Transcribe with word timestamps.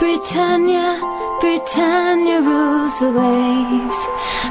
Britannia, 0.00 0.98
Britannia 1.40 2.40
rules 2.40 2.98
the 2.98 3.12
waves. 3.12 4.08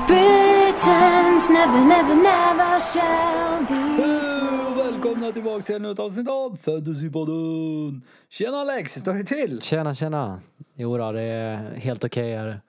Britons 0.07 1.49
never, 1.49 1.81
never, 1.85 2.15
never 2.15 2.79
shall 2.79 3.65
be 3.67 3.73
Hej 3.73 4.71
och 4.71 4.77
välkomna 4.77 5.31
tillbaka 5.31 5.61
till 5.61 5.75
ännu 5.75 5.91
ett 5.91 5.99
avsnitt 5.99 6.29
av 6.29 6.55
Fantasypodden! 6.55 8.01
Tjena 8.29 8.57
Alex, 8.57 8.93
står 8.93 9.13
det 9.13 9.23
till? 9.23 9.61
Tjena, 9.61 9.95
tjena. 9.95 10.41
Jo 10.75 10.97
då, 10.97 11.11
det 11.11 11.21
är 11.21 11.75
helt 11.75 12.03
okej 12.03 12.35
här 12.35 12.61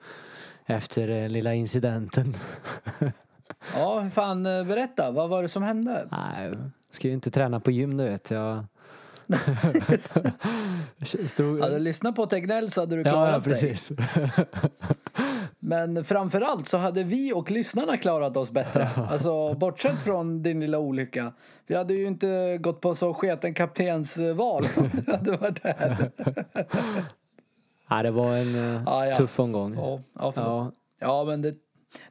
efter 0.65 1.09
eh, 1.09 1.29
lilla 1.29 1.53
incidenten. 1.53 2.35
Ja, 3.75 4.09
fan 4.13 4.45
eh, 4.45 4.63
berätta, 4.63 5.11
vad 5.11 5.29
var 5.29 5.41
det 5.41 5.47
som 5.47 5.63
hände? 5.63 6.07
Nej, 6.11 6.45
jag 6.47 6.71
ska 6.91 7.07
ju 7.07 7.13
inte 7.13 7.31
träna 7.31 7.59
på 7.59 7.71
gym 7.71 7.97
du 7.97 8.03
vet. 8.03 8.31
Jag... 8.31 8.65
Stod... 11.27 11.59
Hade 11.61 11.73
du 11.73 11.79
lyssnat 11.79 12.15
på 12.15 12.25
Tegnell 12.25 12.71
så 12.71 12.81
hade 12.81 12.95
du 12.95 13.01
Ja, 13.01 13.09
klarat 13.09 13.31
ja, 13.31 13.39
dig. 13.39 13.43
precis. 13.49 13.91
Men 15.59 16.03
framförallt 16.05 16.67
så 16.67 16.77
hade 16.77 17.03
vi 17.03 17.33
och 17.33 17.51
lyssnarna 17.51 17.97
klarat 17.97 18.37
oss 18.37 18.51
bättre. 18.51 18.89
Alltså 19.09 19.53
bortsett 19.53 20.01
från 20.01 20.43
din 20.43 20.59
lilla 20.59 20.79
olycka. 20.79 21.33
Vi 21.67 21.75
hade 21.75 21.93
ju 21.93 22.07
inte 22.07 22.57
gått 22.57 22.81
på 22.81 22.95
så 22.95 23.13
sketen 23.13 23.53
kaptensval 23.53 24.63
om 24.77 24.89
du 25.05 25.11
hade 25.11 25.31
varit 25.37 25.63
där. 25.63 26.11
Nej, 27.89 28.03
det 28.03 28.11
var 28.11 28.35
en 28.37 28.55
eh, 28.75 28.81
Ja, 28.85 29.05
ja. 29.05 29.15
tuff 29.15 29.39
omgång. 29.39 29.73
Ja, 29.75 30.01
ja. 30.19 30.33
Ja, 30.35 30.71
ja 30.99 31.23
men 31.23 31.41
det, 31.41 31.53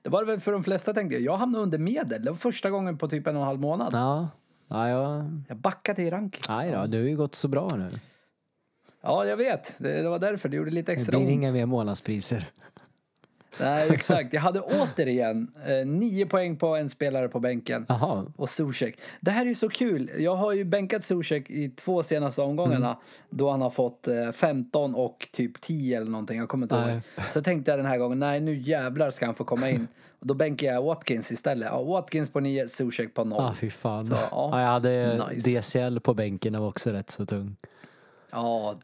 det 0.03 0.09
var 0.09 0.21
det 0.25 0.27
väl 0.27 0.41
för 0.41 0.53
de 0.53 0.65
flesta 0.65 0.95
tänkte 0.95 1.15
jag. 1.15 1.23
Jag 1.23 1.37
hamnade 1.37 1.63
under 1.63 1.79
medel. 1.79 2.23
Det 2.25 2.31
var 2.31 2.37
första 2.37 2.71
gången 2.71 2.99
på 2.99 3.09
typ 3.09 3.27
en 3.27 3.37
och 3.37 3.43
en 3.43 3.47
halv 3.47 3.61
månad. 3.61 3.95
ja. 3.95 4.29
Ja, 4.69 4.89
ja. 4.89 5.25
Jag 5.49 5.57
backade 5.57 6.03
i 6.03 6.11
rank. 6.11 6.41
Nej 6.49 6.73
då, 6.73 6.87
du 6.87 6.99
har 7.03 7.09
ju 7.09 7.17
gått 7.17 7.35
så 7.35 7.49
bra 7.49 7.69
nu. 7.77 7.91
Ja, 9.03 9.25
jag 9.25 9.37
vet. 9.37 9.77
Det, 9.79 10.03
det 10.03 10.09
var 10.09 10.19
därför 10.19 10.49
det 10.49 10.57
gjorde 10.57 10.71
lite 10.71 10.93
Det 10.93 10.97
extra 10.97 11.19
blir 11.19 11.27
ont. 11.27 11.33
inga 11.35 11.53
mer 11.53 11.67
månadspriser. 11.67 12.47
Nej, 13.61 13.89
exakt. 13.91 14.33
Jag 14.33 14.41
hade 14.41 14.61
återigen 14.61 15.51
eh, 15.67 15.87
nio 15.87 16.27
poäng 16.27 16.57
på 16.57 16.77
en 16.77 16.89
spelare 16.89 17.29
på 17.29 17.41
bänken. 17.41 17.87
Jaha, 17.89 18.27
Och 18.37 18.49
Zuzek. 18.49 19.01
Det 19.21 19.31
här 19.31 19.43
är 19.43 19.49
ju 19.49 19.55
så 19.55 19.69
kul. 19.69 20.11
Jag 20.19 20.37
har 20.37 20.53
ju 20.53 20.65
bänkat 20.65 21.05
Zuzek 21.05 21.51
i 21.51 21.69
två 21.69 22.03
senaste 22.03 22.43
omgångarna. 22.43 22.87
Mm. 22.89 22.99
Då 23.31 23.51
han 23.51 23.61
har 23.63 23.71
fått 23.71 24.09
eh, 24.09 24.31
15 24.33 24.95
och 24.95 25.29
typ 25.33 25.61
10 25.61 25.97
eller 25.97 26.11
någonting. 26.11 26.39
Jag 26.39 26.49
kommer 26.49 26.65
inte 26.65 26.81
Nej. 26.81 26.93
ihåg. 26.93 27.03
Så 27.33 27.43
tänkte 27.43 27.71
jag 27.71 27.79
den 27.79 27.87
här 27.87 27.99
gången, 27.99 28.19
nej 28.19 28.41
nu 28.41 28.55
jävlar 28.55 29.11
ska 29.11 29.27
han 29.27 29.35
få 29.35 29.45
komma 29.45 29.71
in. 29.71 29.89
Och 30.21 30.27
då 30.27 30.35
bänkar 30.35 30.67
jag 30.73 30.83
Watkins 30.83 31.33
istället. 31.33 31.69
Ja, 31.73 31.83
Watkins 31.83 32.33
på 32.33 32.41
9, 32.41 32.69
Zuzek 32.69 33.15
på 33.15 33.25
0. 33.25 33.41
ah, 33.41 33.55
fy 33.55 33.71
fan. 33.71 34.07
Så, 34.07 34.15
ja. 34.15 34.29
ja, 34.31 34.61
jag 34.61 34.69
hade 34.69 35.25
Nice. 35.31 35.61
DCL 35.61 36.01
på 36.01 36.15
bänken, 36.15 36.53
det 36.53 36.59
var 36.59 36.69
också 36.69 36.91
rätt 36.91 37.11
så 37.11 37.25
tung. 37.27 37.57
Ja, 38.31 38.75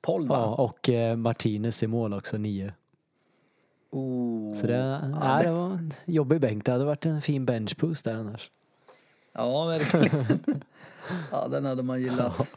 12 0.00 0.28
va? 0.28 0.36
Ja, 0.36 0.54
och 0.54 0.88
eh, 0.88 1.16
Martinez 1.16 1.82
i 1.82 1.86
mål 1.86 2.14
också, 2.14 2.36
nio. 2.38 2.72
Oh. 3.94 4.54
Så 4.54 4.66
det, 4.66 5.08
nej, 5.20 5.44
det 5.44 5.50
var 5.50 5.70
en 5.70 5.94
jobbig 6.04 6.40
bänk. 6.40 6.64
Det 6.64 6.72
hade 6.72 6.84
varit 6.84 7.06
en 7.06 7.22
fin 7.22 7.46
benchboost 7.46 8.04
där 8.04 8.14
annars. 8.14 8.50
Ja, 9.32 9.64
verkligen. 9.64 10.64
ja, 11.30 11.48
den 11.48 11.64
hade 11.64 11.82
man 11.82 12.00
gillat. 12.02 12.56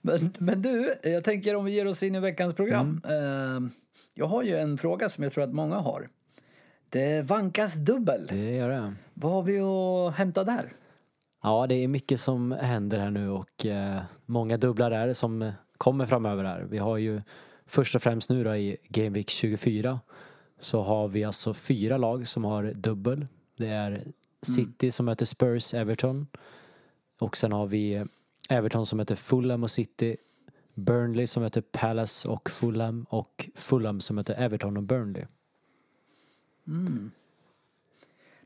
Men, 0.00 0.32
men 0.38 0.62
du, 0.62 0.94
jag 1.02 1.24
tänker 1.24 1.56
om 1.56 1.64
vi 1.64 1.72
ger 1.72 1.86
oss 1.86 2.02
in 2.02 2.14
i 2.14 2.20
veckans 2.20 2.54
program. 2.54 3.00
Mm. 3.04 3.64
Eh, 3.64 3.70
jag 4.14 4.26
har 4.26 4.42
ju 4.42 4.56
en 4.56 4.78
fråga 4.78 5.08
som 5.08 5.24
jag 5.24 5.32
tror 5.32 5.44
att 5.44 5.54
många 5.54 5.76
har. 5.76 6.08
Det 6.88 7.22
vankas 7.22 7.74
dubbel. 7.74 8.26
Det 8.28 8.54
gör 8.54 8.68
det. 8.68 8.94
Vad 9.14 9.32
har 9.32 9.42
vi 9.42 9.60
att 9.60 10.14
hämta 10.14 10.44
där? 10.44 10.72
Ja, 11.42 11.66
det 11.66 11.74
är 11.74 11.88
mycket 11.88 12.20
som 12.20 12.52
händer 12.52 12.98
här 12.98 13.10
nu 13.10 13.30
och 13.30 13.66
eh, 13.66 14.02
många 14.26 14.56
dubblar 14.56 14.90
är 14.90 15.12
som 15.12 15.52
kommer 15.78 16.06
framöver 16.06 16.44
här. 16.44 16.66
Vi 16.70 16.78
har 16.78 16.96
ju 16.96 17.20
först 17.66 17.94
och 17.94 18.02
främst 18.02 18.30
nu 18.30 18.44
då 18.44 18.56
i 18.56 18.76
Game 18.88 19.10
Week 19.10 19.30
24 19.30 20.00
så 20.58 20.82
har 20.82 21.08
vi 21.08 21.24
alltså 21.24 21.54
fyra 21.54 21.96
lag 21.96 22.28
som 22.28 22.44
har 22.44 22.64
dubbel. 22.64 23.26
Det 23.56 23.68
är 23.68 24.04
City 24.42 24.90
som 24.90 25.06
möter 25.06 25.26
Spurs, 25.26 25.74
Everton 25.74 26.26
och 27.18 27.36
sen 27.36 27.52
har 27.52 27.66
vi 27.66 28.04
Everton 28.50 28.86
som 28.86 28.96
möter 28.96 29.14
Fulham 29.14 29.62
och 29.62 29.70
City 29.70 30.16
Burnley 30.74 31.26
som 31.26 31.42
möter 31.42 31.60
Palace 31.60 32.28
och 32.28 32.50
Fulham 32.50 33.06
och 33.10 33.50
Fulham 33.54 34.00
som 34.00 34.16
möter 34.16 34.34
Everton 34.34 34.76
och 34.76 34.82
Burnley. 34.82 35.24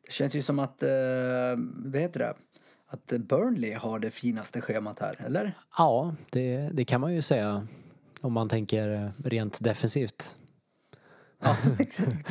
Det 0.03 0.13
känns 0.13 0.37
ju 0.37 0.43
som 0.43 0.59
att, 0.59 0.83
eh, 0.83 0.89
vad 1.75 2.01
heter 2.01 2.21
det? 2.21 2.35
Att 2.87 3.07
Burnley 3.07 3.73
har 3.75 3.99
det 3.99 4.11
finaste 4.11 4.61
schemat 4.61 4.99
här, 4.99 5.15
eller? 5.27 5.59
Ja, 5.79 6.15
det, 6.31 6.71
det 6.73 6.85
kan 6.85 7.01
man 7.01 7.15
ju 7.15 7.23
säga 7.23 7.67
om 8.21 8.33
man 8.33 8.49
tänker 8.49 8.91
eh, 8.93 9.11
rent 9.25 9.65
defensivt. 9.65 10.35
Ja, 11.41 11.57
exakt. 11.79 12.31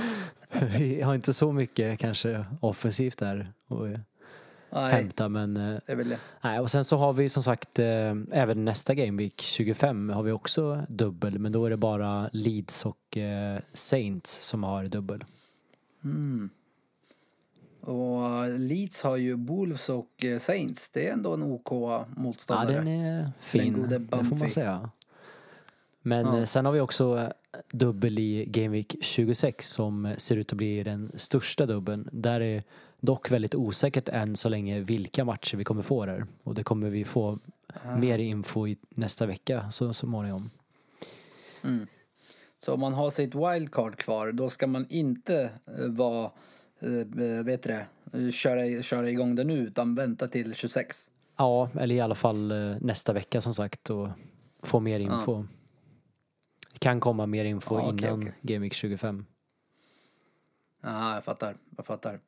Vi 0.78 1.02
har 1.02 1.16
inte 1.16 1.34
så 1.34 1.52
mycket 1.52 2.00
kanske 2.00 2.46
offensivt 2.62 3.18
där 3.18 3.53
att 3.68 3.78
Nej, 4.72 4.92
hämta 4.92 5.30
men 5.30 5.58
eh, 5.58 5.80
det 5.86 5.96
väl 5.96 6.09
det. 6.09 6.18
nej 6.42 6.59
och 6.59 6.72
sen 6.72 6.84
så 6.84 6.97
har 6.97 7.14
vi 7.14 7.30
som 7.30 7.44
sagt 7.44 7.80
eh, 7.80 8.16
även 8.31 8.66
nästa 8.66 8.94
Game 8.94 9.18
Week 9.24 9.42
25 9.42 10.09
har 10.09 10.24
vi 10.24 10.31
också 10.31 10.86
dubbel 10.90 11.40
men 11.40 11.52
då 11.52 11.66
är 11.66 11.70
det 11.70 11.78
bara 11.78 12.30
Leeds 12.34 12.86
och 12.86 13.18
eh, 13.18 13.59
Saints 13.74 14.46
som 14.47 14.64
har 14.64 14.86
dubbel. 14.86 15.24
Och 17.81 18.47
Leeds 18.59 19.02
har 19.03 19.18
ju 19.18 19.34
Wolves 19.34 19.90
och 19.90 20.26
eh, 20.26 20.40
Saints. 20.40 20.90
Det 20.90 21.08
är 21.08 21.14
ändå 21.14 21.34
en 21.34 21.44
OK 21.44 21.72
Ja 21.72 22.06
motståndare. 22.16 22.72
den 22.78 22.88
är 22.88 23.31
fin, 23.40 23.74
gode 23.74 23.97
det 23.97 24.24
får 24.26 24.36
man 24.36 24.50
säga. 24.50 24.90
Men 26.02 26.26
Ja. 26.26 26.38
eh, 26.38 26.44
sen 26.46 26.66
har 26.66 26.72
vi 26.72 26.80
också 26.80 27.18
eh, 27.20 27.30
dubbel 27.72 28.20
i 28.20 28.46
Game 28.46 28.68
Week 28.70 28.96
26 29.02 29.70
som 29.70 30.06
eh, 30.06 30.16
ser 30.16 30.36
ut 30.36 30.52
att 30.52 30.58
bli 30.58 30.84
den 30.84 31.12
största 31.16 31.66
dubbeln. 31.66 32.10
Där 32.12 32.42
är 32.42 32.64
dock 33.00 33.32
väldigt 33.32 33.56
osäkert 33.56 34.10
än 34.10 34.36
så 34.36 34.50
länge 34.50 34.80
vilka 34.80 35.26
matcher 35.26 35.58
vi 35.58 35.64
kommer 35.64 35.82
få 35.82 36.06
där. 36.06 36.26
Och 36.44 36.56
det 36.56 36.64
kommer 36.64 36.90
vi 36.90 37.06
få 37.06 37.40
Ah. 37.86 37.98
mer 37.98 38.20
info 38.20 38.68
i 38.68 38.78
nästa 38.90 39.26
vecka 39.26 39.72
så 39.72 39.94
småningom. 39.94 40.50
Så 42.59 42.74
om 42.74 42.80
man 42.80 42.94
har 42.94 43.09
sitt 43.09 43.36
wildcard 43.36 43.96
kvar, 43.98 44.32
då 44.32 44.50
ska 44.50 44.68
man 44.68 44.86
inte 44.90 45.50
eh, 45.78 45.86
vara, 45.86 46.32
eh, 46.80 47.44
vet 47.46 47.64
du 47.64 47.70
det, 47.70 47.86
eh, 48.14 48.30
köra, 48.32 48.82
köra 48.84 49.09
igång 49.09 49.36
det 49.36 49.44
nu, 49.44 49.58
utan 49.58 49.96
vänta 49.96 50.28
till 50.28 50.54
26. 50.56 51.09
Ja, 51.38 51.70
eller 51.80 51.96
i 51.96 52.00
alla 52.02 52.16
fall 52.16 52.52
eh, 52.52 52.76
nästa 52.82 53.14
vecka 53.14 53.42
som 53.42 53.54
sagt 53.54 53.90
och 53.90 54.08
få 54.64 54.80
mer 54.80 55.00
info. 55.00 55.38
Det 55.38 55.48
kan 56.79 57.00
komma 57.00 57.25
mer 57.25 57.45
info 57.45 57.75
Ja, 57.75 57.81
okej, 57.94 58.07
innan 58.07 58.19
okej. 58.19 58.34
Game 58.41 58.59
Week 58.59 58.73
25. 58.73 59.25
Ja, 60.81 61.13
jag 61.13 61.23
fattar, 61.23 61.56
jag 61.78 61.85
fattar. 61.85 62.19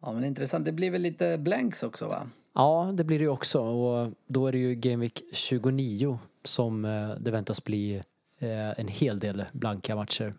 Ja, 0.00 0.12
men 0.12 0.24
intressant. 0.24 0.64
Det 0.64 0.72
blir 0.72 0.90
väl 0.90 1.02
lite 1.02 1.38
blanks 1.38 1.82
också, 1.82 2.08
va? 2.08 2.30
Ja, 2.54 2.90
det 2.94 3.04
blir 3.04 3.18
det 3.18 3.22
ju 3.22 3.28
också 3.30 3.60
och 3.60 4.12
då 4.26 4.46
är 4.46 4.52
det 4.52 4.58
ju 4.58 4.74
Game 4.74 5.00
Week 5.00 5.22
29 5.32 6.18
som 6.44 6.84
eh, 6.84 7.10
det 7.20 7.30
väntas 7.30 7.64
bli 7.64 8.02
eh, 8.38 8.80
en 8.80 8.88
hel 8.88 9.18
del 9.18 9.44
blanka 9.52 9.96
matcher. 9.96 10.34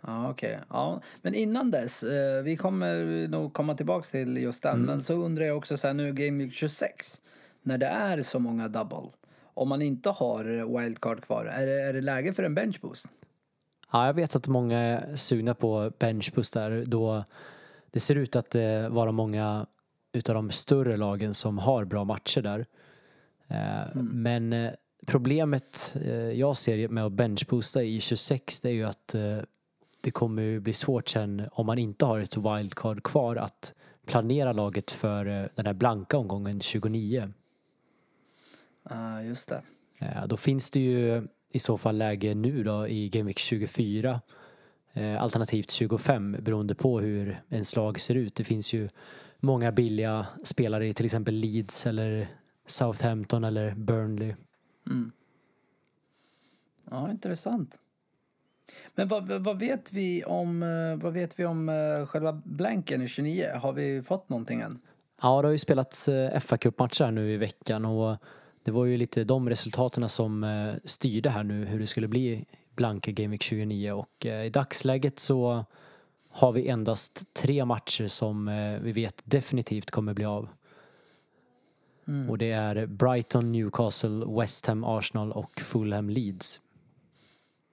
Ja, 0.00 0.30
okej. 0.30 0.58
Ja, 0.68 1.00
men 1.22 1.34
innan 1.34 1.70
dess, 1.70 2.02
eh, 2.02 2.42
vi 2.42 2.56
kommer 2.56 3.28
nog 3.28 3.52
komma 3.52 3.74
tillbaks 3.74 4.10
till 4.10 4.36
just 4.36 4.62
den, 4.62 4.80
men 4.80 5.02
så 5.02 5.14
undrar 5.14 5.44
jag 5.44 5.56
också 5.56 5.76
så 5.76 5.86
här 5.86 5.94
nu 5.94 6.12
Game 6.12 6.44
Week 6.44 6.52
26, 6.52 7.22
när 7.62 7.78
det 7.78 7.86
är 7.86 8.22
så 8.22 8.38
många 8.38 8.68
double, 8.68 9.10
om 9.58 9.68
man 9.68 9.82
inte 9.82 10.10
har 10.10 10.78
wildcard 10.78 11.20
kvar, 11.22 11.44
är 11.44 11.66
det, 11.66 11.82
är 11.82 11.92
det 11.92 12.00
läge 12.00 12.32
för 12.32 12.42
en 12.42 12.54
bench 12.54 12.80
boost? 12.80 13.06
Ja, 13.92 14.06
jag 14.06 14.14
vet 14.14 14.36
att 14.36 14.48
många 14.48 14.78
är 14.78 15.16
sugna 15.16 15.54
på 15.54 15.92
benchboost 15.98 16.54
där 16.54 16.84
då 16.86 17.24
det 17.90 18.00
ser 18.00 18.14
ut 18.14 18.36
att 18.36 18.54
eh, 18.54 18.88
vara 18.88 19.12
många 19.12 19.66
utav 20.12 20.34
de 20.34 20.50
större 20.50 20.96
lagen 20.96 21.34
som 21.34 21.58
har 21.58 21.84
bra 21.84 22.04
matcher 22.04 22.42
där. 22.42 22.66
Eh, 23.48 23.94
Men 24.02 24.52
eh, 24.52 24.72
problemet 25.06 25.96
jag 26.34 26.56
ser 26.56 26.88
med 26.88 27.04
att 27.04 27.12
benchboosta 27.12 27.82
i 27.82 28.00
26 28.00 28.60
det 28.60 28.68
är 28.68 28.72
ju 28.72 28.84
att 28.84 29.14
det 30.00 30.10
kommer 30.10 30.42
ju 30.42 30.60
bli 30.60 30.72
svårt 30.72 31.08
sen 31.08 31.48
om 31.52 31.66
man 31.66 31.78
inte 31.78 32.04
har 32.04 32.20
ett 32.20 32.36
wildcard 32.36 33.02
kvar 33.02 33.36
att 33.36 33.74
planera 34.06 34.52
laget 34.52 34.90
för 34.90 35.50
den 35.54 35.66
här 35.66 35.72
blanka 35.72 36.16
omgången 36.16 36.60
29. 36.60 37.32
Ja, 38.88 39.22
just 39.22 39.48
det. 39.48 39.62
Eh, 39.98 40.26
Då 40.26 40.36
finns 40.36 40.70
det 40.70 40.80
ju 40.80 41.28
i 41.52 41.58
så 41.58 41.78
fall 41.78 41.96
läge 41.98 42.34
nu 42.34 42.62
då 42.64 42.88
i 42.88 43.08
Game 43.08 43.26
Week 43.26 43.38
24 43.38 44.20
eh, 44.92 45.22
alternativt 45.22 45.70
25 45.70 46.36
beroende 46.40 46.74
på 46.74 47.00
hur 47.00 47.38
ens 47.48 47.76
lag 47.76 48.00
ser 48.00 48.14
ut. 48.14 48.34
Det 48.34 48.44
finns 48.44 48.72
ju 48.72 48.88
många 49.40 49.72
billiga 49.72 50.26
spelare 50.44 50.88
i 50.88 50.94
till 50.94 51.04
exempel 51.04 51.34
Leeds 51.34 51.86
eller 51.86 52.28
Southampton 52.66 53.44
eller 53.44 53.74
Burnley. 53.74 54.34
Ja, 56.90 57.10
intressant. 57.10 57.78
Men 58.94 59.08
vad, 59.08 59.26
vad- 59.28 59.58
vet 59.58 59.92
vi 59.92 60.24
om, 60.24 60.60
vad 61.02 61.12
vet 61.12 61.38
vi 61.38 61.44
om 61.44 61.68
eh, 61.68 62.06
själva 62.06 62.32
blanken 62.44 63.02
i 63.02 63.06
29? 63.08 63.50
Har 63.62 63.72
vi 63.72 64.02
fått 64.02 64.28
någonting 64.28 64.60
än? 64.60 64.78
Ja, 65.22 65.42
det 65.42 65.48
har 65.48 65.52
ju 65.52 65.58
spelats 65.58 66.08
fa 66.40 66.56
Cup-matcher 66.58 67.04
här 67.04 67.10
nu 67.12 67.32
i 67.32 67.36
veckan 67.36 67.84
och 67.84 68.16
det 68.68 68.72
var 68.72 68.84
ju 68.84 68.96
lite 68.96 69.24
de 69.24 69.48
resultaten 69.48 70.08
som 70.08 70.44
eh, 70.44 70.74
styrde 70.84 71.30
här 71.30 71.42
nu 71.42 71.64
hur 71.64 71.80
det 71.80 71.86
skulle 71.86 72.08
bli 72.08 72.44
blanka 72.74 73.10
Game 73.10 73.30
Week 73.30 73.42
29 73.42 73.92
och 73.92 74.26
eh, 74.26 74.44
i 74.46 74.50
dagsläget 74.50 75.18
så 75.18 75.64
har 76.30 76.52
vi 76.52 76.68
endast 76.68 77.34
tre 77.34 77.64
matcher 77.64 78.08
som 78.08 78.48
eh, 78.48 78.78
vi 78.80 78.92
vet 78.92 79.22
definitivt 79.24 79.90
kommer 79.90 80.14
bli 80.14 80.24
av. 80.24 80.48
Mm. 82.08 82.30
Och 82.30 82.38
det 82.38 82.50
är 82.50 82.86
Brighton, 82.86 83.52
Newcastle, 83.52 84.24
West 84.40 84.66
Ham, 84.66 84.84
Arsenal 84.84 85.32
och 85.32 85.60
Fulham, 85.60 86.10
Leeds. 86.10 86.60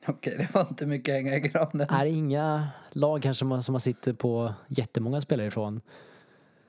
Okej, 0.07 0.35
det 0.37 0.53
var 0.53 0.67
inte 0.69 0.85
mycket 0.85 1.11
att 1.11 1.15
hänga 1.15 1.35
i 1.35 1.39
granen. 1.39 1.87
Är 1.89 2.05
inga 2.05 2.67
lag 2.91 3.25
här 3.25 3.33
som 3.33 3.47
man, 3.47 3.63
som 3.63 3.73
man 3.73 3.81
sitter 3.81 4.13
på 4.13 4.53
jättemånga 4.67 5.21
spelare 5.21 5.47
ifrån. 5.47 5.81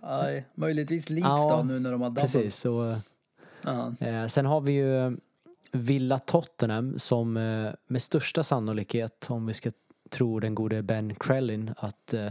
Nej, 0.03 0.47
möjligtvis 0.55 1.11
Leeds 1.11 1.27
Ja, 1.27 1.57
då 1.57 1.63
nu 1.63 1.81
när 1.81 1.93
de 1.93 2.01
har 2.01 2.09
double. 2.09 2.23
Precis. 2.23 2.65
Och, 2.65 2.97
Eh, 4.01 4.27
sen 4.27 4.47
har 4.47 4.61
vi 4.61 4.73
ju 4.73 5.17
Villa 5.73 6.19
Tottenham 6.19 6.99
som 6.99 7.37
eh, 7.37 7.71
med 7.87 8.03
största 8.03 8.43
sannolikhet, 8.43 9.27
om 9.31 9.47
vi 9.47 9.55
ska 9.55 9.71
tro 10.11 10.41
den 10.41 10.55
gode 10.55 10.83
Ben 10.83 11.15
Krellin, 11.15 11.75
att 11.77 12.15
eh, 12.15 12.29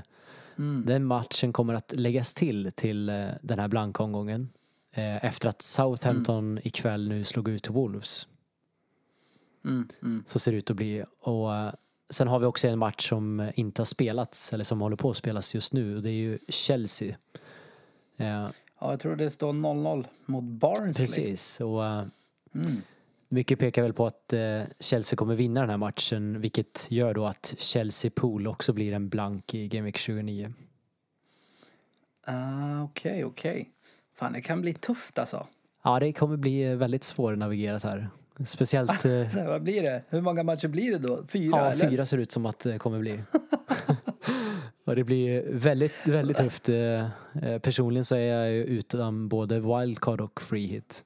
Mm. 0.58 0.84
den 0.86 1.06
matchen 1.06 1.54
kommer 1.54 1.74
att 1.74 1.94
läggas 1.96 2.34
till 2.34 2.72
till 2.76 3.06
den 3.42 3.60
här 3.60 3.68
blanka 3.68 4.04
omgången. 4.04 4.50
Efter 5.22 5.50
att 5.50 5.62
Southampton 5.62 6.60
ikväll 6.64 7.08
nu 7.08 7.24
slog 7.24 7.50
ut 7.50 7.70
Wolves. 7.70 8.28
Mm. 9.66 9.88
Mm. 10.02 10.24
Så 10.28 10.40
ser 10.40 10.52
det 10.52 10.58
ut 10.58 10.70
att 10.70 10.76
bli. 10.76 11.04
Och 11.20 11.50
sen 12.10 12.28
har 12.28 12.40
vi 12.40 12.46
också 12.46 12.68
en 12.68 12.80
match 12.80 13.10
som 13.10 13.52
inte 13.56 13.82
har 13.82 13.86
spelats, 13.86 14.54
eller 14.54 14.64
som 14.64 14.82
håller 14.82 14.96
på 14.96 15.10
att 15.10 15.18
spelas 15.18 15.56
just 15.56 15.74
nu. 15.74 15.96
Och 15.96 16.02
det 16.02 16.10
är 16.10 16.14
ju 16.14 16.40
Chelsea. 16.50 17.16
Ja, 18.86 18.92
jag 18.92 19.00
tror 19.00 19.16
det 19.16 19.30
står 19.30 19.54
0-0 19.54 20.06
mot 20.26 20.44
Barnsley. 20.44 20.94
precis. 20.94 21.62
Och 21.62 21.86
eh, 21.86 22.06
Mm. 22.56 22.82
mycket 23.30 23.60
pekar 23.60 23.82
väl 23.82 23.94
på 23.94 24.06
att 24.06 24.34
eh, 24.34 24.62
Chelsea 24.80 25.18
kommer 25.18 25.36
vinna 25.36 25.62
den 25.62 25.70
här 25.70 25.78
matchen. 25.78 26.42
Vilket 26.42 26.88
gör 26.92 27.14
då 27.14 27.26
att 27.26 27.56
Chelsea 27.58 28.12
Pool 28.16 28.48
också 28.48 28.74
blir 28.74 28.94
en 28.94 29.10
blank 29.10 29.54
i 29.54 29.68
Game 29.68 29.86
Week 29.86 29.98
29. 29.98 30.54
Ah, 32.26 32.84
Okej, 32.84 33.26
okej. 33.26 33.70
Fan, 34.14 34.34
det 34.34 34.42
kan 34.42 34.62
bli 34.62 34.74
tufft 34.74 35.20
alltså. 35.20 35.48
Ja, 35.84 36.00
det 36.00 36.14
kommer 36.14 36.38
bli 36.38 36.64
eh, 36.64 36.76
väldigt 36.76 37.04
svårnavigerat 37.04 37.84
här. 37.84 38.10
Speciellt... 38.46 39.06
Vad 39.46 39.64
blir 39.64 39.84
det? 39.84 40.04
Hur 40.10 40.22
många 40.22 40.44
matcher 40.44 40.68
blir 40.68 40.92
det 40.92 40.98
då? 41.08 41.24
Fyra? 41.28 41.58
Ja, 41.58 41.66
eller? 41.72 41.90
fyra 41.90 42.06
ser 42.06 42.18
det 42.18 42.24
ut 42.24 42.32
som 42.32 42.46
att 42.46 42.60
det 42.60 42.78
kommer 42.80 43.00
bli. 43.00 43.20
och 44.86 44.96
det 44.96 45.04
blir 45.04 45.44
väldigt, 45.52 46.08
väldigt 46.08 46.38
tufft. 46.38 46.70
Eh, 46.70 46.76
eh, 47.44 47.60
Personligen 47.62 48.06
så 48.06 48.16
är 48.16 48.20
jag 48.34 48.52
ju 48.52 48.64
utan 48.64 49.28
både 49.28 49.60
wildcard 49.60 50.22
och 50.22 50.42
free 50.42 50.68
hit. 50.68 51.04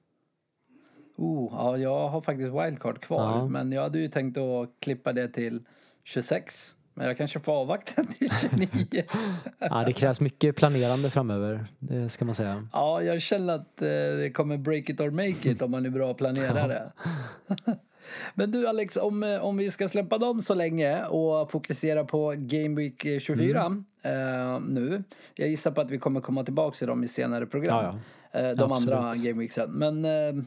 Oh, 1.17 1.49
ja, 1.53 1.77
jag 1.77 2.09
har 2.09 2.21
faktiskt 2.21 2.53
wildcard 2.53 3.01
kvar. 3.01 3.21
Ja. 3.21 3.47
Men 3.47 3.71
jag 3.71 3.81
hade 3.81 3.99
ju 3.99 4.07
tänkt 4.07 4.37
att 4.37 4.69
klippa 4.79 5.13
det 5.13 5.27
till 5.27 5.61
26. 6.03 6.75
Men 6.93 7.07
jag 7.07 7.17
kanske 7.17 7.39
får 7.39 7.51
avvakta 7.53 8.03
till 8.17 8.29
29. 8.31 9.03
Ja, 9.59 9.83
det 9.85 9.93
krävs 9.93 10.21
mycket 10.21 10.55
planerande 10.55 11.09
framöver, 11.09 11.67
det 11.79 12.09
ska 12.09 12.25
man 12.25 12.35
säga. 12.35 12.67
ja, 12.73 13.01
jag 13.03 13.21
känner 13.21 13.53
att 13.53 13.81
eh, 13.81 13.87
det 14.17 14.31
kommer 14.33 14.57
break 14.57 14.89
it 14.89 14.99
or 15.01 15.09
make 15.09 15.49
it 15.51 15.61
om 15.61 15.71
man 15.71 15.85
är 15.85 15.89
bra 15.89 16.13
planerare. 16.13 16.91
Men 18.35 18.51
du 18.51 18.67
Alex, 18.67 18.97
om, 18.97 19.23
eh, 19.23 19.45
om 19.45 19.57
vi 19.57 19.71
ska 19.71 19.87
släppa 19.87 20.17
dem 20.17 20.41
så 20.41 20.53
länge 20.53 21.05
och 21.05 21.51
fokusera 21.51 22.03
på 22.03 22.33
Game 22.37 22.75
Week 22.75 23.05
eh, 23.05 23.19
24 23.19 23.61
Mm. 23.65 23.85
eh, 24.01 24.59
nu. 24.67 25.03
Jag 25.35 25.47
gissar 25.49 25.71
på 25.71 25.81
att 25.81 25.91
vi 25.91 25.97
kommer 25.97 26.21
komma 26.21 26.43
tillbaka 26.43 26.75
till 26.75 26.87
dem 26.87 27.03
i 27.03 27.07
senare 27.07 27.45
program. 27.45 27.95
Ja, 28.31 28.39
eh, 28.39 28.55
De 28.55 28.71
Absolut. 28.71 28.93
andra 28.95 29.13
Game 29.25 29.39
Weeksen. 29.39 29.71
Men 29.71 30.05
eh, 30.05 30.43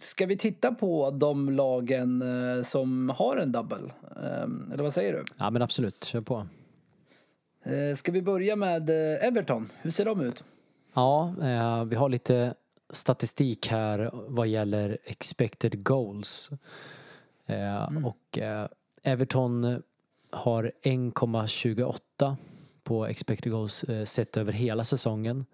ska 0.00 0.26
vi 0.26 0.36
titta 0.36 0.72
på 0.72 1.10
de 1.10 1.50
lagen 1.50 2.22
eh, 2.56 2.62
som 2.62 3.08
har 3.08 3.36
en 3.36 3.52
double? 3.52 3.90
Eh, 4.16 4.72
eller 4.72 4.82
vad 4.82 4.92
säger 4.92 5.12
du? 5.12 5.24
Ja, 5.38 5.50
men 5.50 5.62
absolut, 5.62 6.04
kör 6.04 6.20
på. 6.20 6.46
Eh, 7.64 7.94
ska 7.96 8.12
vi 8.12 8.22
börja 8.22 8.56
med 8.56 8.90
eh, 8.90 9.26
Everton? 9.26 9.68
Hur 9.82 9.90
ser 9.90 10.04
de 10.04 10.20
ut? 10.20 10.44
Ja, 10.94 11.34
eh, 11.42 11.84
vi 11.84 11.96
har 11.96 12.08
lite 12.08 12.54
statistik 12.92 13.68
här 13.68 14.10
vad 14.28 14.46
gäller 14.48 14.98
expected 15.04 15.84
goals. 15.84 16.50
Eh, 17.46 18.04
Och 18.04 18.38
eh, 18.38 18.68
Everton 19.02 19.82
har 20.30 20.72
1,28 20.82 22.36
på 22.82 23.06
expected 23.06 23.52
goals 23.52 23.84
eh, 23.84 24.04
sett 24.04 24.36
över 24.36 24.52
hela 24.52 24.84
säsongen. 24.84 25.46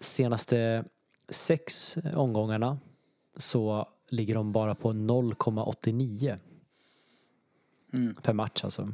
Senaste 0.00 0.84
sex 1.28 1.96
omgångarna 2.14 2.78
så 3.36 3.88
ligger 4.08 4.34
de 4.34 4.52
bara 4.52 4.74
på 4.74 4.92
0,89 4.92 6.38
Mm. 7.92 8.14
per 8.14 8.32
match 8.32 8.64
alltså. 8.64 8.92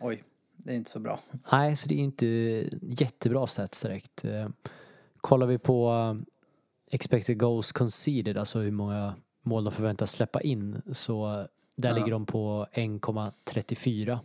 Oj, 0.00 0.24
det 0.56 0.72
är 0.72 0.76
inte 0.76 0.90
så 0.90 0.98
bra. 0.98 1.20
Nej, 1.52 1.76
så 1.76 1.88
det 1.88 1.94
är 1.94 1.98
inte 1.98 2.26
jättebra 2.82 3.46
stats 3.46 3.82
direkt. 3.82 4.24
Kollar 5.16 5.46
vi 5.46 5.58
på 5.58 6.16
expected 6.90 7.38
goals 7.38 7.72
conceded, 7.72 8.36
alltså 8.38 8.58
hur 8.60 8.70
många 8.70 9.14
mål 9.46 9.64
de 9.64 9.72
förväntas 9.72 10.12
släppa 10.12 10.40
in, 10.40 10.82
så 10.92 11.46
där 11.76 11.88
Ja. 11.88 11.94
ligger 11.94 12.10
de 12.10 12.26
på 12.26 12.66
1,34. 12.72 14.18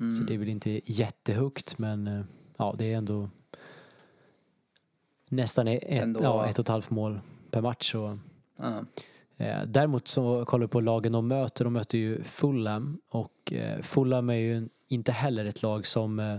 Mm. 0.00 0.12
Så 0.12 0.24
det 0.24 0.34
är 0.34 0.38
väl 0.38 0.48
inte 0.48 0.80
jättehögt, 0.84 1.78
men 1.78 2.06
eh, 2.06 2.22
ja, 2.56 2.74
det 2.78 2.92
är 2.92 2.96
ändå 2.96 3.30
nästan 5.28 5.68
ett, 5.68 5.82
Ändå- 5.86 6.20
ja, 6.22 6.46
ett 6.46 6.58
och 6.58 6.62
ett 6.62 6.68
halvt 6.68 6.90
mål 6.90 7.20
per 7.50 7.60
match. 7.60 7.92
Så. 7.92 8.18
Ja. 8.56 8.84
Eh, 9.36 9.62
däremot 9.66 10.08
så 10.08 10.44
kollar 10.44 10.66
vi 10.66 10.70
på 10.70 10.80
lagen 10.80 11.12
de 11.12 11.28
möter. 11.28 11.64
De 11.64 11.72
möter 11.72 11.98
ju 11.98 12.22
Fulham 12.22 13.00
och 13.08 13.52
eh, 13.52 13.80
Fulham 13.80 14.30
är 14.30 14.34
ju 14.34 14.68
inte 14.88 15.12
heller 15.12 15.44
ett 15.44 15.62
lag 15.62 15.86
som 15.86 16.38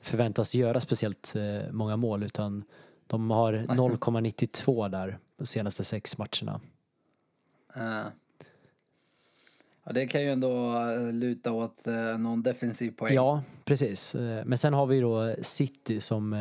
förväntas 0.00 0.54
göra 0.54 0.80
speciellt 0.80 1.34
många 1.70 1.96
mål 1.96 2.22
utan 2.22 2.64
de 3.06 3.30
har 3.30 3.52
0,92 3.52 4.88
där 4.88 5.18
de 5.42 5.46
senaste 5.46 5.84
sex 5.84 6.18
matcherna. 6.18 6.60
Ja. 7.74 8.12
Ja, 9.84 9.92
det 9.92 10.06
kan 10.06 10.22
ju 10.22 10.32
ändå 10.32 10.76
eh, 10.76 11.12
luta 11.12 11.52
åt 11.52 11.86
eh, 11.86 12.18
någon 12.18 12.42
defensiv 12.42 12.90
poäng. 12.90 13.14
Ja, 13.14 13.42
precis. 13.64 14.14
Men 14.44 14.58
sen 14.58 14.74
har 14.74 14.86
vi 14.86 15.00
då 15.00 15.34
City 15.42 16.00
som 16.00 16.36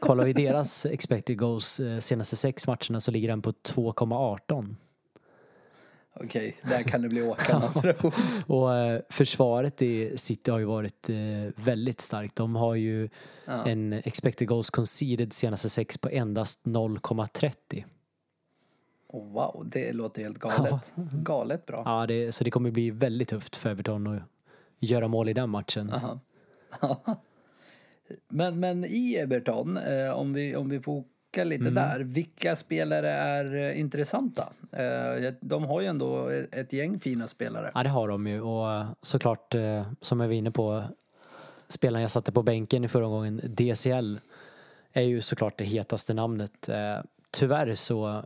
kollar 0.00 0.24
vi 0.24 0.32
deras 0.32 0.86
expected 0.90 1.38
goals 1.38 1.80
senaste 2.00 2.36
sex 2.36 2.66
matcherna 2.66 3.00
så 3.00 3.10
ligger 3.10 3.28
den 3.28 3.42
på 3.42 3.50
2,18. 3.50 4.74
Okej, 6.24 6.56
där 6.62 6.82
kan 6.82 7.02
det 7.02 7.08
bli 7.08 7.22
åka. 7.22 7.62
Och 8.46 8.74
eh, 8.76 9.00
försvaret 9.10 9.82
i 9.82 10.16
City 10.18 10.50
har 10.50 10.58
ju 10.58 10.64
varit 10.64 11.08
eh, 11.10 11.16
väldigt 11.56 12.00
starkt. 12.00 12.36
De 12.36 12.56
har 12.56 12.74
ju 12.74 13.08
Ja. 13.44 13.66
en 13.66 13.92
expected 13.92 14.48
goals 14.48 14.70
conceded 14.70 15.32
senaste 15.32 15.68
sex 15.68 15.98
på 15.98 16.08
endast 16.08 16.64
0,30. 16.64 17.84
Oh, 19.08 19.32
wow, 19.32 19.62
det 19.72 19.92
låter 19.92 20.22
helt 20.22 20.38
galet. 20.38 20.92
Galet 21.12 21.66
bra. 21.66 21.82
Ja, 21.84 22.06
det, 22.06 22.32
så 22.32 22.44
det 22.44 22.50
kommer 22.50 22.70
bli 22.70 22.90
väldigt 22.90 23.28
tufft 23.28 23.56
för 23.56 23.70
Everton 23.70 24.06
att 24.06 24.22
göra 24.78 25.08
mål 25.08 25.28
i 25.28 25.32
den 25.32 25.50
matchen. 25.50 25.92
Men, 28.28 28.60
men 28.60 28.84
i 28.84 29.16
Everton, 29.16 29.76
eh, 29.76 30.10
om, 30.10 30.32
vi, 30.32 30.56
om 30.56 30.68
vi 30.68 30.80
fokar 31.30 31.44
lite 31.44 31.68
Mm. 31.68 31.74
där, 31.74 32.00
vilka 32.00 32.56
spelare 32.56 33.10
är 33.10 33.54
eh, 33.54 33.80
intressanta? 33.80 34.52
Eh, 34.72 35.32
de 35.40 35.64
har 35.64 35.80
ju 35.80 35.86
ändå 35.86 36.28
ett, 36.28 36.54
ett 36.54 36.72
gäng 36.72 36.98
fina 36.98 37.26
spelare. 37.26 37.70
Ja, 37.74 37.82
det 37.82 37.88
har 37.88 38.08
de 38.08 38.26
ju 38.26 38.40
och 38.40 38.72
eh, 38.72 38.86
såklart 39.02 39.54
som 40.00 40.20
jag 40.20 40.28
var 40.28 40.34
inne 40.34 40.50
på 40.50 40.84
spelaren 41.68 42.02
jag 42.02 42.10
satte 42.10 42.32
på 42.32 42.42
bänken 42.42 42.84
i 42.84 42.88
förra 42.88 43.06
gången, 43.06 43.40
DCL, 43.44 44.18
är 44.92 45.02
ju 45.02 45.20
såklart 45.20 45.58
det 45.58 45.64
hetaste 45.64 46.14
namnet. 46.14 46.68
Tyvärr 47.30 47.74
så 47.74 48.24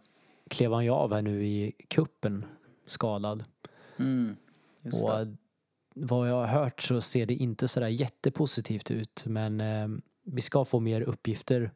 klev 0.50 0.72
han 0.72 0.84
ju 0.84 0.90
av 0.90 1.14
här 1.14 1.22
nu 1.22 1.46
i 1.46 1.72
kuppen 1.88 2.44
skadad. 2.86 3.44
Mm. 3.98 4.36
Och 4.82 5.26
vad 5.94 6.28
jag 6.30 6.34
har 6.34 6.46
hört 6.46 6.82
så 6.82 7.00
ser 7.00 7.26
det 7.26 7.34
inte 7.34 7.68
sådär 7.68 7.88
jättepositivt 7.88 8.90
ut 8.90 9.24
men 9.26 9.60
eh, 9.60 9.88
vi 10.24 10.40
ska 10.40 10.64
få 10.64 10.80
mer 10.80 11.00
uppgifter 11.00 11.70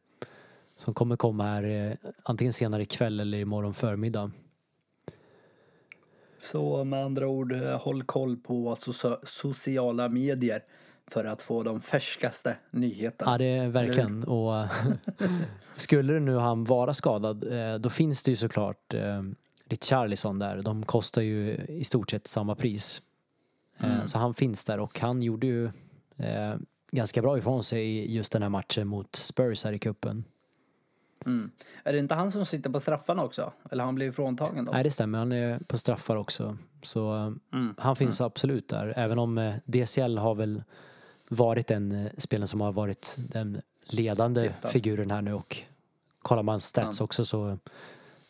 som 0.78 0.94
kommer 0.94 1.16
komma 1.16 1.44
här 1.44 1.62
eh, 1.64 2.10
antingen 2.22 2.52
senare 2.52 2.82
ikväll 2.82 3.20
eller 3.20 3.38
imorgon 3.38 3.74
förmiddag. 3.74 4.30
Så 6.42 6.84
med 6.84 7.04
andra 7.04 7.28
ord, 7.28 7.52
eh, 7.52 7.80
håll 7.80 8.02
koll 8.02 8.36
på 8.36 8.74
socia- 8.76 9.18
sociala 9.22 10.08
medier 10.08 10.62
för 11.06 11.24
att 11.24 11.42
få 11.42 11.62
de 11.62 11.80
färskaste 11.80 12.56
nyheterna. 12.70 13.32
Ja 13.32 13.38
det 13.38 13.44
är 13.44 13.68
verkligen 13.68 14.24
och 14.24 14.56
eh, 14.58 14.70
skulle 15.76 16.12
det 16.12 16.20
nu 16.20 16.36
han 16.36 16.64
vara 16.64 16.94
skadad 16.94 17.44
då 17.80 17.90
finns 17.90 18.22
det 18.22 18.30
ju 18.30 18.36
såklart 18.36 18.94
Richarlison 19.64 20.38
där. 20.38 20.62
De 20.62 20.82
kostar 20.82 21.22
ju 21.22 21.54
i 21.68 21.84
stort 21.84 22.10
sett 22.10 22.26
samma 22.26 22.54
pris. 22.54 23.02
Mm. 23.78 24.06
Så 24.06 24.18
han 24.18 24.34
finns 24.34 24.64
där 24.64 24.80
och 24.80 25.00
han 25.00 25.22
gjorde 25.22 25.46
ju 25.46 25.70
ganska 26.92 27.22
bra 27.22 27.38
ifrån 27.38 27.64
sig 27.64 27.84
i 27.84 28.14
just 28.14 28.32
den 28.32 28.42
här 28.42 28.48
matchen 28.48 28.88
mot 28.88 29.16
Spurs 29.16 29.64
här 29.64 29.72
i 29.72 29.78
cupen. 29.78 30.24
Mm. 31.26 31.50
Är 31.84 31.92
det 31.92 31.98
inte 31.98 32.14
han 32.14 32.30
som 32.30 32.46
sitter 32.46 32.70
på 32.70 32.80
straffarna 32.80 33.24
också? 33.24 33.52
Eller 33.70 33.82
har 33.82 33.86
han 33.86 33.94
blivit 33.94 34.16
fråntagen 34.16 34.64
då? 34.64 34.72
Nej, 34.72 34.82
det 34.82 34.90
stämmer. 34.90 35.18
Han 35.18 35.32
är 35.32 35.58
på 35.58 35.78
straffar 35.78 36.16
också. 36.16 36.58
Så 36.82 37.14
eh, 37.16 37.32
Mm. 37.52 37.74
han 37.78 37.96
finns 37.96 38.20
absolut 38.20 38.68
där. 38.68 38.92
Även 38.96 39.18
om 39.18 39.38
eh, 39.38 39.54
DCL 39.64 40.18
har 40.18 40.34
väl 40.34 40.62
varit 41.28 41.66
den 41.66 41.92
eh, 41.92 42.10
spelaren 42.18 42.48
som 42.48 42.60
har 42.60 42.72
varit 42.72 43.16
den 43.18 43.60
ledande 43.84 44.42
Hetast. 44.42 44.72
figuren 44.72 45.10
här 45.10 45.22
nu 45.22 45.32
och 45.34 45.56
kollar 46.22 46.42
man 46.42 46.60
stats 46.60 47.00
också 47.00 47.24
så 47.24 47.58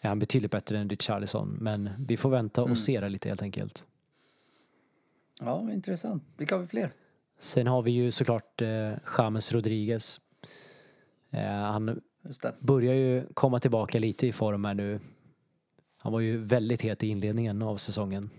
är 0.00 0.08
han 0.08 0.18
betydligt 0.18 0.50
bättre 0.50 0.78
än 0.78 0.88
Richarlison. 0.90 1.58
Men 1.60 1.90
vi 1.98 2.16
får 2.16 2.30
vänta 2.30 2.60
Mm. 2.60 2.72
och 2.72 2.78
se 2.78 3.00
det 3.00 3.08
lite 3.08 3.28
helt 3.28 3.42
enkelt. 3.42 3.84
Ja, 5.40 5.72
intressant. 5.72 6.22
Vilka 6.36 6.54
har 6.54 6.60
vi 6.60 6.66
fler? 6.66 6.92
Sen 7.38 7.66
har 7.66 7.82
vi 7.82 7.90
ju 7.90 8.10
såklart 8.10 8.62
eh, 8.62 8.92
James 9.18 9.52
Rodriguez. 9.52 10.20
Eh, 11.30 11.40
han 11.48 12.00
Just 12.22 12.42
det. 12.42 12.54
börjar 12.60 12.94
ju 12.94 13.26
komma 13.34 13.60
tillbaka 13.60 13.98
lite 13.98 14.26
i 14.26 14.32
form 14.32 14.64
här 14.64 14.74
nu. 14.74 15.00
Han 15.96 16.12
var 16.12 16.20
ju 16.20 16.36
väldigt 16.36 16.82
het 16.82 17.02
i 17.02 17.06
inledningen 17.06 17.62
av 17.62 17.76
säsongen. 17.76 18.30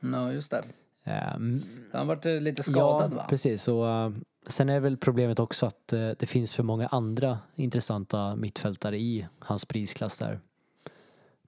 Ja, 0.00 0.32
just 0.32 0.50
det. 0.50 0.62
Eh, 1.04 1.34
m- 1.34 1.62
Han 1.92 2.06
varit 2.06 2.26
eh, 2.26 2.40
lite 2.40 2.62
skadad 2.62 3.12
ja, 3.12 3.16
va? 3.16 3.26
precis. 3.28 3.68
Och, 3.68 3.88
eh, 3.88 4.12
sen 4.46 4.68
är 4.68 4.80
väl 4.80 4.96
problemet 4.96 5.38
också 5.38 5.66
att 5.66 5.92
eh, 5.92 6.10
det 6.18 6.26
finns 6.26 6.54
för 6.54 6.62
många 6.62 6.86
andra 6.86 7.38
intressanta 7.54 8.36
mittfältare 8.36 8.98
i 8.98 9.26
hans 9.38 9.64
prisklass 9.64 10.18
där. 10.18 10.40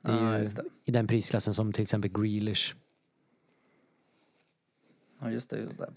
Det 0.00 0.12
är 0.12 0.32
Ja, 0.32 0.38
ju 0.38 0.44
det. 0.46 0.62
i 0.84 0.90
den 0.92 1.06
prisklassen 1.06 1.54
som 1.54 1.72
till 1.72 1.82
exempel 1.82 2.10
Grealish. 2.12 2.74
Ja, 5.20 5.30
just 5.30 5.50
det. 5.50 5.58
Just 5.58 5.78
det. 5.78 5.90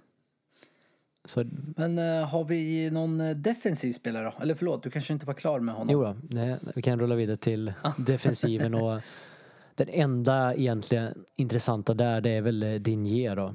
Så, 1.25 1.46
Men 1.77 1.98
eh, 1.98 2.27
har 2.27 2.44
vi 2.44 2.89
någon 2.91 3.22
eh, 3.22 3.36
defensiv 3.36 3.94
spelare 3.94 4.24
då? 4.24 4.41
Eller 4.44 4.53
förlåt, 4.55 4.84
du 4.84 4.89
kanske 4.89 5.13
inte 5.13 5.25
var 5.25 5.34
klar 5.34 5.60
med 5.60 5.75
honom? 5.75 5.94
jo 5.94 6.03
då, 6.03 6.15
nej, 6.29 6.58
vi 6.75 6.82
kan 6.82 7.00
rulla 7.00 7.15
vidare 7.15 7.38
till 7.38 7.74
defensiven 7.98 8.74
och 8.74 9.01
den 9.75 9.89
enda 9.89 10.55
egentligen 10.55 11.25
intressanta 11.36 11.94
där 11.94 12.22
det 12.22 12.29
är 12.29 12.41
väl 12.41 12.63
eh, 12.63 12.74
Dinier 12.74 13.36
då. 13.36 13.53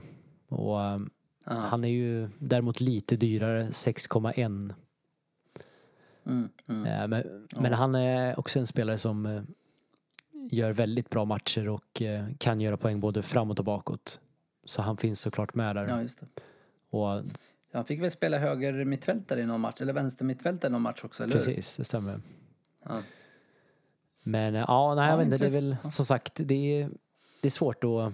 Och 0.49 0.81
eh, 0.83 0.99
Ja. 1.45 1.53
han 1.53 1.85
är 1.85 1.89
ju 1.89 2.29
däremot 2.39 2.81
lite 2.81 3.17
dyrare, 3.17 3.63
6,1 3.65 4.75
Mm, 6.27 6.49
mm. 6.69 6.87
Eh, 6.87 7.09
Men, 7.09 7.47
men 7.57 7.73
han 7.73 7.95
är 7.95 8.39
också 8.39 8.59
en 8.59 8.67
spelare 8.67 8.99
som 8.99 9.27
eh, 9.27 9.43
gör 10.51 10.73
väldigt 10.73 11.11
bra 11.11 11.25
matcher 11.25 11.69
och 11.69 12.03
kan 12.39 12.61
göra 12.61 12.77
poäng 12.77 13.01
både 13.01 13.23
framåt 13.23 13.59
och 13.59 13.65
bakåt. 13.65 14.21
Så 14.65 14.83
han 14.83 14.97
finns 14.97 15.21
såklart 15.21 15.55
med 15.55 15.77
där. 15.77 15.89
Ja. 15.89 16.27
Och 16.91 17.23
Han 17.73 17.85
fick 17.85 18.03
väl 18.03 18.11
spela 18.11 18.39
höger 18.39 18.85
mittfältare 18.85 19.41
i 19.41 19.47
någon 19.47 19.61
match, 19.61 19.81
eller 19.81 19.93
vänster 19.93 20.25
mittfältare 20.25 20.69
i 20.69 20.73
någon 20.73 20.83
match 20.83 21.05
också, 21.05 21.23
eller 21.25 21.33
precis, 21.33 21.77
det 21.77 21.85
stämmer. 21.85 22.21
Ja. 22.85 22.97
Men 24.23 24.55
ja, 24.55 24.95
nej, 24.95 25.09
Ja, 25.11 25.23
inte, 25.23 25.37
det 25.37 25.45
är 25.47 25.51
väl 25.61 25.77
som 25.91 26.05
sagt, 26.05 26.33
det 26.35 26.55
är, 26.81 26.91
det 27.41 27.49
är 27.49 27.51
svårt 27.51 27.85
att 27.85 28.13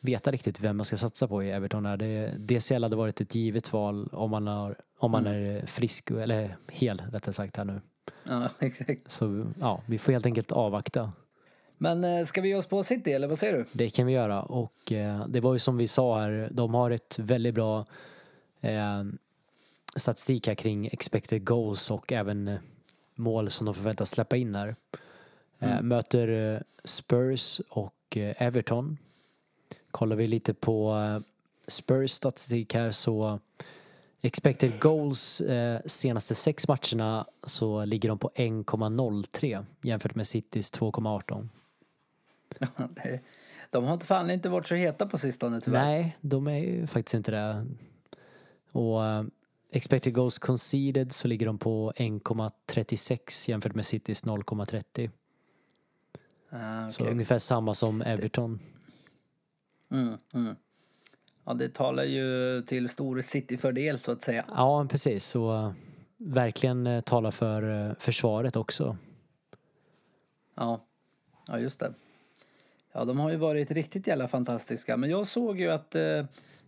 veta 0.00 0.30
riktigt 0.30 0.60
vem 0.60 0.76
man 0.76 0.84
ska 0.84 0.96
satsa 0.96 1.28
på 1.28 1.42
i 1.42 1.50
Everton. 1.50 1.86
Här. 1.86 1.96
Det, 1.96 2.34
DCL 2.38 2.82
hade 2.82 2.96
varit 2.96 3.20
ett 3.20 3.34
givet 3.34 3.72
val 3.72 4.08
om 4.12 4.30
man, 4.30 4.46
har, 4.46 4.76
om 4.98 5.10
man 5.10 5.26
Mm. 5.26 5.56
är 5.56 5.66
frisk, 5.66 6.10
eller 6.10 6.56
hel 6.68 7.02
rättare 7.12 7.32
sagt 7.32 7.56
här 7.56 7.64
nu. 7.64 7.80
ja, 8.24 8.48
exakt. 8.58 9.12
Så 9.12 9.46
ja, 9.60 9.82
vi 9.86 9.98
får 9.98 10.12
helt 10.12 10.26
enkelt 10.26 10.52
avvakta. 10.52 11.12
Men 11.82 12.04
eh, 12.04 12.24
ska 12.24 12.40
vi 12.40 12.48
ge 12.48 12.54
oss 12.54 12.66
på 12.66 12.82
City, 12.82 13.12
eller 13.12 13.28
vad 13.28 13.38
säger 13.38 13.58
du? 13.58 13.64
Det 13.72 13.90
kan 13.90 14.06
vi 14.06 14.12
göra 14.12 14.42
och 14.42 14.92
eh, 14.92 15.26
det 15.28 15.40
var 15.40 15.52
ju 15.52 15.58
som 15.58 15.76
vi 15.76 15.86
sa 15.86 16.20
här, 16.20 16.48
de 16.52 16.74
har 16.74 16.90
ett 16.90 17.18
väldigt 17.18 17.54
bra 17.54 17.84
eh, 18.60 19.02
statistik 19.96 20.46
här 20.46 20.54
kring 20.54 20.86
expected 20.86 21.44
goals 21.44 21.90
och 21.90 22.12
även 22.12 22.58
mål 23.14 23.50
som 23.50 23.64
de 23.66 23.74
förväntas 23.74 24.10
släppa 24.10 24.36
in 24.36 24.54
här. 24.54 24.68
Eh, 24.68 25.72
Mm. 25.72 25.88
Möter 25.88 26.62
Spurs 26.84 27.60
och 27.68 28.16
Everton. 28.16 28.98
Kollar 29.90 30.16
vi 30.16 30.26
lite 30.26 30.54
på 30.54 30.96
Spurs 31.68 32.10
statistik 32.10 32.74
här 32.74 32.90
så 32.90 33.38
expected 34.20 34.80
goals 34.80 35.40
eh, 35.40 35.80
senaste 35.86 36.34
sex 36.34 36.68
matcherna 36.68 37.26
så 37.44 37.84
ligger 37.84 38.08
de 38.08 38.18
på 38.18 38.30
1,03 38.34 39.64
jämfört 39.82 40.14
med 40.14 40.26
Citys 40.26 40.72
2,18. 40.72 41.48
De 43.70 43.84
har 43.84 43.94
inte 43.94 44.06
fan 44.06 44.30
inte 44.30 44.48
varit 44.48 44.66
så 44.66 44.74
heta 44.74 45.06
på 45.06 45.18
sistone 45.18 45.60
tyvärr. 45.60 45.84
Nej, 45.84 46.16
de 46.20 46.46
är 46.46 46.58
ju 46.58 46.86
faktiskt 46.86 47.14
inte 47.14 47.30
det. 47.30 47.66
Och 48.72 49.04
eh, 49.06 49.24
expected 49.72 50.14
goals 50.14 50.38
conceded 50.38 51.12
så 51.12 51.28
ligger 51.28 51.46
de 51.46 51.58
på 51.58 51.92
1,36 51.96 53.50
jämfört 53.50 53.74
med 53.74 53.86
Citys 53.86 54.24
0,30. 54.24 55.10
Ah, 56.50 56.90
Så 56.90 57.02
okej. 57.02 57.12
ungefär 57.12 57.38
samma 57.38 57.74
som 57.74 58.02
Everton. 58.02 58.60
mm, 59.90 60.18
mm. 60.34 60.56
Ja, 61.44 61.54
det 61.54 61.74
talar 61.74 62.04
ju 62.04 62.62
till 62.62 62.88
stor 62.88 63.20
City-fördel 63.20 63.98
så 63.98 64.12
att 64.12 64.22
säga. 64.22 64.44
Ja, 64.48 64.86
precis. 64.90 65.24
Så 65.24 65.54
eh, 65.54 65.72
verkligen 66.18 66.86
uh, 66.86 67.00
talar 67.00 67.30
för 67.30 67.88
eh, 67.88 67.94
försvaret 67.98 68.56
också. 68.56 68.96
Ja. 70.54 70.84
ja, 71.46 71.58
just 71.58 71.80
det. 71.80 71.94
Ja, 72.92 73.04
de 73.04 73.18
har 73.20 73.30
ju 73.30 73.36
varit 73.36 73.70
riktigt 73.70 74.06
jävla 74.06 74.28
fantastiska. 74.28 74.96
Men 74.96 75.10
jag 75.10 75.26
såg 75.26 75.60
ju 75.60 75.70
att 75.70 75.94
eh, 75.94 76.24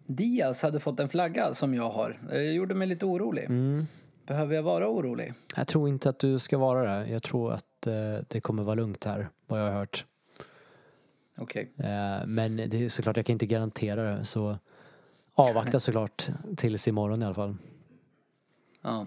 Diaz 0.06 0.62
hade 0.62 0.80
fått 0.80 1.00
en 1.00 1.08
flagga 1.08 1.54
som 1.54 1.74
jag 1.74 1.90
har. 1.90 2.20
Det 2.28 2.42
gjorde 2.52 2.74
mig 2.74 2.88
lite 2.88 3.06
orolig. 3.06 3.44
Mm. 3.44 3.86
Behöver 4.26 4.54
jag 4.54 4.62
vara 4.62 4.88
orolig? 4.88 5.34
Jag 5.56 5.68
tror 5.68 5.88
inte 5.88 6.08
att 6.08 6.18
du 6.18 6.38
ska 6.38 6.58
vara 6.58 6.98
det. 6.98 7.08
Jag 7.10 7.22
tror 7.22 7.52
att 7.52 7.86
eh, 7.86 7.92
det 8.28 8.40
kommer 8.40 8.62
vara 8.62 8.74
lugnt 8.74 9.04
här, 9.04 9.28
vad 9.46 9.60
jag 9.60 9.64
har 9.64 9.72
hört. 9.72 10.04
Okej. 11.38 11.72
Eh, 11.78 12.26
men 12.26 12.56
det 12.56 12.84
är 12.84 12.88
såklart, 12.88 13.16
jag 13.16 13.26
kan 13.26 13.32
inte 13.32 13.46
garantera 13.46 14.02
det. 14.02 14.24
Så 14.24 14.58
avvakta 15.34 15.80
såklart 15.80 16.28
tills 16.56 16.88
imorgon 16.88 17.22
i 17.22 17.24
alla 17.24 17.34
fall. 17.34 17.56
Ja. 18.82 19.06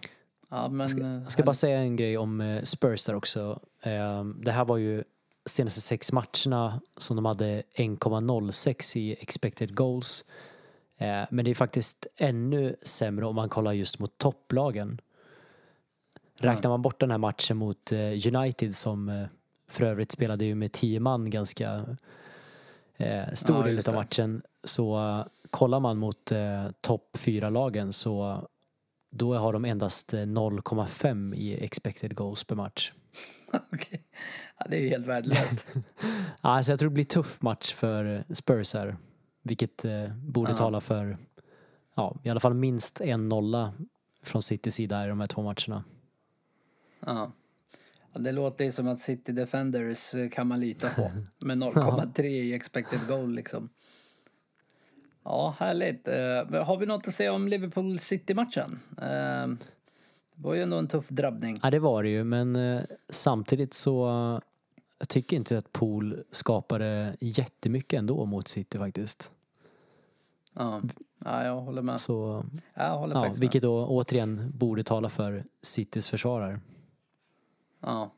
Ja, 0.49 0.69
men... 0.69 0.89
Ska, 0.89 1.01
eh, 1.01 1.21
jag 1.23 1.31
ska 1.31 1.43
bara 1.43 1.53
säga 1.53 1.79
en 1.79 1.95
grej 1.95 2.17
om 2.17 2.41
eh, 2.41 2.61
Spurs 2.63 3.05
där 3.05 3.15
också. 3.15 3.59
Eh, 3.81 4.23
Det 4.23 4.51
här 4.51 4.65
var 4.65 4.77
ju 4.77 5.03
senaste 5.45 5.81
sex 5.81 6.11
matcherna 6.11 6.81
som 6.97 7.15
de 7.15 7.25
hade 7.25 7.63
1,06 7.75 8.97
i 8.97 9.13
expected 9.19 9.75
goals. 9.75 10.25
Eh, 10.97 11.23
Men 11.29 11.45
det 11.45 11.51
är 11.51 11.55
faktiskt 11.55 12.07
ännu 12.17 12.75
sämre 12.83 13.25
om 13.25 13.35
man 13.35 13.49
kollar 13.49 13.73
just 13.73 13.99
mot 13.99 14.17
topplagen. 14.17 15.01
Räknar 16.37 16.69
man 16.69 16.81
bort 16.81 16.99
den 16.99 17.11
här 17.11 17.17
matchen 17.17 17.57
mot 17.57 17.91
eh, 17.91 17.99
United 18.35 18.75
som 18.75 19.09
eh, 19.09 19.27
för 19.67 19.85
övrigt 19.85 20.11
spelade 20.11 20.45
ju 20.45 20.55
med 20.55 20.71
10 20.71 20.99
man 20.99 21.29
ganska 21.29 21.85
stor 23.33 23.57
Ja, 23.57 23.63
del 23.63 23.89
av 23.89 23.95
matchen. 23.95 24.41
Så 24.63 25.23
kollar 25.49 25.79
man 25.79 25.97
mot 25.97 26.31
eh, 26.31 26.67
topp 26.81 27.17
4-lagen 27.17 27.93
så 27.93 28.41
då 29.09 29.35
har 29.35 29.53
de 29.53 29.65
endast 29.65 30.13
eh, 30.13 30.17
0,5 30.17 31.35
i 31.35 31.63
expected 31.63 32.15
goals 32.15 32.43
per 32.43 32.55
match. 32.55 32.91
Okej. 33.71 34.03
Ja, 34.59 34.65
det 34.69 34.77
är 34.77 34.81
ju 34.81 34.89
helt 34.89 35.05
värdelöst. 35.05 35.67
Alltså 36.41 36.71
jag 36.71 36.79
tror 36.79 36.89
det 36.89 36.93
blir 36.93 37.03
tuff 37.03 37.41
match 37.41 37.73
för 37.73 38.05
eh, 38.15 38.33
Spurs 38.35 38.73
här. 38.73 38.97
Vilket 39.43 39.85
eh, 39.85 40.07
borde 40.15 40.51
Ja. 40.51 40.57
tala 40.57 40.81
för 40.81 41.17
ja, 41.95 42.17
i 42.23 42.29
alla 42.29 42.39
fall 42.39 42.53
minst 42.53 43.01
en 43.01 43.29
nolla 43.29 43.73
från 44.23 44.43
Citys 44.43 44.75
sida 44.75 45.05
i 45.05 45.07
de 45.07 45.19
här 45.19 45.27
två 45.27 45.41
matcherna. 45.43 45.83
Ja. 46.99 47.31
Ja, 48.13 48.19
det 48.19 48.31
låter 48.31 48.65
ju 48.65 48.71
som 48.71 48.87
att 48.87 48.99
City 48.99 49.31
Defenders 49.31 50.15
eh, 50.15 50.29
kan 50.29 50.47
man 50.47 50.59
lita 50.59 50.89
på. 50.89 51.11
Med 51.45 51.57
0,3 51.57 52.21
i 52.23 52.53
expected 52.53 52.99
goal 53.07 53.31
liksom. 53.35 53.69
Ja, 55.23 55.55
härligt. 55.59 56.07
Eh, 56.07 56.63
har 56.65 56.77
vi 56.77 56.85
något 56.85 57.07
att 57.07 57.13
säga 57.13 57.33
om 57.33 57.47
Liverpool 57.47 57.99
City-matchen? 57.99 58.79
Eh, 59.01 59.47
det 60.35 60.47
var 60.47 60.53
ju 60.53 60.61
ändå 60.61 60.77
en 60.77 60.87
tuff 60.87 61.09
drabbning. 61.09 61.59
Ja 61.63 61.69
det 61.69 61.79
var 61.79 62.03
det 62.03 62.09
ju 62.09 62.23
men 62.23 62.55
eh, 62.55 62.81
samtidigt 63.09 63.73
så 63.73 64.07
eh, 64.07 64.39
jag 64.99 65.09
tycker 65.09 65.35
inte 65.35 65.57
att 65.57 65.71
Pool 65.73 66.23
skapade 66.31 67.15
jättemycket 67.19 67.97
ändå 67.99 68.25
mot 68.25 68.47
City 68.47 68.77
faktiskt. 68.77 69.31
Ja, 70.53 70.81
ja 71.25 71.43
jag 71.43 71.61
håller 71.61 71.81
med. 71.81 71.99
Så, 71.99 72.45
Jag 72.73 72.97
håller 72.97 73.15
ja, 73.15 73.21
faktiskt 73.21 73.43
vilket 73.43 73.61
då 73.61 73.85
återigen 73.85 74.51
borde 74.55 74.83
tala 74.83 75.09
för 75.09 75.43
Citys 75.61 76.09
försvarare. 76.09 76.59
Ja. 77.79 78.11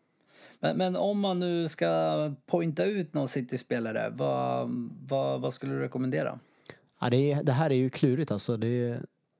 Men, 0.59 0.77
men 0.77 0.95
om 0.95 1.19
man 1.19 1.39
nu 1.39 1.67
ska 1.67 2.33
pointa 2.45 2.85
ut 2.85 3.13
någon 3.13 3.27
City-spelare, 3.27 4.09
vad, 4.15 4.69
vad, 5.07 5.41
vad 5.41 5.53
skulle 5.53 5.73
du 5.73 5.79
rekommendera? 5.79 6.39
Ja, 6.99 7.09
det, 7.09 7.31
är, 7.31 7.43
det 7.43 7.51
här 7.51 7.69
är 7.69 7.75
ju 7.75 7.89
klurigt 7.89 8.31
alltså. 8.31 8.57
Det, 8.57 8.99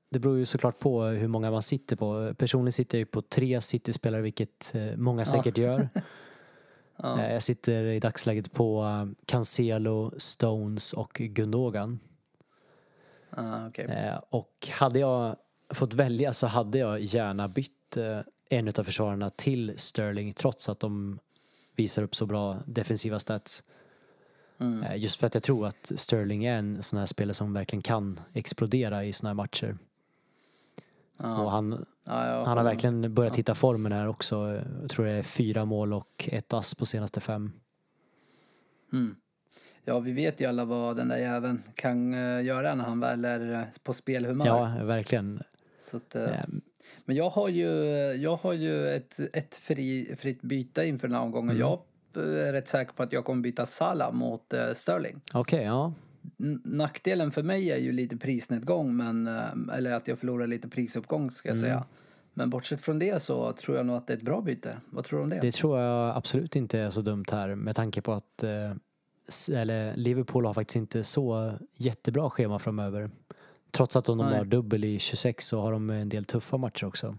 det 0.09 0.19
beror 0.19 0.37
ju 0.37 0.45
såklart 0.45 0.79
på 0.79 1.03
hur 1.03 1.27
många 1.27 1.51
man 1.51 1.61
sitter 1.61 1.95
på. 1.95 2.33
Personligen 2.37 2.73
sitter 2.73 2.97
jag 2.97 2.99
ju 2.99 3.05
på 3.05 3.21
tre 3.21 3.61
City-spelare, 3.61 4.21
vilket 4.21 4.75
eh, 4.75 4.95
många 4.97 5.25
säkert 5.25 5.57
gör. 5.57 5.89
Ja. 6.99 7.19
Eh, 7.21 7.33
Jag 7.33 7.43
sitter 7.43 7.83
i 7.83 7.99
dagsläget 7.99 8.53
på 8.53 8.83
eh, 8.83 9.05
Cancelo, 9.25 10.11
Stones 10.17 10.93
och 10.93 11.13
Gundogan. 11.13 11.99
Ah. 13.29 13.69
Eh, 13.75 14.17
Och 14.29 14.69
hade 14.71 14.99
jag 14.99 15.35
fått 15.69 15.93
välja 15.93 16.33
så 16.33 16.47
hade 16.47 16.77
jag 16.77 16.99
gärna 16.99 17.47
bytt 17.47 17.97
en 18.49 18.67
av 18.67 18.83
försvararna 18.83 19.29
till 19.29 19.73
Sterling 19.77 20.33
trots 20.33 20.69
att 20.69 20.79
de 20.79 21.19
visar 21.75 22.03
upp 22.03 22.15
så 22.15 22.25
bra 22.25 22.57
defensiva 22.65 23.19
stats. 23.19 23.63
Mm. 24.59 24.99
Just 25.01 25.19
för 25.19 25.27
att 25.27 25.33
jag 25.33 25.43
tror 25.43 25.67
att 25.67 25.91
Sterling 25.95 26.45
är 26.45 26.57
en 26.57 26.83
sån 26.83 26.99
här 26.99 27.05
spelare 27.05 27.33
som 27.33 27.53
verkligen 27.53 27.81
kan 27.81 28.19
explodera 28.33 29.05
i 29.05 29.13
såna 29.13 29.29
här 29.29 29.33
matcher. 29.35 29.77
Ja. 31.17 31.43
Och 31.43 31.51
han, 31.51 31.85
Ja, 32.07 32.27
jag 32.27 32.45
han 32.45 32.57
har 32.57 32.63
verkligen 32.63 33.13
börjat 33.13 33.35
hitta 33.35 33.55
formen 33.55 33.91
här 33.91 34.07
också. 34.07 34.61
Jag 34.81 34.89
tror 34.89 35.05
det 35.05 35.11
är 35.11 35.23
fyra 35.23 35.65
mål 35.65 35.93
och 35.93 36.29
ett 36.31 36.53
ass 36.53 36.75
på 36.75 36.85
senaste 36.85 37.19
fem. 37.19 37.51
Mm. 38.93 39.15
Ja, 39.85 39.99
vi 39.99 40.11
vet 40.11 40.41
ju 40.41 40.45
alla 40.45 40.65
vad 40.65 40.95
den 40.95 41.07
där 41.07 41.17
jäveln 41.17 41.63
kan 41.75 42.13
eh, 42.13 42.45
göra 42.45 42.75
när 42.75 42.83
han 42.83 42.99
väl 42.99 43.25
är 43.25 43.53
eh, 43.53 43.63
på 43.83 43.93
spelhumör. 43.93 44.45
Ja, 44.45 44.85
verkligen. 44.85 45.43
Så 45.91 45.97
att, 45.97 46.15
eh, 46.15 46.23
Eh, 46.23 46.45
Men 47.05 47.15
jag 47.15 47.29
har 47.29 47.49
ju, 47.49 47.69
jag 48.13 48.35
har 48.35 48.53
ju 48.53 48.89
ett, 48.89 49.19
ett 49.33 49.55
fri, 49.55 50.15
fritt 50.17 50.41
byte 50.41 50.85
inför 50.85 51.07
den 51.07 51.15
här 51.15 51.23
omgången. 51.23 51.55
Mm. 51.55 51.59
Jag 51.59 51.79
är 52.47 52.53
rätt 52.53 52.67
säker 52.67 52.93
på 52.93 53.03
att 53.03 53.13
jag 53.13 53.25
kommer 53.25 53.41
byta 53.41 53.65
Salah 53.65 54.13
mot 54.13 54.53
Sterling. 54.73 55.21
Okej, 55.33 55.63
ja. 55.63 55.93
Nackdelen 56.63 57.31
för 57.31 57.43
mig 57.43 57.71
är 57.71 57.77
ju 57.77 57.91
lite 57.91 58.17
prisnedgång, 58.17 58.95
men, 58.97 59.27
eh, 59.27 59.75
eller 59.77 59.93
att 59.93 60.07
jag 60.07 60.19
förlorar 60.19 60.47
lite 60.47 60.67
prisuppgång 60.67 61.31
ska 61.31 61.49
Mm. 61.49 61.59
jag 61.59 61.67
säga. 61.67 61.83
Men 62.33 62.49
bortsett 62.49 62.81
från 62.81 62.99
det 62.99 63.21
så 63.21 63.51
tror 63.53 63.77
jag 63.77 63.85
nog 63.85 63.95
att 63.95 64.07
det 64.07 64.13
är 64.13 64.17
ett 64.17 64.23
bra 64.23 64.41
byte. 64.41 64.77
Vad 64.89 65.03
tror 65.05 65.19
du 65.19 65.23
om 65.23 65.29
det? 65.29 65.39
Det 65.41 65.51
tror 65.51 65.79
jag 65.79 66.15
absolut 66.17 66.55
inte 66.55 66.79
är 66.79 66.89
så 66.89 67.01
dumt 67.01 67.25
här 67.31 67.55
med 67.55 67.75
tanke 67.75 68.01
på 68.01 68.13
att 68.13 68.43
eh, 68.43 68.71
eller 69.51 69.95
Liverpool 69.95 70.45
har 70.45 70.53
faktiskt 70.53 70.75
inte 70.75 71.03
så 71.03 71.53
jättebra 71.75 72.29
schema 72.29 72.59
framöver. 72.59 73.09
Trots 73.71 73.95
att 73.95 74.05
de 74.05 74.17
Nej. 74.17 74.37
har 74.37 74.45
dubbel 74.45 74.85
i 74.85 74.99
26 74.99 75.45
så 75.47 75.61
har 75.61 75.71
de 75.71 75.89
en 75.89 76.09
del 76.09 76.25
tuffa 76.25 76.57
matcher 76.57 76.85
också. 76.85 77.17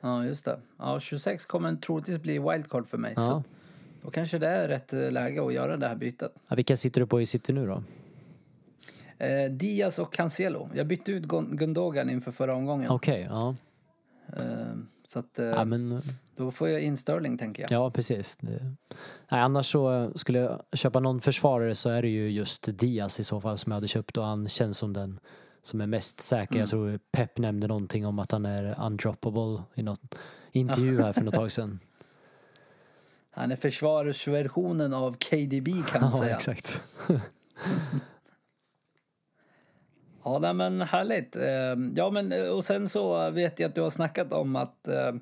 Ja, 0.00 0.24
just 0.24 0.44
det. 0.44 0.60
Ja, 0.78 1.00
26 1.00 1.46
kommer 1.46 1.76
troligtvis 1.76 2.18
bli 2.18 2.38
wildcard 2.38 2.86
för 2.86 2.98
mig. 2.98 3.12
Ja. 3.16 3.22
Så 3.26 3.44
då 4.02 4.10
kanske 4.10 4.38
det 4.38 4.48
är 4.48 4.68
rätt 4.68 4.92
eh, 4.92 5.12
läge 5.12 5.46
att 5.46 5.54
göra 5.54 5.76
det 5.76 5.88
här 5.88 5.94
bytet. 5.94 6.32
Ja, 6.48 6.56
vilka 6.56 6.76
sitter 6.76 7.00
du 7.00 7.06
på 7.06 7.20
i 7.20 7.26
City 7.26 7.52
nu 7.52 7.66
då? 7.66 7.82
Eh, 9.24 9.50
Diaz 9.50 9.98
och 9.98 10.12
Cancelo. 10.12 10.68
Jag 10.74 10.86
bytte 10.86 11.12
ut 11.12 11.24
Gundogan 11.24 12.10
inför 12.10 12.30
förra 12.30 12.54
omgången. 12.54 12.90
Okej, 12.90 13.28
ja. 13.30 13.54
Eh, 14.36 14.44
så 15.06 15.18
att, 15.18 15.38
eh, 15.38 15.46
Ja, 15.46 15.64
men, 15.64 16.02
då 16.36 16.50
får 16.50 16.68
jag 16.68 16.80
in 16.80 16.96
Sterling 16.96 17.38
tänker 17.38 17.62
jag. 17.62 17.70
ja, 17.70 17.90
precis. 17.90 18.36
Det, 18.36 18.74
nej, 19.30 19.40
annars 19.40 19.72
så 19.72 20.12
skulle 20.14 20.38
jag 20.38 20.62
köpa 20.72 21.00
någon 21.00 21.20
försvarare 21.20 21.74
så 21.74 21.90
är 21.90 22.02
det 22.02 22.08
ju 22.08 22.30
just 22.30 22.78
Diaz 22.78 23.20
i 23.20 23.24
så 23.24 23.40
fall 23.40 23.58
som 23.58 23.72
jag 23.72 23.76
hade 23.76 23.88
köpt 23.88 24.16
och 24.16 24.24
han 24.24 24.48
känns 24.48 24.78
som 24.78 24.92
den 24.92 25.20
som 25.62 25.80
är 25.80 25.86
mest 25.86 26.20
säker. 26.20 26.58
Jag 26.58 26.68
tror 26.68 26.98
Pep 27.12 27.38
nämnde 27.38 27.66
någonting 27.66 28.06
om 28.06 28.18
att 28.18 28.32
han 28.32 28.46
är 28.46 28.84
undroppable 28.86 29.62
i 29.74 29.82
något 29.82 30.14
intervju 30.52 31.02
här 31.02 31.12
för 31.12 31.20
något 31.22 31.34
tag 31.34 31.52
sedan. 31.52 31.80
Han 33.34 33.52
är 33.52 33.56
försvarsversionen 33.56 34.94
av 34.94 35.16
KDB 35.16 35.68
kan 35.92 36.00
man 36.00 36.10
Ja, 36.14 36.18
säga. 36.18 36.36
exakt. 36.36 36.82
Ja, 40.24 40.38
nej, 40.38 40.54
men 40.54 40.80
härligt. 40.80 41.36
Eh, 41.36 41.92
Ja, 41.94 42.10
men 42.10 42.32
eh, 42.32 42.42
och 42.42 42.64
sen 42.64 42.88
så 42.88 43.30
vet 43.30 43.58
jag 43.60 43.68
att 43.68 43.74
du 43.74 43.80
har 43.80 43.90
snackat 43.90 44.32
om 44.32 44.56
att 44.56 44.88
eh, 44.88 45.12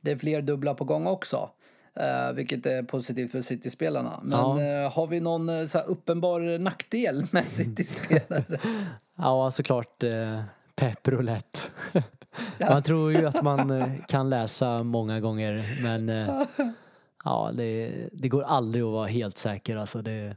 det 0.00 0.10
är 0.10 0.16
fler 0.16 0.42
dubbla 0.42 0.74
på 0.74 0.84
gång 0.84 1.06
också. 1.06 1.50
Eh, 1.94 2.32
vilket 2.32 2.66
är 2.66 2.82
positivt 2.82 3.30
för 3.32 3.40
City-spelarna. 3.40 4.20
Men 4.22 4.38
Ja. 4.58 4.88
har 4.88 5.06
vi 5.06 5.20
någon 5.20 5.68
så 5.68 5.78
uppenbar 5.78 6.58
nackdel 6.58 7.26
med 7.30 7.44
City-spelare? 7.44 8.44
Ja, 9.22 9.50
såklart 9.50 10.02
eh, 10.02 10.42
Pep 10.74 11.08
Roulette. 11.08 11.58
Man 12.68 12.82
tror 12.82 13.12
ju 13.12 13.26
att 13.26 13.42
man 13.42 13.96
kan 14.08 14.30
läsa 14.30 14.82
många 14.82 15.20
gånger 15.20 15.82
men 15.82 16.08
ja, 17.24 17.50
det, 17.54 18.08
det 18.12 18.28
går 18.28 18.42
aldrig 18.42 18.84
att 18.84 18.92
vara 18.92 19.06
helt 19.06 19.38
säker. 19.38 19.76
Alltså 19.76 20.02
det, 20.02 20.36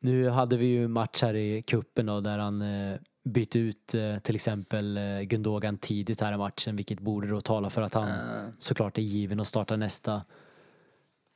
nu 0.00 0.28
hade 0.28 0.56
vi 0.56 0.66
ju 0.66 0.88
match 0.88 1.22
här 1.22 1.34
i 1.34 1.62
kuppen 1.62 2.06
då, 2.06 2.20
där 2.20 2.38
han 2.38 2.62
eh, 2.62 2.96
bytte 3.24 3.58
ut 3.58 3.94
eh, 3.94 4.18
till 4.18 4.34
exempel 4.34 4.96
eh, 4.96 5.20
Gundogan 5.20 5.78
tidigt 5.78 6.20
här 6.20 6.32
i 6.32 6.36
matchen 6.36 6.76
vilket 6.76 7.00
borde 7.00 7.28
då 7.28 7.40
tala 7.40 7.70
för 7.70 7.82
att 7.82 7.94
han 7.94 8.08
Eh, 8.08 8.48
såklart 8.58 8.98
är 8.98 9.02
given 9.02 9.40
att 9.40 9.48
starta 9.48 9.76
nästa. 9.76 10.14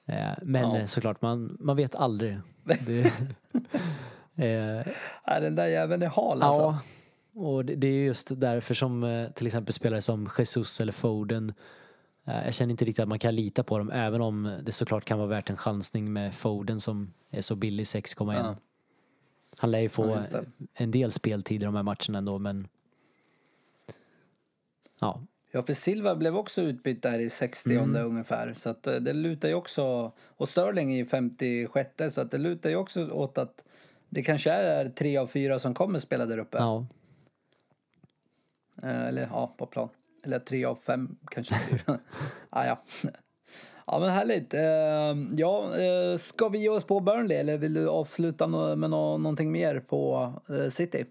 Eh, 0.07 0.33
men 0.43 0.63
Ja. 0.63 0.79
eh, 0.79 0.87
såklart, 0.87 1.23
man, 1.23 1.57
man 1.61 1.77
vet 1.77 1.95
aldrig. 1.95 2.39
Det, 2.87 3.01
eh, 4.37 4.87
ja, 5.27 5.41
den 5.41 5.55
där 5.55 5.67
jäveln 5.67 6.03
är 6.03 6.07
hal 6.07 6.43
alltså. 6.43 6.63
Ja, 6.63 6.81
och 7.35 7.65
det, 7.65 7.75
det 7.75 7.87
är 7.87 8.05
just 8.05 8.41
därför 8.41 8.75
som 8.75 9.29
till 9.35 9.47
exempel 9.47 9.73
spelare 9.73 10.03
som 10.03 10.29
Jesus 10.39 10.81
eller 10.81 10.93
Foden 10.93 11.53
jag 12.25 12.55
känner 12.55 12.71
inte 12.71 12.85
riktigt 12.85 13.03
att 13.03 13.09
man 13.09 13.19
kan 13.19 13.35
lita 13.35 13.63
på 13.63 13.79
dem 13.79 13.91
även 13.91 14.21
om 14.21 14.59
det 14.63 14.73
såklart 14.73 15.05
kan 15.05 15.19
vara 15.19 15.29
värt 15.29 15.51
en 15.51 15.57
chansning 15.57 16.13
med 16.13 16.35
Foden 16.35 16.81
som 16.81 17.13
är 17.31 17.41
så 17.41 17.55
billig 17.57 17.85
6,1. 17.85 18.35
Ja. 18.35 18.57
Han 19.57 19.71
lär 19.71 19.79
ju 19.79 19.85
Ja, 19.85 19.89
få 19.91 20.07
det. 20.15 20.45
en 20.75 20.91
del 20.91 21.13
speltid 21.13 21.63
i 21.63 21.65
de 21.65 21.75
här 21.75 21.83
matcherna 21.83 22.19
ändå 22.19 22.39
men 22.39 22.69
ja, 25.01 25.23
Ja, 25.53 25.63
för 25.63 25.73
Silva 25.75 26.15
blev 26.17 26.37
också 26.37 26.63
utbytt 26.63 27.03
där 27.03 27.19
i 27.19 27.31
60 27.31 27.71
Mm. 27.77 28.07
ungefär. 28.07 28.55
Så 28.55 28.71
att 28.71 28.87
eh, 28.87 28.95
det 28.95 29.13
lutar 29.13 29.49
ju 29.49 29.55
också... 29.55 30.13
Och 30.19 30.49
Sterling 30.49 30.99
i 31.01 31.05
56 31.05 31.91
så 32.15 32.21
att 32.21 32.31
det 32.31 32.39
lutar 32.39 32.71
ju 32.71 32.77
också 32.77 33.11
åt 33.11 33.39
att 33.39 33.65
det 34.09 34.23
kanske 34.23 34.51
är 34.53 34.89
tre 34.89 35.17
av 35.17 35.27
fyra 35.27 35.59
som 35.59 35.75
kommer 35.75 35.99
spela 35.99 36.27
där 36.27 36.39
uppe. 36.39 36.59
ja. 36.59 36.87
Eh, 38.83 39.07
Eller 39.09 39.29
ja, 39.33 39.55
på 39.59 39.67
plan. 39.67 39.89
Eller 40.25 40.39
tre 40.39 40.65
av 40.65 40.75
fem 40.77 41.17
kanske. 41.31 41.55
ah, 42.51 42.65
ja. 42.67 42.79
ja, 43.87 43.99
men 43.99 44.11
härligt. 44.11 44.55
Eh, 44.55 45.37
Ja, 45.39 45.77
eh, 45.79 46.17
ska 46.17 46.49
vi 46.49 46.59
ge 46.59 46.69
oss 46.69 46.85
på 46.85 47.01
Burnley 47.01 47.37
eller 47.37 47.59
vill 47.59 47.75
du 47.75 47.89
avsluta 47.89 48.47
med 48.47 48.91
nå- 48.91 49.19
någonting 49.19 49.53
mer 49.53 49.81
på 49.81 50.33
eh, 50.49 50.69
City? 50.69 51.05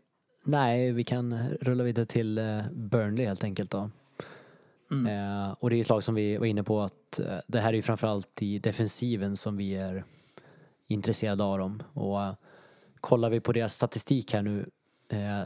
Nej, 0.43 0.91
vi 0.91 1.03
kan 1.03 1.39
rulla 1.61 1.83
vidare 1.83 2.05
till 2.05 2.39
Burnley 2.73 3.25
helt 3.25 3.43
enkelt 3.43 3.71
då. 3.71 3.89
Eh, 4.91 5.51
och 5.59 5.69
det 5.69 5.75
är 5.75 5.81
ett 5.81 5.89
lag 5.89 6.03
som 6.03 6.15
vi 6.15 6.37
var 6.37 6.45
inne 6.45 6.63
på 6.63 6.81
att 6.81 7.19
det 7.47 7.59
här 7.59 7.69
är 7.69 7.73
ju 7.73 7.81
framförallt 7.81 8.41
i 8.41 8.59
defensiven 8.59 9.37
som 9.37 9.57
vi 9.57 9.75
är 9.75 10.03
intresserade 10.87 11.43
av 11.43 11.57
dem. 11.57 11.83
Och 11.93 12.19
kollar 13.01 13.29
vi 13.29 13.39
på 13.39 13.51
deras 13.51 13.73
statistik 13.73 14.33
här 14.33 14.41
nu, 14.41 14.69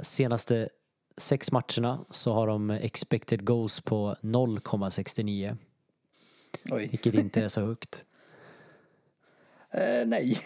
senaste 0.01 0.69
sex 1.17 1.51
matcherna 1.51 2.05
så 2.09 2.33
har 2.33 2.47
de 2.47 2.69
expected 2.69 3.45
goals 3.45 3.81
på 3.81 4.15
0,69, 4.21 5.57
Oj. 6.71 6.87
vilket 6.91 7.13
inte 7.13 7.41
är 7.41 7.47
så 7.47 7.61
högt. 7.61 8.05
Eh, 9.75 10.05
nej. 10.07 10.37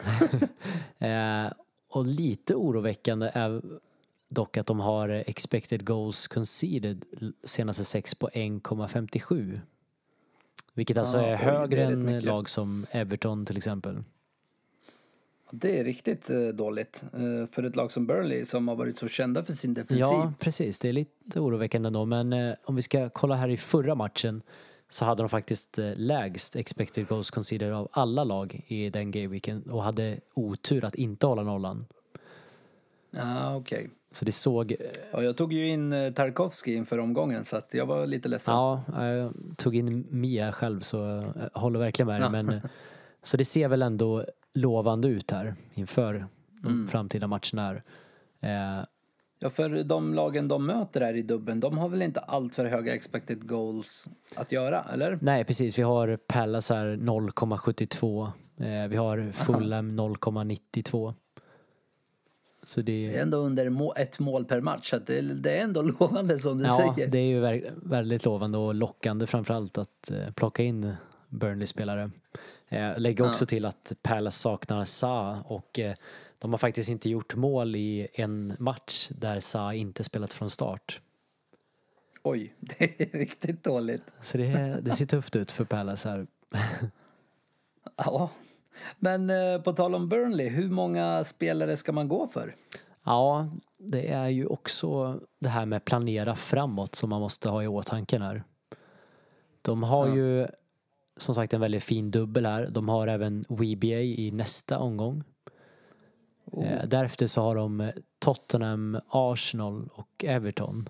Eh, 1.08 1.51
och 1.89 2.06
lite 2.06 2.56
oroväckande 2.56 3.32
är 3.34 3.62
dock 4.30 4.58
att 4.58 4.67
de 4.67 4.80
har 4.80 5.10
expected 5.10 5.86
goals 5.86 6.27
conceded 6.27 7.06
senaste 7.43 7.84
sex 7.86 8.15
på 8.15 8.30
1,57. 8.30 9.60
Vilket 10.73 10.97
alltså 10.97 11.17
Ja, 11.17 11.25
är 11.27 11.36
högre 11.36 11.84
än 11.84 12.06
mycket. 12.06 12.23
lag 12.23 12.49
som 12.49 12.86
Everton 12.91 13.45
till 13.45 13.58
exempel. 13.58 14.03
Det 15.52 15.80
är 15.80 15.84
riktigt 15.84 16.30
eh, 16.30 16.40
dåligt 16.40 17.04
eh, 17.14 17.50
för 17.52 17.64
ett 17.64 17.76
lag 17.76 17.92
som 17.92 18.08
Burnley 18.08 18.44
som 18.44 18.68
har 18.68 18.76
varit 18.76 18.98
så 18.98 19.08
kända 19.08 19.44
för 19.44 19.54
sin 19.54 19.74
defensiv. 19.74 20.00
Ja, 20.00 20.34
precis. 20.40 20.78
Det 20.78 20.90
är 20.90 20.94
lite 20.94 21.40
oroväckande 21.40 21.88
ändå. 21.88 22.06
Men 22.06 22.34
eh, 22.34 22.54
om 22.66 22.76
vi 22.76 22.82
ska 22.82 23.10
kolla 23.10 23.36
här 23.36 23.50
i 23.50 23.58
förra 23.58 23.96
matchen 23.96 24.42
så 24.90 25.06
hade 25.06 25.24
de 25.24 25.30
faktiskt 25.30 25.80
lägst 25.96 26.56
expected 26.56 27.08
goals 27.08 27.32
conceded 27.32 27.74
av 27.74 27.90
alla 27.92 28.24
lag 28.24 28.62
i 28.68 28.90
den 28.90 29.12
gameweeken 29.12 29.64
och 29.64 29.84
hade 29.84 30.20
otur 30.34 30.86
att 30.86 30.96
inte 30.96 31.28
hålla 31.28 31.44
nollan. 31.44 31.86
Ja, 33.12 33.56
okej. 33.56 33.90
Så 34.12 34.26
det 34.26 34.32
såg 34.32 34.76
Ja, 35.12 35.24
jag 35.24 35.38
tog 35.38 35.54
ju 35.54 35.68
in 35.68 36.14
Tarkovsky 36.16 36.74
inför 36.74 36.98
omgången 36.98 37.46
så 37.46 37.58
att 37.58 37.74
jag 37.74 37.86
var 37.86 38.06
lite 38.06 38.30
ledsen. 38.30 38.54
Ja, 38.54 38.84
jag 38.88 39.34
tog 39.58 39.76
in 39.76 40.08
Mia 40.10 40.52
själv 40.52 40.80
så 40.80 40.98
jag 40.98 41.62
håller 41.62 41.80
verkligen 41.80 42.08
med 42.08 42.16
dig. 42.16 42.24
Ja. 42.24 42.44
Men, 42.44 42.62
så 43.24 43.38
det 43.38 43.46
ser 43.46 43.68
väl 43.68 43.82
ändå 43.82 44.26
lovande 44.58 45.08
ut 45.08 45.32
här 45.32 45.56
inför 45.74 46.13
de 46.62 46.67
Mm. 46.67 46.88
framtida 46.88 47.28
matcherna 47.28 47.62
här. 47.62 47.82
Eh, 48.41 48.86
Ja, 49.39 49.50
för 49.50 49.84
de 49.84 50.13
lagen 50.13 50.48
de 50.48 50.65
möter 50.65 51.02
här 51.02 51.13
i 51.13 51.22
dubben, 51.22 51.60
de 51.60 51.78
har 51.78 51.89
väl 51.89 52.02
inte 52.02 52.20
allt 52.20 52.56
för 52.56 52.65
höga 52.65 52.96
expected 52.96 53.48
goals 53.48 54.08
att 54.36 54.52
göra, 54.52 54.86
eller? 54.93 55.20
nej, 55.22 55.46
precis. 55.46 55.78
Vi 55.78 55.82
har 55.84 56.17
Pallas 56.28 56.70
här 56.70 56.86
0,72. 56.98 58.32
Eh, 58.58 58.88
vi 58.89 58.96
har 58.96 59.32
Fulham 59.32 59.96
0,92. 60.00 61.13
Så 62.63 62.82
det, 62.82 63.08
Det 63.08 63.17
är 63.17 63.22
ändå 63.22 63.38
under 63.38 63.91
ett 64.02 64.20
mål 64.20 64.46
per 64.46 64.62
match, 64.62 64.89
så 64.89 64.98
det, 65.00 65.22
det 65.22 65.58
är 65.58 65.63
ändå 65.63 65.82
lovande 66.00 66.39
som 66.39 66.58
du 66.58 66.63
ja, 66.65 66.93
säger. 66.96 67.12
det 67.12 67.17
är 67.20 67.26
ju 67.28 67.72
väldigt 67.84 68.26
lovande 68.26 68.58
och 68.58 68.76
lockande 68.76 69.28
framförallt 69.28 69.78
att 69.78 70.12
eh, 70.12 70.32
plocka 70.36 70.63
in 70.63 70.93
Burnley-spelare. 71.30 72.12
Eh, 72.69 72.99
lägger 72.99 73.27
också 73.30 73.45
till 73.45 73.65
att 73.65 73.93
Palace 74.01 74.39
saknar 74.39 74.86
Sa 74.86 75.41
och 75.47 75.80
eh, 75.80 75.93
de 76.39 76.51
har 76.53 76.58
faktiskt 76.58 76.89
inte 76.89 77.10
gjort 77.10 77.36
mål 77.36 77.75
i 77.75 78.08
en 78.13 78.53
match 78.60 79.08
där 79.12 79.39
Sa 79.39 79.73
inte 79.73 80.03
spelat 80.03 80.34
från 80.34 80.49
start. 80.49 81.01
Oj, 82.23 82.53
det 82.60 83.01
är 83.01 83.17
riktigt 83.17 83.63
dåligt. 83.63 84.03
Så 84.21 84.38
det, 84.38 84.80
det 84.82 84.91
ser 84.91 85.06
tufft 85.06 85.36
ut 85.36 85.51
för 85.51 85.63
Palace 85.63 86.10
här. 86.10 86.27
Ja. 87.97 88.30
Men 88.99 89.30
eh, 89.30 89.62
på 89.62 89.73
tal 89.73 89.95
om 89.95 90.10
Burnley, 90.10 90.49
hur 90.49 90.69
många 90.69 91.23
spelare 91.23 91.75
ska 91.75 91.91
man 91.91 92.08
gå 92.08 92.27
för? 92.27 92.56
Ja, 93.03 93.49
det 93.77 94.08
är 94.12 94.27
ju 94.27 94.45
också 94.47 95.19
det 95.39 95.49
här 95.49 95.65
med 95.65 95.86
planera 95.86 96.36
framåt 96.36 96.95
som 96.95 97.10
man 97.10 97.21
måste 97.21 97.49
ha 97.49 97.63
i 97.63 97.67
åtanke 97.67 98.19
här. 98.19 98.43
De 99.62 99.84
har 99.84 100.08
Ja. 100.08 100.15
ju 100.15 100.47
som 101.17 101.36
sagt 101.36 101.53
en 101.53 101.62
väldigt 101.62 101.84
fin 101.84 102.12
dubbel 102.12 102.45
här. 102.45 102.67
De 102.67 102.89
har 102.89 103.08
även 103.08 103.45
WBA 103.49 104.01
i 104.01 104.32
nästa 104.34 104.80
omgång. 104.80 105.23
Oh. 106.45 106.67
Eh, 106.67 106.88
därefter 106.88 107.27
så 107.27 107.41
har 107.41 107.56
de 107.56 107.82
eh, 107.82 107.89
Tottenham, 108.19 108.99
Arsenal 109.10 109.89
och 109.93 110.23
Everton. 110.23 110.89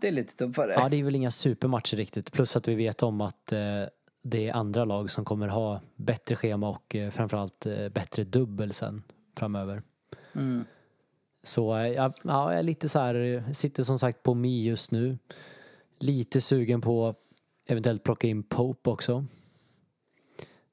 Det 0.00 0.08
är 0.08 0.12
lite 0.12 0.36
tuffare. 0.36 0.72
Ja, 0.72 0.88
det 0.88 0.96
är 0.96 1.04
väl 1.04 1.14
inga 1.14 1.30
supermatcher 1.30 1.96
riktigt. 1.96 2.32
Plus 2.32 2.56
att 2.56 2.68
vi 2.68 2.74
vet 2.74 3.02
om 3.02 3.20
att 3.20 3.52
eh, 3.52 3.84
det 4.22 4.48
är 4.48 4.52
andra 4.52 4.84
lag 4.84 5.10
som 5.10 5.24
kommer 5.24 5.48
ha 5.48 5.80
bättre 5.96 6.36
schema 6.36 6.68
och 6.68 6.96
eh, 6.96 7.10
framförallt 7.10 7.66
eh, 7.66 7.88
bättre 7.88 8.24
dubbel 8.24 8.72
sen 8.72 9.02
framöver. 9.36 9.82
Mm. 10.34 10.64
Så 11.42 11.76
eh, 11.76 11.88
ja, 11.88 12.12
ja, 12.22 12.52
jag 12.52 12.58
är 12.58 12.62
lite 12.62 12.88
så 12.88 12.98
här, 12.98 13.44
sitter 13.52 13.82
som 13.82 13.98
sagt 13.98 14.22
på 14.22 14.34
Mi 14.34 14.64
just 14.64 14.90
nu. 14.90 15.18
Lite 15.98 16.40
sugen 16.40 16.80
på 16.80 17.14
eventuellt 17.68 18.02
plocka 18.02 18.26
in 18.26 18.42
Pope 18.42 18.90
också. 18.90 19.24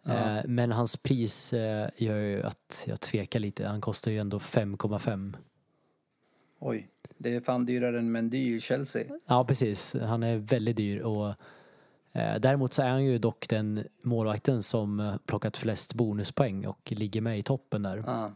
Ja. 0.06 0.38
Eh, 0.38 0.46
men 0.46 0.72
hans 0.72 0.98
pris 0.98 1.54
eh, 1.54 1.90
gör 1.98 2.18
ju 2.18 2.44
att 2.44 2.84
jag 2.88 3.02
tvekar 3.02 3.40
lite. 3.40 3.68
Han 3.68 3.82
kostar 3.82 4.12
ju 4.12 4.20
ändå 4.20 4.38
5,5. 4.38 5.36
Oj, 6.60 6.88
det 7.18 7.36
är 7.36 7.42
fan 7.42 7.66
dyrare 7.66 8.00
än 8.00 8.12
Mendy 8.12 8.56
i 8.56 8.60
Chelsea. 8.60 9.04
Ja, 9.26 9.46
precis. 9.46 9.96
Han 10.02 10.24
är 10.24 10.38
väldigt 10.38 10.78
dyr 10.78 11.00
och 11.00 11.28
eh, 12.12 12.40
däremot 12.40 12.74
så 12.74 12.82
är 12.82 12.90
han 12.90 13.06
ju 13.06 13.18
dock 13.18 13.50
den 13.50 13.88
målvakten 14.04 14.64
som 14.64 15.20
plockat 15.26 15.58
flest 15.58 15.94
bonuspoäng 15.94 16.66
och 16.66 16.94
ligger 16.96 17.22
med 17.22 17.40
i 17.40 17.42
toppen 17.42 17.84
där. 17.84 18.04
Ja. 18.06 18.34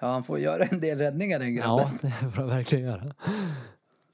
Ja, 0.00 0.08
han 0.08 0.24
får 0.24 0.38
göra 0.38 0.64
en 0.64 0.80
del 0.80 0.98
räddningar 0.98 1.38
den 1.38 1.54
grabben. 1.54 1.86
Ja, 2.02 2.08
det 2.08 2.30
får 2.30 2.42
han 2.42 2.48
verkligen 2.48 2.84
göra. 2.84 3.14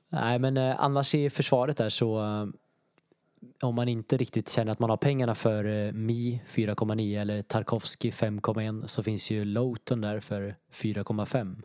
Nej, 0.09 0.39
men 0.39 0.57
eh, 0.57 0.81
annars 0.81 1.15
i 1.15 1.31
försvaret 1.31 1.77
där 1.77 1.89
så 1.89 2.19
om 3.63 3.75
man 3.75 3.89
inte 3.89 4.17
riktigt 4.17 4.49
känner 4.49 4.73
att 4.73 4.79
man 4.79 4.91
har 4.91 4.97
pengarna 4.97 5.35
för 5.35 5.65
eh, 5.65 5.93
Mi 5.93 6.43
4,9 6.49 7.21
eller 7.21 7.43
Tarkovsky 7.43 8.11
5,1 8.11 8.87
så 8.87 9.03
finns 9.03 9.31
ju 9.31 9.45
Lowton 9.45 10.01
där 10.01 10.21
för 10.21 10.55
4,5. 10.73 11.63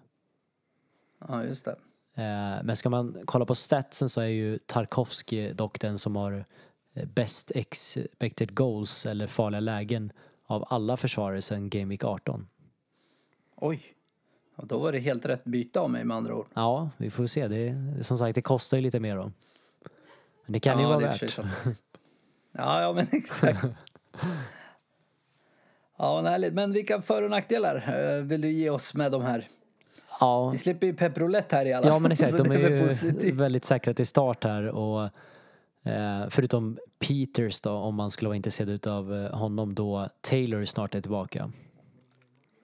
Ja, 1.28 1.44
just 1.44 1.66
det. 1.66 1.72
Eh, 2.16 2.64
Men 2.64 2.76
ska 2.76 2.90
man 2.90 3.18
kolla 3.26 3.46
på 3.46 3.56
statsen 3.56 4.10
så 4.10 4.22
är 4.22 4.26
ju 4.26 4.58
Tarkovsky 4.58 5.54
dock 5.54 5.80
den 5.80 5.98
som 6.00 6.16
har 6.16 6.46
eh, 6.94 7.06
bäst 7.06 7.52
expected 7.56 8.56
goals 8.56 9.06
eller 9.06 9.28
farliga 9.28 9.60
lägen 9.60 10.12
av 10.46 10.66
alla 10.70 10.98
försvarare 10.98 11.42
sedan 11.42 11.70
Game 11.70 11.86
Week 11.90 12.04
18. 12.06 12.48
Oj. 13.56 13.82
Ja, 14.56 14.64
då 14.68 14.80
var 14.80 14.92
det 14.92 15.00
helt 15.00 15.26
rätt 15.26 15.44
byte 15.44 15.80
av 15.80 15.90
mig 15.90 16.06
med 16.06 16.18
andra 16.18 16.36
ord. 16.36 16.46
Ja, 16.54 16.90
vi 16.98 17.10
får 17.10 17.28
se. 17.28 17.48
Det, 17.48 17.76
som 18.02 18.18
sagt, 18.18 18.36
det 18.36 18.42
kostar 18.42 18.78
ju 18.78 18.84
lite 18.84 19.00
mer 19.00 19.16
då. 19.16 19.32
Men 20.46 20.54
det 20.54 20.60
kan 20.60 20.78
ju 20.80 20.84
ja, 20.84 20.90
vara 20.90 21.08
är 21.08 21.14
och 21.14 21.18
för 21.20 21.44
värt. 21.44 21.56
Ja, 22.52 22.82
ja, 22.82 22.94
men 22.94 23.08
exakt. 23.12 23.64
Ja, 25.98 26.22
men 26.22 26.32
härligt. 26.32 26.54
Men 26.54 26.74
vilka 26.74 27.02
för 27.02 27.24
och 27.24 27.30
nackdelar 27.30 27.76
eh, 28.18 28.24
vill 28.24 28.42
du 28.42 28.52
ge 28.52 28.70
oss 28.70 28.94
med 28.94 29.12
de 29.12 29.22
här? 29.22 29.48
Ja, 30.20 30.50
Vi 30.50 30.58
slipper 30.58 30.88
ju 30.88 30.94
Pep 30.94 31.18
Roulette 31.18 31.56
här 31.56 31.66
i 31.66 31.74
alla 31.74 31.88
ja 31.88 32.00
men 32.00 32.12
exakt. 32.12 32.38
De 32.38 32.52
är 32.52 32.58
väl 32.60 32.72
ju 32.72 32.88
positivt. 32.88 33.36
väldigt 33.36 33.66
säkra 33.66 33.94
till 33.94 34.08
start 34.08 34.44
här 34.44 34.68
och 34.68 35.04
eh, 35.84 36.30
förutom 36.30 36.78
Peters 37.00 37.62
då, 37.62 37.72
om 37.72 37.96
man 37.96 38.12
skulle 38.12 38.28
vara 38.30 38.36
intresserad 38.36 38.88
av 38.88 39.30
honom 39.32 39.76
då 39.76 40.10
Taylor 40.22 40.66
snart 40.66 40.96
är 40.96 41.02
tillbaka. 41.02 41.52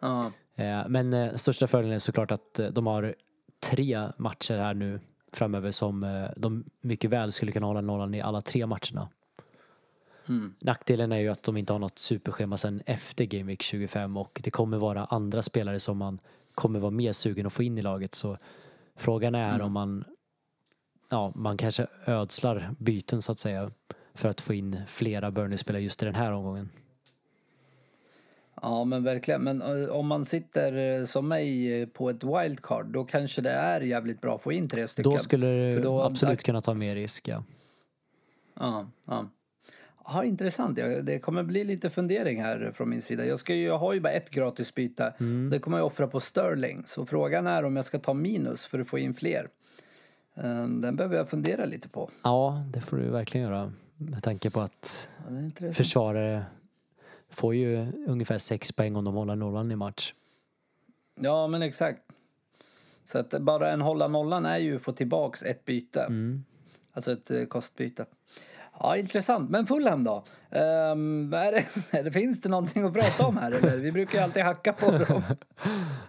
Ja, 0.01 0.31
Eh, 0.59 0.87
Men 0.87 1.13
eh, 1.13 1.35
största 1.35 1.67
fördelen 1.67 1.95
är 1.95 1.99
såklart 1.99 2.31
att 2.31 2.59
eh, 2.59 2.67
de 2.67 2.87
har 2.87 3.15
tre 3.63 4.07
matcher 4.17 4.57
här 4.57 4.73
nu 4.73 4.99
framöver 5.33 5.71
som 5.71 6.03
eh, 6.03 6.29
de 6.37 6.63
mycket 6.81 7.09
väl 7.09 7.31
skulle 7.31 7.51
kunna 7.51 7.65
hålla 7.67 7.81
nollan 7.81 8.13
i 8.13 8.21
alla 8.21 8.41
tre 8.41 8.65
matcherna. 8.65 9.09
mm. 10.27 10.53
Nackdelen 10.59 11.11
är 11.11 11.17
ju 11.19 11.29
att 11.29 11.43
de 11.43 11.57
inte 11.57 11.73
har 11.73 11.79
något 11.79 11.99
superschema 11.99 12.57
sen 12.57 12.81
efter 12.85 13.25
Game 13.25 13.43
Week 13.43 13.61
25 13.61 14.17
och 14.17 14.41
det 14.43 14.51
kommer 14.51 14.77
vara 14.77 15.05
andra 15.05 15.41
spelare 15.43 15.79
som 15.79 15.97
man 15.97 16.19
kommer 16.55 16.79
vara 16.79 16.91
mer 16.91 17.13
sugen 17.13 17.45
att 17.45 17.53
få 17.53 17.63
in 17.63 17.77
i 17.77 17.81
laget 17.81 18.15
så 18.15 18.37
frågan 18.95 19.35
är 19.35 19.49
Mm. 19.53 19.65
om 19.65 19.71
man 19.71 20.03
ja, 21.09 21.31
man 21.35 21.57
kanske 21.57 21.87
ödslar 22.05 22.75
byten 22.79 23.21
så 23.21 23.31
att 23.31 23.39
säga 23.39 23.71
för 24.13 24.29
att 24.29 24.41
få 24.41 24.53
in 24.53 24.81
flera 24.87 25.31
Burnley-spelare 25.31 25.81
just 25.83 26.01
i 26.03 26.05
den 26.05 26.15
här 26.15 26.31
omgången. 26.31 26.69
Ja, 28.61 28.83
men 28.83 29.03
verkligen. 29.03 29.41
Men 29.43 29.61
eh, 29.61 29.89
om 29.89 30.07
man 30.07 30.25
sitter 30.25 30.99
eh, 30.99 31.05
som 31.05 31.27
mig 31.27 31.81
eh, 31.81 31.87
på 31.87 32.09
ett 32.09 32.23
wildcard 32.23 32.85
då 32.85 33.03
kanske 33.03 33.41
det 33.41 33.51
är 33.51 33.81
jävligt 33.81 34.21
bra 34.21 34.35
att 34.35 34.41
få 34.41 34.51
in 34.51 34.67
tre 34.67 34.87
stycken. 34.87 35.11
Då 35.11 35.17
skulle 35.19 35.47
du 35.47 35.81
då- 35.81 36.01
absolut 36.03 36.43
kunna 36.43 36.61
ta 36.61 36.73
mer 36.73 36.95
risk. 36.95 37.27
Ja. 37.27 37.43
Ja, 38.59 38.87
ja. 39.07 39.25
Ja, 40.05 40.23
intressant. 40.23 40.79
Det 41.03 41.19
kommer 41.19 41.43
bli 41.43 41.63
lite 41.63 41.89
fundering 41.89 42.41
här 42.43 42.71
från 42.75 42.89
min 42.89 43.01
sida. 43.01 43.25
Jag, 43.25 43.39
ska 43.39 43.55
ju, 43.55 43.65
jag 43.65 43.77
har 43.77 43.93
ju 43.93 43.99
bara 43.99 44.13
ett 44.13 44.29
gratis 44.29 44.75
byte. 44.75 45.13
Mm. 45.19 45.49
Det 45.49 45.59
kommer 45.59 45.77
jag 45.77 45.87
offra 45.87 46.07
på 46.07 46.19
Sterling. 46.19 46.83
Så 46.85 47.05
frågan 47.05 47.47
är 47.47 47.63
om 47.65 47.75
jag 47.75 47.85
ska 47.85 47.99
ta 47.99 48.13
minus 48.13 48.65
för 48.65 48.79
att 48.79 48.87
få 48.87 48.99
in 48.99 49.13
fler. 49.13 49.47
Eh, 50.35 50.67
Den 50.67 50.95
behöver 50.95 51.15
jag 51.17 51.29
fundera 51.29 51.65
lite 51.65 51.89
på. 51.89 52.09
ja, 52.23 52.63
det 52.73 52.81
får 52.81 52.97
du 52.97 53.09
verkligen 53.09 53.47
göra 53.47 53.73
med 53.97 54.23
tanke 54.23 54.49
på 54.49 54.61
att 54.61 55.07
Ja, 55.59 55.71
försvarare 55.73 56.45
får 57.29 57.55
ju 57.55 57.91
ungefär 58.07 58.37
sex 58.37 58.71
poäng 58.71 58.95
om 58.95 59.05
de 59.05 59.15
håller 59.15 59.35
nollan 59.35 59.71
i 59.71 59.75
match. 59.75 60.13
Ja, 61.19 61.47
men 61.47 61.61
exakt. 61.61 62.01
Så 63.05 63.17
att 63.17 63.29
bara 63.29 63.71
en 63.71 63.81
hålla 63.81 64.07
nollan 64.07 64.45
är 64.45 64.57
ju 64.57 64.75
att 64.75 64.81
få 64.81 64.91
tillbaks 64.91 65.43
ett 65.43 65.65
byte. 65.65 66.01
Mm. 66.01 66.43
Alltså 66.93 67.11
ett 67.11 67.31
eh, 67.31 67.43
kostbyte. 67.45 68.05
Ja, 68.79 68.97
intressant. 68.97 69.49
Men 69.49 69.65
Fulham 69.67 70.03
då? 70.03 70.23
Är 70.49 72.03
det, 72.03 72.11
finns 72.11 72.41
det 72.41 72.49
någonting 72.49 72.83
att 72.83 72.93
prata 72.93 73.27
om 73.27 73.37
här 73.37 73.51
eller? 73.51 73.77
Vi 73.77 73.91
brukar 73.91 74.17
ju 74.17 74.23
alltid 74.23 74.43
hacka 74.43 74.73
på 74.73 74.91
dem. 74.91 75.23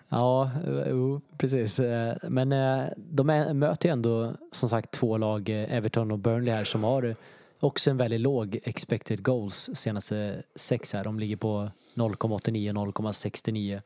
Ja, 0.09 0.51
eh, 0.67 0.89
jo, 0.91 1.21
precis. 1.39 1.81
Eh, 1.81 2.17
Men 2.23 2.51
de 2.97 3.27
möter 3.53 3.89
ju 3.89 3.93
ändå 3.93 4.35
som 4.53 4.69
sagt 4.69 4.91
två 4.91 5.17
lag, 5.17 5.49
Everton 5.49 6.11
och 6.11 6.19
Burnley 6.19 6.55
här, 6.55 6.65
som 6.65 6.85
har 6.85 7.17
också 7.61 7.91
en 7.91 7.97
väldigt 7.97 8.21
låg 8.21 8.59
expected 8.63 9.23
goals 9.23 9.71
senaste 9.75 10.43
sex 10.55 10.93
här. 10.93 11.05
De 11.05 11.19
ligger 11.19 11.37
på 11.37 11.71
0,89 11.95 12.87
och 12.87 12.95
0,69. 12.95 13.81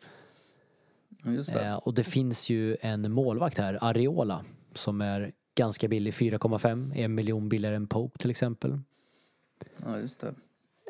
Just 1.25 1.53
det. 1.53 1.65
Eh, 1.67 1.75
Och 1.75 1.95
det 1.95 2.05
finns 2.05 2.51
ju 2.51 2.77
en 2.81 3.13
målvakt 3.13 3.59
här, 3.59 3.79
Areola, 3.81 4.45
som 4.73 5.01
är 5.01 5.33
ganska 5.55 5.89
billig, 5.89 6.13
4,5, 6.15 6.93
en 6.97 7.15
miljon 7.15 7.49
billigare 7.49 7.77
än 7.77 7.87
Pope 7.87 8.19
till 8.19 8.31
exempel. 8.31 8.79
Ja, 9.85 9.99
just 9.99 10.21
det. 10.21 10.35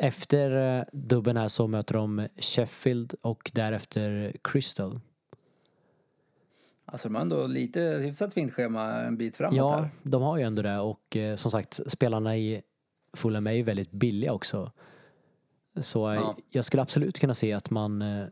Efter 0.01 0.79
eh, 0.79 0.85
dubben 0.93 1.37
här 1.37 1.49
så 1.49 1.67
möter 1.67 1.95
de 1.95 2.29
Sheffield 2.37 3.15
och 3.21 3.51
därefter 3.55 4.33
Crystal. 4.45 5.01
Alltså 6.87 7.09
de 7.09 7.15
har 7.15 7.23
ändå 7.23 7.47
lite 7.47 7.81
hyfsat 7.81 8.35
fint 8.35 8.53
schema 8.53 8.93
en 9.03 9.17
bit 9.17 9.37
framåt 9.37 9.57
Ja, 9.57 9.77
här. 9.77 9.91
de 10.03 10.23
har 10.23 10.37
ju 10.39 10.43
ändå 10.45 10.63
det 10.63 10.79
och 10.79 11.17
eh, 11.17 11.37
som 11.37 11.51
sagt 11.51 11.81
spelarna 11.91 12.37
i 12.37 12.63
Fulham 13.15 13.47
är 13.47 13.53
ju 13.53 13.63
väldigt 13.63 13.91
billiga 13.91 14.33
också. 14.33 14.73
Så 15.81 16.09
eh, 16.11 16.15
Ja. 16.15 16.37
jag 16.51 16.65
skulle 16.65 16.83
absolut 16.83 17.19
kunna 17.19 17.35
se 17.35 17.53
att 17.53 17.71
man 17.71 18.03
eh, 18.03 18.27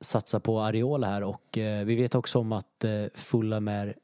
satsar 0.00 0.38
på 0.40 0.60
Areola 0.60 1.06
här 1.06 1.22
och 1.22 1.58
eh, 1.58 1.84
vi 1.84 1.96
vet 1.96 2.14
också 2.14 2.38
om 2.38 2.52
att 2.52 2.84
eh, 2.84 3.04
Fulham 3.14 3.68
är 3.68 3.96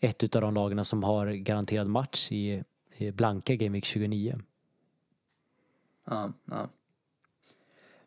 ett 0.00 0.24
utav 0.24 0.42
de 0.42 0.54
lagarna 0.54 0.84
som 0.84 1.02
har 1.02 1.26
garanterad 1.26 1.86
match 1.86 2.32
i, 2.32 2.62
i 2.96 3.10
blanka 3.10 3.54
Game 3.54 3.72
Week 3.72 3.84
29. 3.84 4.34
Ja, 6.06 6.32
ja. 6.44 6.68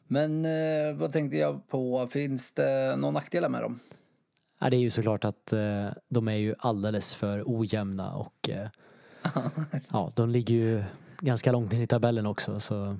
Men 0.08 0.46
eh, 0.46 0.96
vad 0.96 1.14
tänkte 1.14 1.38
jag 1.38 1.68
på? 1.68 2.08
Finns 2.08 2.52
det 2.52 2.96
några 2.96 3.12
nackdelar 3.12 3.50
med 3.50 3.62
dem? 3.62 3.80
Ja, 4.60 4.70
det 4.70 4.76
är 4.76 4.80
ju 4.80 4.90
såklart 4.90 5.26
att 5.26 5.54
eh, 5.54 5.90
de 6.10 6.28
är 6.28 6.36
ju 6.36 6.56
alldeles 6.60 7.16
för 7.16 7.44
ojämna 7.46 8.14
och 8.16 8.50
eh, 8.50 8.68
ja, 9.92 10.12
de 10.16 10.30
ligger 10.30 10.56
ju 10.56 10.84
ganska 11.26 11.52
långt 11.52 11.74
in 11.74 11.82
i 11.82 11.88
tabellen 11.88 12.26
också 12.26 12.60
så 12.60 12.98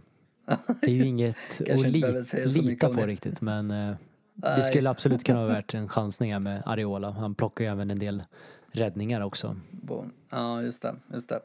det 0.82 0.88
är 0.88 0.96
ju 0.96 1.06
inget 1.06 1.36
att 1.74 1.82
li- 1.82 2.04
lita 2.46 2.88
på 2.88 2.94
det. 2.94 3.08
riktigt 3.08 3.42
men 3.42 3.72
eh, 3.72 3.96
det 4.36 4.64
skulle 4.64 4.90
absolut 4.90 5.24
kunna 5.24 5.40
vara 5.42 5.54
värt 5.54 5.74
en 5.74 5.90
chansning 5.90 6.32
här 6.34 6.40
med 6.40 6.64
Areola. 6.66 7.12
Han 7.12 7.36
plockar 7.36 7.64
ju 7.66 7.72
även 7.72 7.92
en 7.92 8.00
del 8.00 8.24
räddningar 8.72 9.22
också. 9.22 9.56
Ja, 10.30 10.62
just 10.62 10.82
det. 10.82 10.96
Just 11.14 11.30
det. 11.30 11.40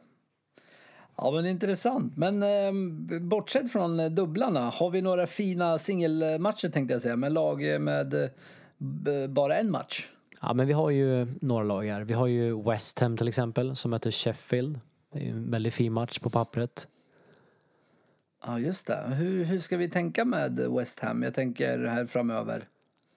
Ja, 1.17 1.31
men 1.31 1.47
intressant. 1.47 2.17
Men 2.17 2.43
eh, 2.43 3.21
bortsett 3.21 3.73
från 3.73 4.15
dubblarna, 4.15 4.71
har 4.71 4.91
vi 4.91 5.03
några 5.03 5.27
fina 5.27 5.79
singelmatcher 5.79 6.69
tänkte 6.69 6.95
jag 6.95 7.03
säga, 7.03 7.17
med 7.17 7.33
lag 7.33 7.81
med 7.81 8.15
eh, 8.15 8.29
bara 9.29 9.57
en 9.57 9.71
match? 9.71 10.09
Ja, 10.41 10.55
men 10.55 10.67
vi 10.67 10.73
har 10.73 10.91
ju 10.91 11.27
några 11.41 11.65
lag 11.65 11.85
här. 11.85 12.01
Vi 12.01 12.15
har 12.15 12.27
ju 12.27 12.63
West 12.63 13.01
Ham 13.01 13.17
till 13.17 13.29
exempel 13.29 13.77
som 13.77 13.91
möter 13.91 14.11
Sheffield. 14.11 14.81
Det 15.13 15.19
är 15.19 15.23
ju 15.23 15.31
en 15.31 15.51
väldigt 15.51 15.75
fin 15.75 15.93
match 15.93 16.19
på 16.19 16.31
pappret. 16.31 16.89
Ja, 18.47 18.59
just 18.59 18.87
det. 18.87 19.15
Hur, 19.17 19.45
hur 19.45 19.59
ska 19.59 19.77
vi 19.77 19.91
tänka 19.91 20.25
med 20.25 20.59
West 20.59 21.01
Ham? 21.01 21.23
Jag 21.23 21.35
tänker 21.35 21.79
här 21.79 22.07
framöver. 22.07 22.69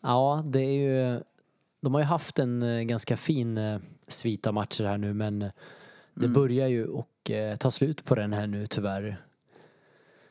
Ja, 0.02 0.44
det 0.46 0.60
är 0.60 0.72
ju... 0.72 1.24
De 1.82 1.94
har 1.94 2.02
ju 2.02 2.06
haft 2.06 2.40
en 2.40 2.64
eh, 2.64 2.82
ganska 2.82 3.18
fin 3.18 3.58
eh, 3.58 3.80
svit 4.08 4.48
av 4.48 4.54
matcher 4.54 4.84
här 4.84 4.98
nu 4.98 5.14
men 5.14 5.52
det 6.14 6.28
börjar 6.28 6.68
ju 6.68 6.88
och 6.88 7.32
eh, 7.32 7.56
ta 7.56 7.72
slut 7.72 8.06
på 8.06 8.16
den 8.16 8.34
här 8.34 8.48
nu 8.48 8.68
tyvärr. 8.68 9.26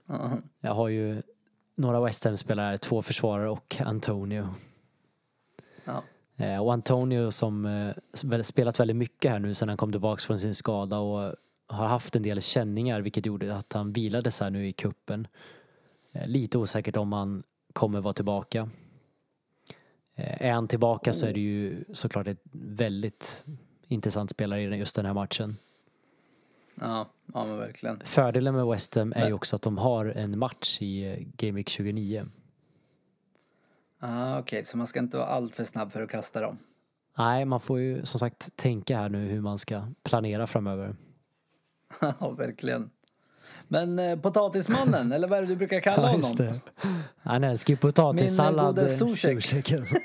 Ja. 0.07 0.39
Jag 0.61 0.75
har 0.75 0.89
ju 0.89 1.23
några 1.75 2.01
West 2.01 2.25
Ham-spelare, 2.25 2.79
två 2.79 3.03
försvarare 3.03 3.51
och 3.51 3.77
Antonio. 3.81 4.49
Ja. 5.85 6.03
Och 6.61 6.73
Antonio 6.73 7.31
som 7.31 7.93
spelat 8.43 8.81
väldigt 8.81 8.97
mycket 8.97 9.31
här 9.31 9.39
nu 9.39 9.55
sedan 9.55 9.69
han 9.69 9.79
kom 9.79 9.93
tillbaka 9.93 10.21
från 10.21 10.39
sin 10.39 10.55
skada 10.55 10.99
och 10.99 11.35
har 11.71 11.87
haft 11.87 12.17
en 12.17 12.23
del 12.23 12.41
känningar 12.41 13.01
vilket 13.01 13.27
gjorde 13.27 13.57
att 13.57 13.73
han 13.73 13.93
vilades 13.93 14.41
här 14.41 14.51
nu 14.51 14.69
i 14.69 14.73
kuppen. 14.73 15.27
Eh, 16.13 16.27
lite 16.29 16.59
osäkert 16.59 16.97
om 16.97 17.13
han 17.13 17.43
kommer 17.73 18.01
vara 18.01 18.15
tillbaka. 18.15 18.71
Eh, 20.17 20.47
är 20.47 20.53
han 20.53 20.69
tillbaka 20.69 21.13
så 21.13 21.27
är 21.27 21.33
det 21.33 21.41
ju 21.41 21.85
såklart 21.93 22.27
ett 22.27 22.43
väldigt 22.53 23.45
intressant 23.89 24.31
spelare 24.31 24.63
i 24.63 24.65
just 24.79 24.97
den 24.97 25.07
här 25.07 25.15
matchen. 25.15 25.57
Ja, 26.75 27.07
ja 27.35 27.47
men 27.47 27.59
verkligen. 27.59 28.01
Fördelen 28.05 28.55
med 28.55 28.67
West 28.67 28.95
Ham 28.95 29.13
är 29.13 29.27
ju 29.27 29.33
också 29.33 29.57
att 29.57 29.63
de 29.63 29.79
har 29.79 30.07
en 30.07 30.39
match 30.39 30.79
i 30.81 31.05
eh, 31.05 31.19
Game 31.37 31.53
Week 31.53 31.69
29. 31.69 32.27
Ah, 33.99 34.39
Okej, 34.39 34.65
så 34.65 34.77
man 34.77 34.87
ska 34.87 34.99
inte 34.99 35.17
vara 35.17 35.27
allt 35.27 35.55
för 35.55 35.65
snabb 35.65 35.93
för 35.93 36.03
att 36.03 36.11
kasta 36.11 36.41
dem. 36.41 36.59
Nej, 37.19 37.45
man 37.45 37.61
får 37.61 37.81
ju 37.81 38.05
som 38.05 38.21
sagt 38.21 38.57
tänka 38.57 38.97
här 38.97 39.09
nu 39.09 39.29
hur 39.29 39.41
man 39.41 39.59
ska 39.59 39.83
planera 40.03 40.47
framöver. 40.47 40.97
Ja, 42.21 42.31
verkligen. 42.39 42.91
Men 43.69 43.99
eh, 43.99 44.19
potatismannen, 44.19 45.13
eller 45.13 45.29
vad 45.29 45.39
är 45.39 45.43
det 45.43 45.49
du 45.49 45.57
brukar 45.57 45.81
kalla 45.81 46.03
Ja, 46.11 46.17
just 46.17 46.39
honom? 46.39 46.55
det. 46.55 46.89
Han 47.23 47.45
älskar 47.45 47.73
ju 47.73 47.77
potatissallad. 47.77 48.77
Min 48.77 48.85
gode 48.85 48.93
eh, 48.93 48.99
Zuzek. 48.99 49.43
Zuzeken. 49.45 49.87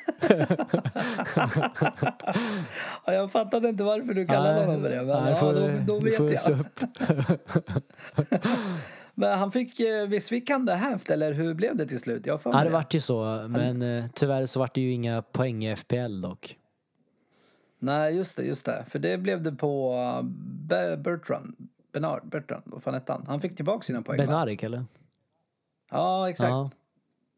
Ja, 3.06 3.14
jag 3.14 3.32
fattade 3.32 3.70
inte 3.70 3.84
varför 3.84 4.14
du 4.14 4.26
kallade 4.26 4.56
Nej, 4.56 4.66
honom 4.66 4.82
för 4.82 4.90
det, 4.90 4.96
men 5.04 5.24
nej, 5.24 5.32
ja, 5.32 5.36
får 5.40 5.54
då, 5.54 5.94
då 5.94 6.00
vet 6.00 6.46
jag. 6.46 6.66
Men 9.16 9.40
han 9.40 9.52
fick, 9.52 9.80
eh, 9.80 10.08
visst 10.08 10.30
fick 10.30 10.50
han 10.50 10.66
det 10.66 10.74
hävt, 10.76 11.10
eller 11.10 11.34
hur 11.34 11.54
blev 11.54 11.76
det 11.76 11.86
till 11.86 12.00
slut? 12.00 12.26
Jag 12.26 12.40
Ja, 12.46 12.64
det 12.64 12.70
vart 12.70 12.94
ju 12.94 13.02
så. 13.02 13.46
Men 13.50 13.82
eh, 13.82 14.06
tyvärr 14.14 14.46
så 14.46 14.60
vart 14.60 14.76
det 14.76 14.82
ju 14.82 14.92
inga 14.92 15.22
poäng 15.22 15.66
i 15.66 15.76
FPL 15.76 16.22
dock. 16.22 16.58
Nej, 17.80 18.16
just 18.16 18.38
det, 18.38 18.44
just 18.44 18.66
det. 18.66 18.86
För 18.88 19.00
det 19.00 19.18
blev 19.18 19.42
det 19.42 19.52
på 19.52 19.96
Be- 20.70 20.98
Bertrand. 20.98 21.56
Bernard, 21.96 22.30
Bertrand, 22.30 22.64
vad 22.66 22.84
fan 22.84 22.94
hette 22.94 23.12
han? 23.12 23.24
Han 23.28 23.40
fick 23.42 23.56
tillbaka 23.56 23.82
sina 23.84 24.02
poäng 24.02 24.18
va? 24.18 24.26
Benarik 24.26 24.64
eller? 24.64 24.86
Ja, 25.92 26.30
exakt. 26.30 26.50
Ja, 26.50 26.70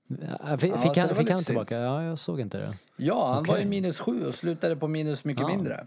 Ja. 0.07 0.37
Ja, 0.49 0.57
Fick, 0.57 0.71
Ja, 0.71 0.77
han, 0.95 1.07
var 1.07 1.15
fick 1.15 1.29
han 1.29 1.39
synd. 1.39 1.45
tillbaka? 1.45 1.77
Ja, 1.77 2.03
jag 2.03 2.19
såg 2.19 2.39
inte 2.39 2.57
det. 2.57 2.65
han 3.13 3.17
var 3.17 3.41
Okej. 3.41 3.61
i 3.61 3.65
minus 3.65 3.99
sju 3.99 4.25
och 4.25 4.33
slutade 4.33 4.75
på 4.75 4.87
minus 4.87 5.25
mycket 5.25 5.41
Ja. 5.41 5.47
mindre. 5.47 5.85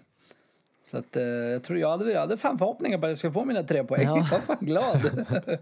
Så 0.91 0.99
att, 0.99 1.17
eh, 1.17 1.23
jag 1.23 1.63
tror 1.65 1.79
jag 1.79 1.91
hade, 1.91 2.13
jag 2.13 2.21
hade 2.21 2.37
fan 2.37 2.59
förhoppningar 2.59 2.99
på 2.99 3.07
att 3.07 3.11
jag 3.11 3.19
skulle 3.19 3.33
få 3.33 3.45
mina 3.45 3.63
tre 3.63 3.85
poäng. 3.85 4.03
Ja. 4.07 4.17
Jag 4.17 4.31
var 4.31 4.39
fan 4.39 4.57
glad. 4.61 5.27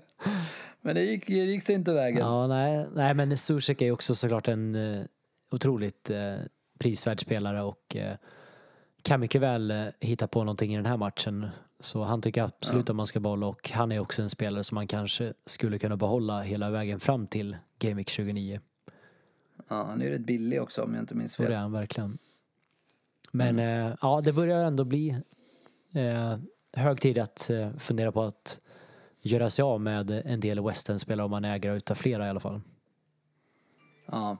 Men 0.80 0.94
det 0.94 1.00
gick, 1.02 1.26
det 1.26 1.32
gick 1.34 1.62
sig 1.62 1.74
inte 1.74 1.92
vägen. 1.92 2.18
Ja, 2.20 2.46
nej, 2.46 2.86
nej 2.94 3.14
men 3.14 3.36
Zuzek 3.36 3.82
är 3.82 3.86
ju 3.86 3.92
också 3.92 4.14
såklart 4.14 4.48
en 4.48 4.74
eh, 4.74 5.02
otroligt 5.50 6.10
eh, 6.10 6.34
prisvärd 6.78 7.20
spelare 7.20 7.62
och 7.62 7.96
eh, 7.96 8.16
kan 9.02 9.20
mycket 9.20 9.40
väl 9.40 9.92
hitta 10.00 10.26
på 10.28 10.38
någonting 10.44 10.72
i 10.72 10.76
den 10.76 10.86
här 10.86 10.96
matchen. 10.96 11.46
Så 11.80 12.02
han 12.02 12.22
tycker 12.22 12.42
absolut 12.42 12.90
att 12.90 12.96
man 12.96 13.06
ska 13.06 13.20
behålla 13.20 13.46
och 13.46 13.70
han 13.70 13.92
är 13.92 13.98
också 13.98 14.22
en 14.22 14.30
spelare 14.30 14.64
som 14.64 14.74
man 14.74 14.86
kanske 14.86 15.32
skulle 15.46 15.78
kunna 15.78 15.96
behålla 15.96 16.40
hela 16.42 16.70
vägen 16.70 17.00
fram 17.00 17.26
till 17.26 17.56
Game 17.78 17.94
Week 17.94 18.08
29. 18.08 18.60
Ja, 19.68 19.84
han 19.84 20.00
är 20.00 20.04
ju 20.06 20.10
rätt 20.12 20.20
billig 20.26 20.62
också 20.62 20.82
om 20.82 20.94
jag 20.94 21.02
inte 21.02 21.14
minns 21.14 21.32
Så 21.32 21.42
det 21.42 21.46
fel. 21.48 21.54
är 21.56 21.60
han 21.60 21.72
verkligen. 21.72 22.18
Men 23.32 23.58
Mm. 23.58 23.86
eh, 23.86 23.96
ja, 24.00 24.20
det 24.20 24.32
börjar 24.32 24.64
ändå 24.64 24.84
bli 24.84 25.16
eh, 25.94 26.38
hög 26.72 27.00
tid 27.00 27.18
att 27.18 27.50
eh, 27.50 27.76
fundera 27.76 28.12
på 28.12 28.22
att 28.22 28.60
göra 29.22 29.50
sig 29.50 29.62
av 29.62 29.80
med 29.80 30.10
en 30.10 30.40
del 30.40 30.60
West 30.64 30.88
Ham-spelare 30.88 31.24
om 31.24 31.30
man 31.30 31.44
ägare 31.44 31.76
utav 31.76 31.94
flera 31.94 32.26
i 32.26 32.30
alla 32.30 32.40
fall. 32.40 32.60
Ja. 34.06 34.36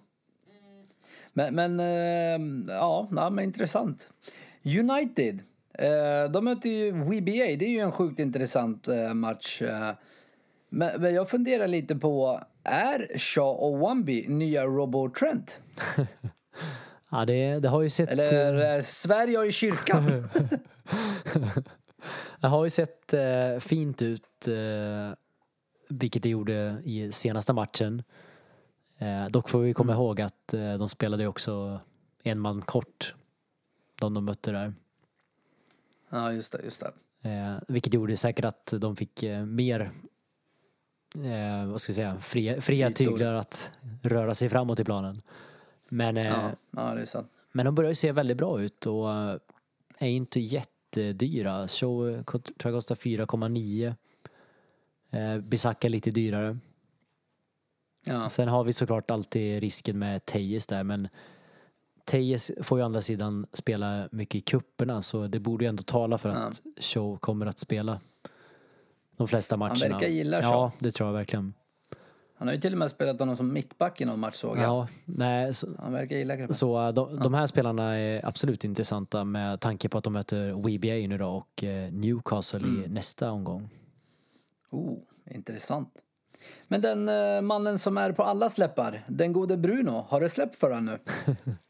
Men, 1.32 1.54
men 1.54 1.80
eh, 1.80 2.74
ja, 2.74 3.08
ja, 3.10 3.30
men 3.30 3.44
intressant. 3.44 4.10
United, 4.64 5.42
de 6.32 6.44
möter 6.44 6.68
ju 6.68 6.92
WBA. 6.92 7.56
Det 7.58 7.64
är 7.64 7.70
ju 7.70 7.78
en 7.78 7.92
sjukt 7.92 8.18
intressant 8.18 8.88
eh, 8.88 9.14
match. 9.14 9.62
Eh, 9.62 9.90
men, 10.70 11.14
jag 11.14 11.30
funderar 11.30 11.66
lite 11.68 11.96
på, 11.96 12.40
är 12.64 13.18
Shaw 13.18 13.58
och 13.58 13.78
Wamby 13.78 14.28
nya 14.28 14.64
Robo 14.64 15.10
Trent? 15.10 15.62
Ja, 17.10 17.24
det, 17.24 17.58
det 17.60 17.68
har 17.68 17.82
ju 17.82 17.90
sett... 17.90 18.08
Eller 18.08 18.54
eh, 18.64 18.74
eh, 18.74 18.82
Sverige 18.82 19.44
i 19.44 19.52
kyrkan? 19.52 20.04
Det 22.40 22.46
har 22.46 22.64
ju 22.64 22.70
sett 22.70 23.14
eh, 23.14 23.58
fint 23.60 24.02
ut, 24.02 24.48
eh, 24.48 25.16
vilket 25.88 26.22
det 26.22 26.28
gjorde 26.28 26.82
i 26.84 27.12
senaste 27.12 27.52
matchen. 27.52 28.02
Eh, 28.98 29.26
dock 29.26 29.48
får 29.48 29.60
vi 29.60 29.74
komma 29.74 29.92
Mm. 29.92 30.02
ihåg 30.02 30.20
att 30.20 30.54
eh, 30.54 30.74
de 30.74 30.88
spelade 30.88 31.22
ju 31.22 31.28
också 31.28 31.80
en 32.22 32.38
man 32.38 32.62
kort, 32.62 33.14
de 34.00 34.14
de 34.14 34.24
mötte 34.24 34.50
där. 34.50 34.74
Ja, 36.10 36.32
just 36.32 36.52
det, 36.52 36.60
just 36.64 36.80
det. 36.80 36.92
Eh, 37.30 37.56
vilket 37.68 37.94
gjorde 37.94 38.16
säkert 38.16 38.44
att 38.44 38.74
de 38.78 38.96
fick 38.96 39.22
eh, 39.22 39.44
mer, 39.46 39.90
eh, 41.14 41.66
vad 41.66 41.80
ska 41.80 41.90
vi 41.90 41.94
säga, 41.94 42.20
fria, 42.20 42.60
fria 42.60 42.90
tyglar 42.90 43.34
att 43.34 43.70
röra 44.02 44.34
sig 44.34 44.48
framåt 44.48 44.80
i 44.80 44.84
planen. 44.84 45.22
Men, 45.88 46.16
eh, 46.16 46.26
Ja, 46.26 46.50
ja, 46.70 46.94
det 46.94 47.00
är 47.00 47.04
sant. 47.04 47.30
men 47.52 47.64
de 47.66 47.74
börjar 47.74 47.90
ju 47.90 47.94
se 47.94 48.12
väldigt 48.12 48.36
bra 48.36 48.60
ut 48.62 48.86
och 48.86 49.12
eh, 49.14 49.36
är 49.98 50.08
inte 50.08 50.40
jättedyra. 50.40 51.68
Show 51.68 52.22
tror 52.24 52.52
jag 52.64 52.74
kostar 52.74 52.94
4,9. 52.94 53.94
Eh, 55.10 55.38
Bisaka 55.38 55.88
lite 55.88 56.10
dyrare. 56.10 56.58
Ja, 58.06 58.28
Sen 58.28 58.48
har 58.48 58.64
vi 58.64 58.72
såklart 58.72 59.10
alltid 59.10 59.60
risken 59.60 59.98
med 59.98 60.26
Tejes 60.26 60.66
där 60.66 60.82
men 60.84 61.08
Tejes 62.08 62.50
får 62.62 62.78
ju 62.78 62.82
å 62.82 62.84
andra 62.86 63.00
sidan 63.02 63.46
spela 63.52 64.08
mycket 64.12 64.34
i 64.34 64.40
kupperna 64.40 65.02
så 65.02 65.26
det 65.26 65.40
borde 65.40 65.64
ju 65.64 65.68
ändå 65.68 65.82
tala 65.82 66.18
för 66.18 66.28
att 66.28 66.60
Show 66.80 67.16
kommer 67.18 67.46
att 67.46 67.58
spela 67.58 68.00
de 69.16 69.28
flesta 69.28 69.56
matcherna. 69.56 69.74
verkar 69.94 70.06
gilla 70.06 70.40
Ja, 70.42 70.50
Shaw. 70.50 70.70
det 70.78 70.90
tror 70.90 71.08
jag 71.08 71.14
verkligen. 71.14 71.54
han 72.34 72.48
har 72.48 72.54
ju 72.54 72.60
till 72.60 72.72
och 72.72 72.78
med 72.78 72.90
spelat 72.90 73.18
honom 73.20 73.36
som 73.36 73.52
mittback 73.52 74.00
i 74.00 74.04
någon 74.04 74.20
match 74.20 74.34
såg 74.34 74.56
jag. 74.58 74.64
Ja, 74.64 74.88
nej, 75.04 75.54
så, 75.54 75.68
Han 75.78 75.92
verkar 75.92 76.16
gilla 76.16 76.36
grabben. 76.36 76.54
Så 76.54 76.86
eh, 76.86 76.92
de, 76.94 77.16
de 77.16 77.34
här 77.34 77.46
spelarna 77.46 77.98
är 77.98 78.26
absolut 78.26 78.64
intressanta 78.64 79.24
med 79.24 79.60
tanke 79.60 79.88
på 79.88 79.98
att 79.98 80.04
de 80.04 80.12
möter 80.12 80.52
WBA 80.52 81.08
nu 81.08 81.18
då 81.18 81.28
och 81.28 81.64
eh, 81.64 81.92
Newcastle 81.92 82.58
Mm. 82.58 82.84
i 82.84 82.88
nästa 82.88 83.30
omgång. 83.30 83.68
Oh, 84.70 84.98
intressant. 85.30 85.88
Men 86.68 86.80
den 86.80 87.08
eh, 87.08 87.42
mannen 87.42 87.78
som 87.78 87.98
är 87.98 88.12
på 88.12 88.22
alla 88.22 88.50
släppar, 88.50 89.04
den 89.08 89.32
gode 89.32 89.56
Bruno, 89.56 90.04
har 90.08 90.20
det 90.20 90.28
släppt 90.28 90.54
för 90.56 90.70
honom 90.70 90.84
nu? 90.84 90.98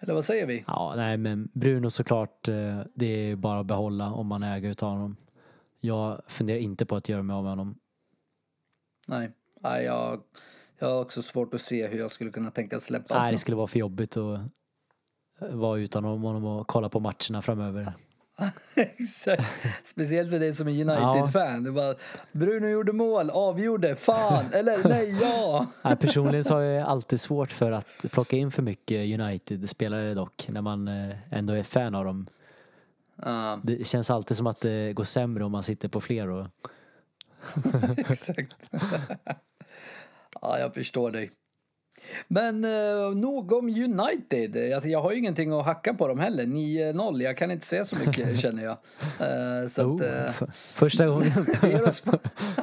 Eller 0.00 0.14
vad 0.14 0.24
säger 0.24 0.46
vi? 0.46 0.64
Ja, 0.66 0.92
nej 0.96 1.16
men 1.16 1.48
Bruno 1.52 1.90
såklart, 1.90 2.48
eh, 2.48 2.80
det 2.94 3.06
är 3.06 3.36
bara 3.36 3.60
att 3.60 3.66
behålla 3.66 4.12
om 4.12 4.26
man 4.26 4.42
äger 4.42 4.70
utav 4.70 4.90
honom. 4.90 5.16
Jag 5.80 6.22
funderar 6.26 6.58
inte 6.58 6.86
på 6.86 6.96
att 6.96 7.08
göra 7.08 7.22
mig 7.22 7.34
av 7.34 7.42
med 7.42 7.52
honom. 7.52 7.78
Nej, 9.08 9.30
Nej 9.60 9.84
jag, 9.84 10.20
jag 10.78 10.88
har 10.88 11.00
också 11.00 11.22
svårt 11.22 11.54
att 11.54 11.60
se 11.60 11.86
hur 11.86 11.98
jag 11.98 12.10
skulle 12.10 12.30
kunna 12.30 12.50
tänka 12.50 12.80
släppa 12.80 13.14
Nej, 13.14 13.18
honom. 13.18 13.32
det 13.32 13.38
skulle 13.38 13.56
vara 13.56 13.66
för 13.66 13.78
jobbigt 13.78 14.16
att 14.16 14.40
vara 15.50 15.78
utan 15.78 16.04
honom 16.04 16.44
och 16.44 16.66
kolla 16.66 16.88
på 16.88 17.00
matcherna 17.00 17.42
framöver. 17.42 17.92
Exakt. 18.74 19.44
Speciellt 19.84 20.30
för 20.30 20.38
dig 20.38 20.52
som 20.54 20.68
är 20.68 20.72
United-fan. 20.72 21.64
Det 21.64 21.70
var 21.70 21.96
Bruno 22.32 22.66
gjorde 22.66 22.92
mål, 22.92 23.30
avgjorde, 23.30 23.96
fan, 23.96 24.44
eller 24.52 24.88
nej, 24.88 25.18
ja. 25.20 25.66
Nej, 25.82 25.96
personligen 25.96 26.44
så 26.44 26.54
har 26.54 26.60
jag 26.60 26.88
alltid 26.88 27.20
svårt 27.20 27.52
för 27.52 27.72
att 27.72 28.04
plocka 28.10 28.36
in 28.36 28.50
för 28.50 28.62
mycket 28.62 29.20
United-spelare 29.20 30.14
dock, 30.14 30.46
när 30.48 30.62
man 30.62 30.88
eh, 30.88 31.16
ändå 31.30 31.52
är 31.52 31.62
fan 31.62 31.94
av 31.94 32.04
dem. 32.04 32.24
Ja, 33.24 33.60
Det 33.62 33.86
känns 33.86 34.10
alltid 34.10 34.36
som 34.36 34.46
att 34.46 34.60
det 34.60 34.92
går 34.92 35.04
sämre 35.04 35.44
om 35.44 35.52
man 35.52 35.62
sitter 35.62 35.88
på 35.88 36.00
fler 36.00 36.28
och 36.28 36.46
exakt. 37.96 38.56
ja, 40.40 40.58
jag 40.58 40.74
förstår 40.74 41.10
dig. 41.10 41.30
Men 42.28 42.64
eh, 42.64 43.14
nog 43.14 43.52
om 43.52 43.66
United. 43.68 44.56
Jag, 44.70 44.86
jag 44.86 45.02
har 45.02 45.12
ju 45.12 45.18
ingenting 45.18 45.52
att 45.52 45.64
hacka 45.64 45.94
på 45.94 46.08
dem 46.08 46.18
heller. 46.18 46.44
9-0, 46.44 47.22
jag 47.22 47.36
kan 47.36 47.50
inte 47.50 47.66
säga 47.66 47.84
så 47.84 47.96
mycket 47.96 48.38
känner 48.40 48.62
jag. 48.62 48.76
Eh, 49.20 49.68
så 49.68 49.84
Oh, 49.84 49.94
att, 49.94 50.40
eh, 50.40 50.48
första 50.54 51.06
gången. 51.06 51.32
vi, 51.62 51.68
ger 51.68 51.88
oss 51.88 52.00
på, 52.00 52.18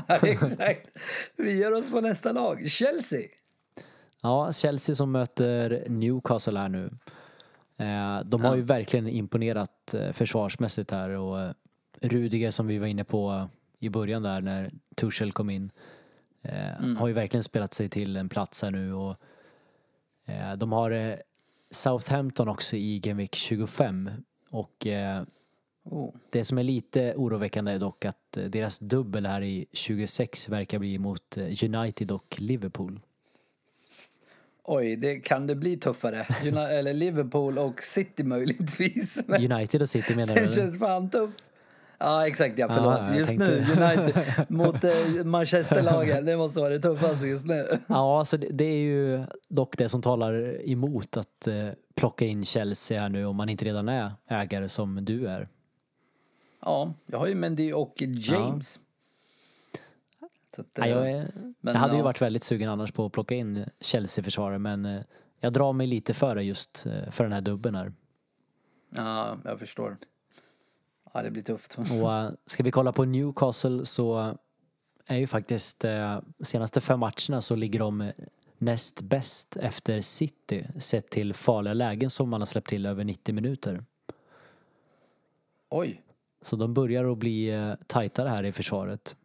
exakt. 0.25 0.88
vi 1.35 1.57
ger 1.57 1.73
oss 1.73 1.91
på 1.91 2.01
nästa 2.01 2.31
lag. 2.31 2.67
Chelsea. 2.67 3.21
ja, 4.21 4.51
Chelsea 4.51 4.95
som 4.95 5.12
möter 5.12 5.83
Newcastle 5.89 6.59
här 6.59 6.69
nu. 6.69 6.89
Eh, 7.77 8.19
de 8.25 8.41
har 8.43 8.55
ju 8.55 8.62
verkligen 8.62 9.07
imponerat 9.07 9.93
eh, 9.93 10.12
försvarsmässigt 10.12 10.91
här 10.91 11.09
och 11.09 11.39
eh, 11.41 11.51
Rudiger 12.01 12.51
som 12.51 12.67
vi 12.67 12.77
var 12.77 12.88
inne 12.88 13.03
på 13.03 13.49
i 13.79 13.89
början 13.89 14.23
där 14.23 14.41
när 14.41 14.71
Tuchel 14.95 15.31
kom 15.31 15.49
in 15.49 15.71
Mm. 16.43 16.97
har 16.97 17.07
ju 17.07 17.13
verkligen 17.13 17.43
spelat 17.43 17.73
sig 17.73 17.89
till 17.89 18.17
en 18.17 18.29
plats 18.29 18.62
här 18.62 18.71
nu 18.71 18.93
och 18.93 19.17
de 20.57 20.71
har 20.71 20.91
eh, 20.91 21.15
Southampton 21.71 22.47
också 22.47 22.75
i 22.75 22.99
Game 22.99 23.21
Week 23.21 23.35
25 23.35 24.09
och 24.49 24.87
eh, 24.87 25.23
Oh. 25.83 26.13
det 26.29 26.43
som 26.43 26.57
är 26.57 26.63
lite 26.63 27.13
oroväckande 27.15 27.71
är 27.71 27.79
dock 27.79 28.05
att 28.05 28.37
eh, 28.37 28.43
deras 28.43 28.79
dubbel 28.79 29.25
här 29.25 29.41
i 29.41 29.65
26 29.73 30.49
verkar 30.49 30.79
bli 30.79 30.99
mot 30.99 31.37
eh, 31.37 31.43
United 31.75 32.11
och 32.11 32.35
Liverpool. 32.39 32.99
Oj, 34.63 34.95
det 34.95 35.15
kan 35.19 35.47
det 35.47 35.55
bli 35.55 35.77
tuffare. 35.77 36.23
Uni- 36.43 36.67
eller 36.69 36.93
Liverpool 36.93 37.57
och 37.57 37.79
City 37.83 38.23
möjligtvis. 38.23 39.19
Men 39.27 39.51
United 39.51 39.81
och 39.81 39.89
City 39.89 40.15
menar 40.15 40.35
du? 40.35 40.45
det 40.45 40.51
känns 40.51 40.79
fan 40.79 41.09
tufft. 41.09 41.43
Ja, 41.99 42.27
exakt 42.27 42.59
ja, 42.59 42.67
Ja, 42.69 42.75
förlåt. 42.75 42.99
jag 42.99 43.17
just 43.17 43.29
tänkte- 43.29 43.47
nu, 43.47 43.83
United 43.83 44.45
mot 44.49 44.83
eh, 44.83 45.25
Manchesterlagen. 45.25 46.25
Det 46.25 46.38
måste 46.38 46.59
vara 46.59 46.69
det 46.69 46.79
tuffaste 46.79 47.27
just 47.27 47.45
nu. 47.45 47.65
Ja, 47.88 48.19
alltså 48.19 48.38
det, 48.38 48.47
det 48.51 48.63
är 48.63 48.77
ju 48.77 49.25
dock 49.49 49.77
det 49.77 49.89
som 49.89 50.01
talar 50.01 50.62
emot 50.69 51.17
att 51.17 51.47
eh, 51.47 51.69
plocka 51.95 52.25
in 52.25 52.45
Chelsea 52.45 53.01
här 53.01 53.09
nu 53.09 53.25
om 53.25 53.35
man 53.35 53.49
inte 53.49 53.65
redan 53.65 53.89
är 53.89 54.12
ägare 54.27 54.69
som 54.69 55.05
du 55.05 55.27
är. 55.27 55.47
Ja, 56.62 56.93
jag 57.05 57.19
har 57.19 57.27
ju 57.27 57.35
Mendy 57.35 57.73
och 57.73 57.93
James. 58.01 58.79
Så 60.55 60.62
att, 60.62 60.67
Ja, 60.73 60.85
eh, 60.85 60.89
jag, 60.91 61.12
är, 61.12 61.31
men 61.62 61.73
jag 61.73 61.79
hade 61.81 61.93
ju 61.93 61.99
ja. 61.99 62.03
varit 62.03 62.21
väldigt 62.21 62.43
sugen 62.43 62.69
annars 62.69 62.91
på 62.91 63.05
att 63.05 63.12
plocka 63.12 63.35
in 63.35 63.65
Chelsea-försvarare 63.81 64.59
men 64.59 64.85
eh, 64.85 65.01
jag 65.39 65.53
drar 65.53 65.73
mig 65.73 65.88
lite 65.88 66.13
för 66.13 66.35
det 66.35 66.43
just 66.43 66.85
eh, 66.85 67.12
för 67.12 67.23
den 67.23 67.33
här 67.33 67.41
dubben 67.41 67.75
här. 67.75 67.93
Ja, 68.95 69.38
jag 69.43 69.59
förstår. 69.59 69.97
Ja, 71.11 71.21
det 71.21 71.31
blir 71.31 71.43
tufft. 71.43 71.77
Och 71.77 72.13
eh, 72.13 72.31
ska 72.45 72.63
vi 72.63 72.71
kolla 72.71 72.91
på 72.91 73.05
Newcastle 73.05 73.85
så 73.85 74.37
är 75.05 75.17
ju 75.17 75.27
faktiskt 75.27 75.85
eh, 75.85 76.19
senaste 76.39 76.81
fem 76.81 76.99
matcherna 76.99 77.41
så 77.41 77.55
ligger 77.55 77.79
de 77.79 78.01
eh, 78.01 78.13
näst 78.57 79.01
bäst 79.01 79.57
efter 79.57 80.01
City 80.01 80.65
sett 80.79 81.09
till 81.09 81.33
farliga 81.33 81.73
lägen 81.73 82.09
som 82.09 82.29
man 82.29 82.41
har 82.41 82.45
släppt 82.45 82.69
till 82.69 82.85
över 82.85 83.03
90 83.03 83.35
minuter. 83.35 83.79
Oj. 85.69 86.01
Så 86.41 86.55
de 86.55 86.73
börjar 86.73 87.11
att 87.11 87.17
bli 87.17 87.53
tajtare 87.87 88.29
här 88.29 88.43
i 88.43 88.51
försvaret. 88.51 89.15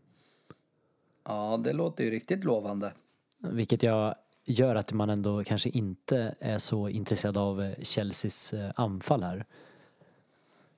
Ja, 1.25 1.61
det 1.65 1.73
låter 1.73 2.05
ju 2.05 2.11
riktigt 2.11 2.45
lovande. 2.45 2.93
Vilket 3.39 3.83
jag 3.83 4.15
gör 4.45 4.75
att 4.75 4.93
man 4.93 5.11
ändå 5.11 5.45
kanske 5.45 5.69
inte 5.69 6.35
är 6.41 6.59
så 6.59 6.89
intresserad 6.89 7.39
av 7.39 7.75
Chelseas 7.83 8.55
anfall 8.75 9.23
här. 9.23 9.47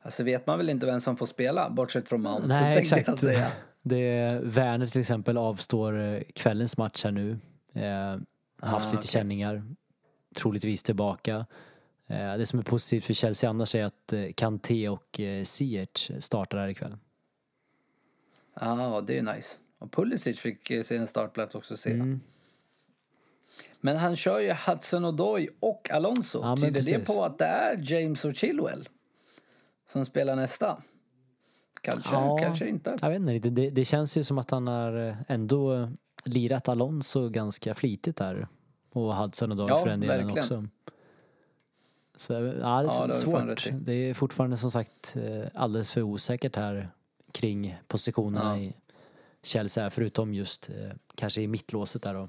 Alltså 0.07 0.23
vet 0.23 0.47
man 0.47 0.59
väl 0.59 0.71
inte 0.71 0.87
vem 0.87 1.01
som 1.01 1.17
får 1.17 1.27
spela, 1.27 1.71
bortsett 1.71 2.09
från 2.09 2.23
Mount. 2.23 2.47
Nej, 2.47 2.79
exakt. 2.79 3.09
Jag 3.09 3.19
säga. 3.19 3.49
Det 3.83 3.97
är, 3.99 4.41
Werner 4.41 4.87
till 4.87 5.01
exempel 5.01 5.37
avstår 5.39 6.01
eh, 6.01 6.23
kvällens 6.35 6.77
match 6.79 7.05
här 7.05 7.11
nu. 7.11 7.39
Eh, 7.75 8.17
haft 8.61 8.87
Ah, 8.87 8.89
lite 8.89 8.97
okej. 8.97 9.09
känningar. 9.09 9.63
Troligtvis 10.37 10.83
tillbaka. 10.83 11.47
Eh, 12.07 12.37
det 12.37 12.47
som 12.47 12.59
är 12.59 12.63
positivt 12.63 13.05
för 13.05 13.15
Chelsea 13.15 13.51
annars 13.51 13.75
är 13.75 13.85
att 13.85 14.13
eh, 14.13 14.25
Kanté 14.37 14.89
och 14.89 15.21
eh, 15.21 15.45
Ziyech 15.45 16.11
startar 16.19 16.59
här 16.59 16.69
ikväll. 16.69 16.97
Ja, 18.61 19.05
det 19.07 19.13
är 19.13 19.17
ju 19.17 19.35
nice. 19.35 19.59
Och 19.79 19.93
Pulisic 19.93 20.39
fick 20.39 20.71
eh, 20.71 20.83
sin 20.83 21.07
startplats 21.07 21.55
också 21.55 21.77
se. 21.77 21.93
Mm. 21.93 22.21
Men 23.81 23.97
han 23.97 24.17
kör 24.17 24.39
ju 24.39 24.55
Hudson 24.67 25.05
Odoi 25.05 25.49
och 25.61 25.91
Alonso. 25.91 26.41
Ja, 26.43 26.57
Tyder 26.57 26.83
det 26.99 27.07
på 27.07 27.25
att 27.25 27.39
det 27.39 27.45
är 27.45 27.93
James 27.93 28.25
och 28.25 28.35
Chilwell 28.35 28.89
som 29.87 30.05
spelar 30.05 30.37
nästa? 30.37 30.83
Kanske, 31.81 32.15
Ja. 32.15 32.39
kanske 32.41 32.69
inte. 32.69 32.97
Jag 33.01 33.11
vet 33.11 33.21
inte. 33.23 33.51
Det, 33.51 33.71
det 33.71 33.85
känns 33.85 34.17
ju 34.17 34.25
som 34.25 34.39
att 34.39 34.51
han 34.51 34.67
har 34.67 35.09
eh, 35.09 35.17
ändå 35.29 35.75
eh, 35.75 35.89
lirat 36.25 36.69
Alonso 36.69 37.29
ganska 37.29 37.75
flitigt 37.75 38.17
där. 38.17 38.49
Och 38.93 39.17
Hudson 39.17 39.61
och 39.61 39.71
Ja, 39.71 39.79
för 39.79 39.89
den 39.89 40.01
delen 40.01 40.17
verkligen. 40.17 40.39
också. 40.39 40.67
Så 42.17 42.33
ja, 42.33 42.39
det 42.41 42.49
är 42.49 42.83
det 42.83 42.91
fan 42.91 43.13
svårt. 43.13 43.69
Det 43.73 43.93
är 43.93 44.15
fortfarande 44.15 44.57
som 44.57 44.71
sagt 44.71 45.17
eh, 45.17 45.47
alldeles 45.55 45.93
för 45.93 46.03
osäkert 46.03 46.57
här 46.57 46.89
kring 47.33 47.77
positionerna 47.89 48.57
Ja. 48.59 48.63
i 48.63 48.73
Chelsea 49.43 49.91
förutom 49.91 50.35
just 50.35 50.71
eh, 50.71 50.91
kanske 51.15 51.41
i 51.43 51.49
mittlåset 51.49 52.03
där 52.03 52.15
då. 52.15 52.29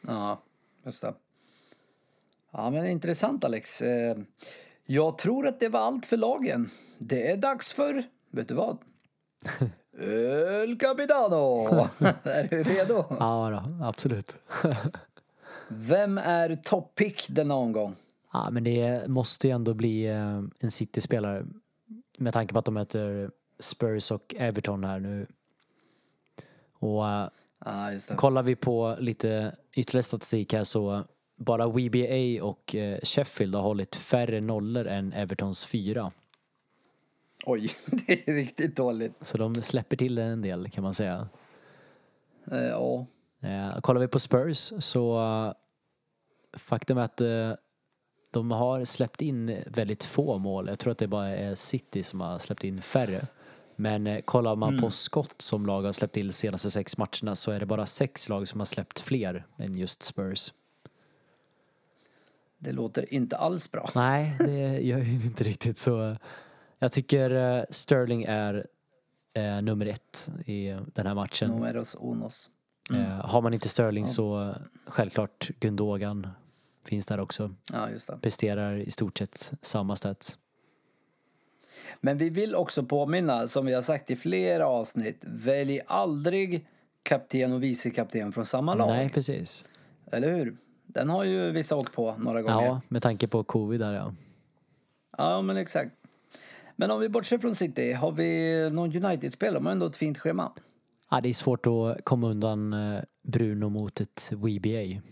Ja, 0.00 0.42
just 0.84 1.02
det. 1.02 1.14
Ja, 2.50 2.70
men 2.70 2.86
intressant 2.86 3.44
Alex. 3.44 3.82
Jag 4.86 5.18
tror 5.18 5.46
att 5.46 5.60
det 5.60 5.68
var 5.68 5.80
allt 5.80 6.06
för 6.06 6.16
lagen. 6.16 6.70
Det 6.98 7.30
är 7.30 7.36
dags 7.36 7.72
för, 7.72 8.04
vet 8.30 8.48
du 8.48 8.54
vad? 8.54 8.78
El 10.62 10.78
Capitano! 10.78 11.66
är 12.24 12.48
du 12.48 12.62
redo? 12.62 13.04
Ja, 13.10 13.50
då, 13.50 13.84
absolut. 13.84 14.36
Vem 15.68 16.18
är 16.18 16.56
toppick 16.56 17.26
denna 17.28 17.54
omgång? 17.54 17.96
Ja, 18.32 18.50
men 18.50 18.64
det 18.64 19.08
måste 19.08 19.48
ju 19.48 19.54
ändå 19.54 19.74
bli 19.74 20.06
eh, 20.06 20.42
en 20.60 20.70
City-spelare 20.70 21.46
med 22.18 22.32
tanke 22.32 22.52
på 22.52 22.58
att 22.58 22.64
de 22.64 22.74
möter 22.74 23.30
Spurs 23.60 24.10
och 24.10 24.34
Everton 24.38 24.84
här 24.84 25.00
nu. 25.00 25.26
Och 26.78 27.04
det. 28.08 28.14
kollar 28.16 28.42
vi 28.42 28.56
på 28.56 28.96
lite 28.98 29.56
ytterligare 29.72 30.02
statistik 30.02 30.52
här 30.52 30.64
så 30.64 31.04
bara 31.44 31.66
WBA 31.66 32.44
och 32.44 32.74
eh, 32.74 32.98
Sheffield 33.02 33.54
har 33.54 33.62
hållit 33.62 33.96
färre 33.96 34.40
nollor 34.40 34.86
än 34.86 35.12
Evertons 35.12 35.64
fyra. 35.64 36.12
Oj, 37.46 37.70
det 37.86 38.28
är 38.28 38.34
riktigt 38.34 38.76
dåligt. 38.76 39.14
Så 39.20 39.38
de 39.38 39.54
släpper 39.54 39.96
till 39.96 40.18
en 40.18 40.42
del 40.42 40.70
kan 40.70 40.84
man 40.84 40.94
säga. 40.94 41.28
Eh, 42.50 42.58
Ja, 42.58 43.06
Eh, 43.44 43.80
kollar 43.80 44.00
vi 44.00 44.08
på 44.08 44.18
Spurs 44.18 44.72
så 44.78 45.20
faktum 46.52 46.98
är 46.98 47.02
att 47.02 47.20
de 48.30 48.50
har 48.50 48.84
släppt 48.84 49.22
in 49.22 49.62
väldigt 49.66 50.04
få 50.04 50.38
mål. 50.38 50.68
Jag 50.68 50.78
tror 50.78 50.90
att 50.92 50.98
det 50.98 51.06
bara 51.06 51.28
är 51.28 51.54
City 51.54 52.02
som 52.02 52.20
har 52.20 52.38
släppt 52.38 52.64
in 52.64 52.82
färre. 52.82 53.26
Men 53.76 54.22
kollar 54.22 54.56
man 54.56 54.80
på 54.80 54.90
skott 54.90 55.34
som 55.38 55.66
lag 55.66 55.82
har 55.82 55.92
släppt 55.92 56.14
till 56.14 56.26
de 56.26 56.32
senaste 56.32 56.70
sex 56.70 56.98
matcherna 56.98 57.34
så 57.34 57.50
är 57.50 57.60
det 57.60 57.66
bara 57.66 57.86
sex 57.86 58.28
lag 58.28 58.48
som 58.48 58.60
har 58.60 58.64
släppt 58.64 59.00
fler 59.00 59.46
än 59.58 59.78
just 59.78 60.02
Spurs. 60.02 60.52
Det 62.62 62.72
låter 62.72 63.14
inte 63.14 63.36
alls 63.36 63.70
bra. 63.70 63.88
Nej, 63.94 64.36
det 64.38 64.80
gör 64.80 64.98
ju 64.98 65.12
inte 65.24 65.44
riktigt 65.44 65.78
så. 65.78 66.16
Jag 66.78 66.92
tycker 66.92 67.30
eh, 67.30 67.64
Sterling 67.70 68.24
är 68.28 68.66
eh, 69.34 69.62
nummer 69.62 69.86
ett 69.86 70.28
i 70.46 70.76
den 70.94 71.06
här 71.06 71.14
matchen. 71.14 71.50
Numeros 71.50 71.96
unos. 72.00 72.50
Eh, 72.90 73.26
har 73.26 73.42
man 73.42 73.54
inte 73.54 73.68
Sterling 73.68 74.06
så 74.06 74.48
eh, 74.48 74.56
självklart 74.86 75.50
Gundogan 75.60 76.28
finns 76.84 77.06
där 77.06 77.20
också. 77.20 77.54
Ja, 77.72 77.90
just 77.90 78.06
det. 78.06 78.18
Presterar 78.22 78.76
i 78.76 78.90
stort 78.90 79.18
sett 79.18 79.52
samma 79.62 79.96
stats. 79.96 80.38
Men 82.00 82.18
vi 82.18 82.30
vill 82.30 82.54
också 82.54 82.82
påminna, 82.82 83.46
som 83.46 83.66
vi 83.66 83.74
har 83.74 83.82
sagt 83.82 84.10
i 84.10 84.16
flera 84.16 84.66
avsnitt, 84.66 85.18
välj 85.20 85.80
aldrig 85.86 86.66
kapten 87.02 87.52
och 87.52 87.62
vicekapten 87.62 88.32
från 88.32 88.46
samma 88.46 88.74
lag. 88.74 88.88
Nej, 88.88 89.08
precis. 89.08 89.64
Eller 90.10 90.32
hur? 90.32 90.56
Den 90.86 91.08
har 91.08 91.24
ju 91.24 91.50
vissa 91.50 91.76
åkt 91.76 91.92
på 91.92 92.14
några 92.18 92.42
gånger. 92.42 92.66
Ja, 92.66 92.80
med 92.88 93.02
tanke 93.02 93.28
på 93.28 93.44
covid 93.44 93.80
där 93.80 93.92
ja. 93.92 94.14
Ja, 95.18 95.42
men 95.42 95.56
exakt. 95.56 95.96
Men 96.76 96.90
om 96.90 97.00
vi 97.00 97.08
bortser 97.08 97.38
från 97.38 97.54
City, 97.54 97.92
har 97.92 98.12
vi 98.12 98.70
någon 98.72 99.04
United-spelare? 99.04 99.54
De 99.54 99.66
har 99.66 99.72
ändå 99.72 99.86
ett 99.86 99.96
fint 99.96 100.18
schema. 100.18 100.52
ja. 101.10 101.20
Det 101.20 101.28
är 101.28 101.34
svårt 101.34 101.66
att 101.66 102.04
komma 102.04 102.28
undan 102.30 102.72
eh, 102.72 103.02
Bruno 103.22 103.68
mot 103.68 104.00
ett 104.00 104.32
WBA. 104.32 105.02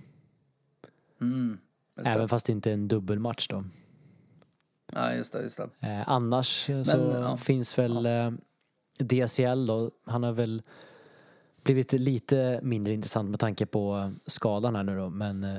Mm. 1.20 1.58
Även 2.04 2.28
fast 2.28 2.46
det 2.46 2.52
inte 2.52 2.70
är 2.70 2.74
en 2.74 2.88
dubbelmatch 2.88 3.48
då. 3.48 3.64
Ja, 4.92 5.14
just 5.14 5.32
det, 5.32 5.42
just 5.42 5.56
det. 5.56 5.88
Eh, 5.88 6.08
annars 6.08 6.70
eh, 6.70 6.82
så 6.82 6.96
ja. 6.96 7.36
finns 7.36 7.78
väl 7.78 8.06
eh, 8.06 8.30
DCL 8.98 9.66
då. 9.66 9.90
Han 10.06 10.22
har 10.22 10.32
väl 10.32 10.62
blivit 11.62 11.92
lite 11.92 12.60
mindre 12.62 12.92
intressant 12.92 13.30
med 13.30 13.40
tanke 13.40 13.66
på 13.66 13.96
eh, 13.96 14.10
skadan 14.26 14.76
här 14.76 14.82
nu 14.82 14.96
då. 14.96 15.10
Men 15.10 15.44
eh, 15.44 15.58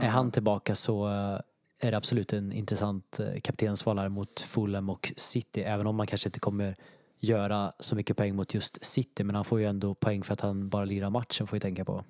är 0.00 0.08
han 0.08 0.30
tillbaka 0.30 0.74
så 0.74 1.06
eh, 1.06 1.40
är 1.78 1.90
det 1.90 1.96
absolut 1.96 2.32
en 2.32 2.52
intressant 2.52 3.20
kaptensval 3.42 3.98
här 3.98 4.08
mot 4.08 4.40
Fulham 4.40 4.90
och 4.90 5.12
City. 5.16 5.62
Även 5.62 5.86
om 5.86 5.96
man 5.96 6.06
kanske 6.06 6.28
inte 6.28 6.40
kommer 6.40 6.76
göra 7.18 7.72
så 7.78 7.96
mycket 7.96 8.16
poäng 8.16 8.36
mot 8.36 8.54
just 8.54 8.84
City. 8.84 9.24
Men 9.24 9.34
han 9.34 9.44
får 9.44 9.60
ju 9.60 9.66
ändå 9.66 9.94
poäng 9.94 10.22
för 10.22 10.32
att 10.32 10.40
han 10.40 10.68
bara 10.68 10.84
lirar 10.84 11.10
matchen 11.10 11.46
får 11.46 11.56
vi 11.56 11.60
tänka 11.60 11.84
på. 11.84 12.04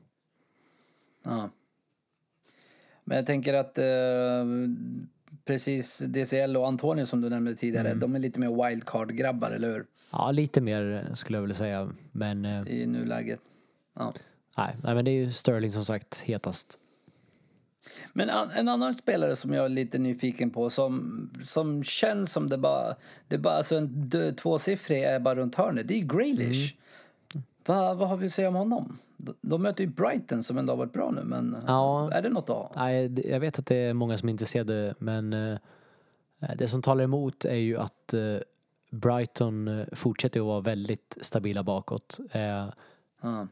Ja. 1.22 1.50
Men 3.04 3.16
jag 3.16 3.26
tänker 3.26 3.54
att 3.54 3.78
eh, 3.78 4.44
precis 5.44 5.98
DCL 5.98 6.56
och 6.56 6.66
Antonio 6.68 7.06
som 7.06 7.20
du 7.20 7.28
nämnde 7.30 7.54
tidigare, 7.54 7.88
Mm. 7.88 8.00
de 8.00 8.14
är 8.14 8.18
lite 8.18 8.40
mer 8.40 8.48
wildcard-grabbar, 8.48 9.50
eller 9.50 9.72
hur? 9.72 9.86
Ja, 10.10 10.30
lite 10.30 10.60
mer 10.60 11.06
skulle 11.14 11.36
jag 11.38 11.42
vilja 11.42 11.54
säga. 11.54 11.92
Men 12.12 12.44
eh, 12.44 12.68
I 12.68 12.86
nuläget. 12.86 13.40
Ja. 13.96 14.12
nej, 14.56 14.76
nej, 14.82 14.94
men 14.94 15.04
det 15.04 15.10
är 15.10 15.24
ju 15.24 15.32
Sterling 15.32 15.70
som 15.72 15.84
sagt 15.84 16.20
hetast. 16.20 16.78
Men 18.12 18.28
en 18.30 18.68
annan 18.68 18.94
spelare 18.94 19.36
som 19.36 19.52
jag 19.52 19.64
är 19.64 19.68
lite 19.68 19.98
nyfiken 19.98 20.50
på 20.50 20.70
som, 20.70 21.30
som 21.44 21.84
känns 21.84 22.32
som 22.32 22.48
det 22.48 22.58
bara... 22.58 22.94
Det 23.28 23.38
bara 23.38 23.54
alltså 23.54 23.76
en 23.76 24.10
tvåsiffrig 24.36 25.02
är 25.02 25.20
bara 25.20 25.34
runt 25.34 25.54
hörnet. 25.54 25.88
Det 25.88 25.94
är 26.00 26.04
Graylish. 26.04 26.74
Vad, 27.66 27.96
vad 27.96 28.08
har 28.08 28.16
vi 28.16 28.26
att 28.26 28.32
säga 28.32 28.48
om 28.48 28.54
honom? 28.54 28.98
De, 29.40 29.62
möter 29.62 29.84
ju 29.84 29.90
Brighton 29.90 30.42
som 30.42 30.58
ändå 30.58 30.72
har 30.72 30.78
varit 30.78 30.92
bra 30.92 31.10
nu 31.10 31.22
men 31.24 31.56
Ja. 31.66 32.10
är 32.12 32.22
det 32.22 32.28
något 32.28 32.50
att 32.50 32.56
ha? 32.56 32.72
Nej, 32.76 33.30
jag 33.30 33.40
vet 33.40 33.58
att 33.58 33.66
det 33.66 33.76
är 33.76 33.94
många 33.94 34.18
som 34.18 34.28
är 34.28 34.30
intresserade 34.30 34.94
men 34.98 35.32
eh, 35.32 35.58
det 36.58 36.68
som 36.68 36.82
talar 36.82 37.04
emot 37.04 37.44
är 37.44 37.54
ju 37.54 37.76
att 37.78 38.14
eh, 38.14 38.36
Brighton 38.90 39.68
eh, 39.68 39.86
fortsätter 39.92 40.40
att 40.40 40.46
vara 40.46 40.60
väldigt 40.60 41.18
stabila 41.20 41.62
bakåt. 41.62 42.20
Eh, 42.30 42.66
Ja. 43.22 43.46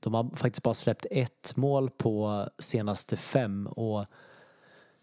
De 0.00 0.14
har 0.14 0.30
faktiskt 0.36 0.62
bara 0.62 0.74
släppt 0.74 1.06
ett 1.10 1.56
mål 1.56 1.90
på 1.90 2.46
senaste 2.58 3.16
fem 3.16 3.66
och 3.66 4.04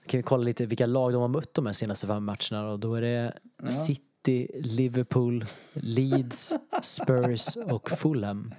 kan 0.06 0.18
vi 0.18 0.24
kolla 0.24 0.44
lite 0.44 0.66
vilka 0.66 0.86
lag 0.86 1.14
de 1.14 1.22
har 1.22 1.28
mött 1.28 1.54
de 1.54 1.66
här 1.66 1.74
senaste 1.74 2.08
fem 2.08 2.24
matcherna 2.26 2.70
och 2.72 2.80
då 2.80 2.94
är 2.96 3.02
det 3.02 3.34
City, 3.72 4.04
Liverpool, 4.54 5.46
Leeds, 5.74 6.54
Spurs 6.82 7.56
och 7.58 7.90
Fulham. 7.92 8.54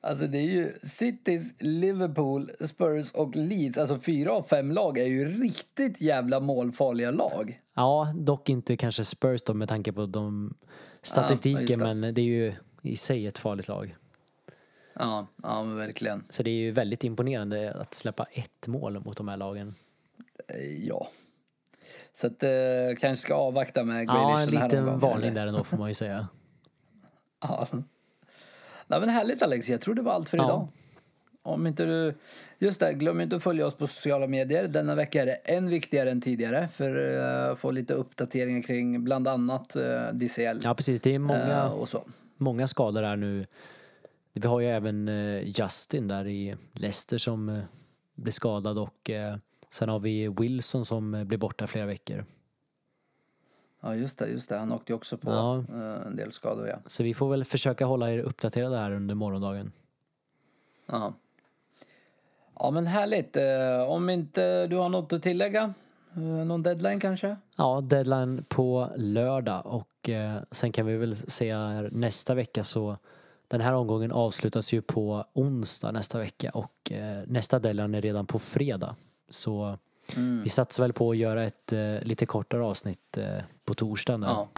Alltså 0.00 0.26
det 0.26 0.38
är 0.38 0.50
ju 0.50 0.72
Citys, 0.82 1.54
Liverpool, 1.58 2.50
Spurs 2.60 3.12
och 3.12 3.36
Leeds. 3.36 3.78
Alltså 3.78 3.98
fyra 3.98 4.32
av 4.32 4.42
fem 4.42 4.70
lag 4.72 4.98
är 4.98 5.06
ju 5.06 5.42
riktigt 5.42 6.00
jävla 6.00 6.40
målfarliga 6.40 7.10
lag. 7.10 7.60
Ja, 7.74 8.12
dock 8.16 8.48
inte 8.48 8.76
kanske 8.76 9.04
Spurs 9.04 9.42
då 9.42 9.54
med 9.54 9.68
tanke 9.68 9.92
på 9.92 10.06
de 10.06 10.54
statistiken 11.02 11.78
det. 11.78 11.94
men 11.94 12.14
det 12.14 12.20
är 12.20 12.24
ju 12.24 12.54
i 12.82 12.96
sig 12.96 13.26
ett 13.26 13.38
farligt 13.38 13.68
lag. 13.68 13.96
Ja, 14.94 15.26
ja 15.42 15.64
men 15.64 15.76
verkligen. 15.76 16.24
Så 16.30 16.42
det 16.42 16.50
är 16.50 16.54
ju 16.54 16.70
väldigt 16.70 17.04
imponerande 17.04 17.74
att 17.74 17.94
släppa 17.94 18.24
ett 18.24 18.66
mål 18.66 19.00
mot 19.00 19.16
de 19.16 19.28
här 19.28 19.36
lagen. 19.36 19.74
Eh, 20.48 20.86
Ja. 20.86 21.08
Så 22.12 22.26
att 22.26 22.42
eh, 22.42 22.50
kanske 23.00 23.16
ska 23.16 23.34
avvakta 23.34 23.84
med 23.84 24.06
Grealish 24.06 24.30
Ja, 24.30 24.40
en 24.42 24.50
den 24.50 24.56
här 24.56 24.68
liten 24.68 24.98
varning 24.98 25.34
där 25.34 25.46
ändå 25.46 25.64
får 25.64 25.76
man 25.76 25.88
ju 25.88 25.94
säga. 25.94 26.28
Ja. 27.42 27.66
Nej, 28.86 29.00
men 29.00 29.08
härligt 29.08 29.42
Alex, 29.42 29.68
jag 29.68 29.80
tror 29.80 29.94
det 29.94 30.02
var 30.02 30.12
allt 30.12 30.28
för 30.28 30.36
Ja. 30.36 30.44
idag. 30.44 30.68
Om 31.42 31.66
inte 31.66 31.84
du... 31.84 32.14
Just 32.58 32.80
det, 32.80 32.92
glöm 32.92 33.20
inte 33.20 33.36
att 33.36 33.42
följa 33.42 33.66
oss 33.66 33.74
på 33.74 33.86
sociala 33.86 34.26
medier. 34.26 34.68
Denna 34.68 34.94
vecka 34.94 35.22
är 35.22 35.26
det 35.26 35.32
än 35.34 35.68
viktigare 35.68 36.10
än 36.10 36.20
tidigare 36.20 36.68
för 36.68 37.16
eh, 37.18 37.52
att 37.52 37.58
få 37.58 37.70
lite 37.70 37.94
uppdateringar 37.94 38.62
kring 38.62 39.04
bland 39.04 39.28
annat 39.28 39.76
uh, 39.76 40.12
DCL 40.12 40.58
Ja, 40.62 40.74
precis. 40.74 41.00
Det 41.00 41.14
är 41.14 41.18
många, 41.18 41.62
eh, 41.64 41.72
och 41.72 41.88
så. 41.88 42.02
många 42.36 42.68
skador 42.68 43.02
här 43.02 43.16
nu. 43.16 43.46
Vi 44.32 44.48
har 44.48 44.60
ju 44.60 44.66
även 44.66 45.08
eh, 45.08 45.42
Justin 45.60 46.08
där 46.08 46.26
i 46.26 46.56
Leicester 46.72 47.18
som 47.18 47.48
eh, 47.48 47.62
blir 48.14 48.32
skadad 48.32 48.78
och 48.78 49.10
eh, 49.10 49.36
sen 49.70 49.88
har 49.88 49.98
vi 49.98 50.28
Wilson 50.28 50.84
som 50.84 51.14
eh, 51.14 51.24
blir 51.24 51.38
borta 51.38 51.66
flera 51.66 51.86
veckor. 51.86 52.24
Ja, 53.80 53.94
just 53.94 54.18
det, 54.18 54.26
just 54.28 54.48
det. 54.48 54.58
Han 54.58 54.72
åkte 54.72 54.92
ju 54.92 54.96
också 54.96 55.18
på 55.18 55.30
Ja. 55.30 55.58
eh, 55.58 56.06
en 56.06 56.16
del 56.16 56.32
skador, 56.32 56.68
ja. 56.68 56.76
Så 56.86 57.02
vi 57.02 57.14
får 57.14 57.30
väl 57.30 57.44
försöka 57.44 57.86
hålla 57.86 58.10
er 58.10 58.18
uppdaterade 58.18 58.76
här 58.76 58.90
under 58.92 59.14
morgondagen. 59.14 59.72
Ja, 60.86 61.12
ja 62.58 62.70
men 62.70 62.86
härligt. 62.86 63.36
Eh, 63.36 63.82
om 63.88 64.10
inte 64.10 64.66
du 64.66 64.76
har 64.76 64.88
något 64.88 65.12
att 65.12 65.22
tillägga? 65.22 65.74
Någon 66.46 66.62
deadline 66.62 67.00
kanske? 67.00 67.36
Ja, 67.56 67.80
deadline 67.80 68.44
på 68.48 68.90
lördag 68.96 69.66
och 69.66 70.10
sen 70.50 70.72
kan 70.72 70.86
vi 70.86 70.96
väl 70.96 71.16
säga 71.16 71.80
nästa 71.92 72.34
vecka 72.34 72.62
så 72.62 72.96
den 73.48 73.60
här 73.60 73.72
omgången 73.74 74.12
avslutas 74.12 74.72
ju 74.72 74.82
på 74.82 75.24
onsdag 75.32 75.92
nästa 75.92 76.18
vecka 76.18 76.50
och 76.50 76.92
nästa 77.26 77.58
deadline 77.58 77.94
är 77.94 78.00
redan 78.02 78.26
på 78.26 78.38
fredag. 78.38 78.96
Så 79.30 79.78
Mm. 80.16 80.42
vi 80.42 80.50
satsar 80.50 80.82
väl 80.84 80.92
på 80.92 81.10
att 81.10 81.16
göra 81.16 81.44
ett 81.44 81.72
eh, 81.72 82.02
lite 82.02 82.26
kortare 82.26 82.64
avsnitt 82.64 83.18
eh, 83.18 83.24
på 83.64 83.74
torsdagen. 83.74 84.22
Ja. 84.22 84.48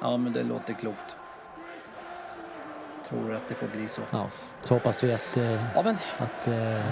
Ja, 0.00 0.16
men 0.16 0.32
det 0.32 0.42
låter 0.42 0.72
klokt. 0.74 1.16
Tror 3.08 3.34
att 3.34 3.48
det 3.48 3.54
får 3.54 3.66
bli 3.66 3.88
så. 3.88 4.02
Ja, 4.10 4.30
så 4.62 4.74
hoppas 4.74 5.04
vi 5.04 5.12
att, 5.12 5.36
eh, 5.36 5.52
Ja, 5.74 5.82
men 5.84 5.94
att 6.18 6.48
eh, 6.48 6.84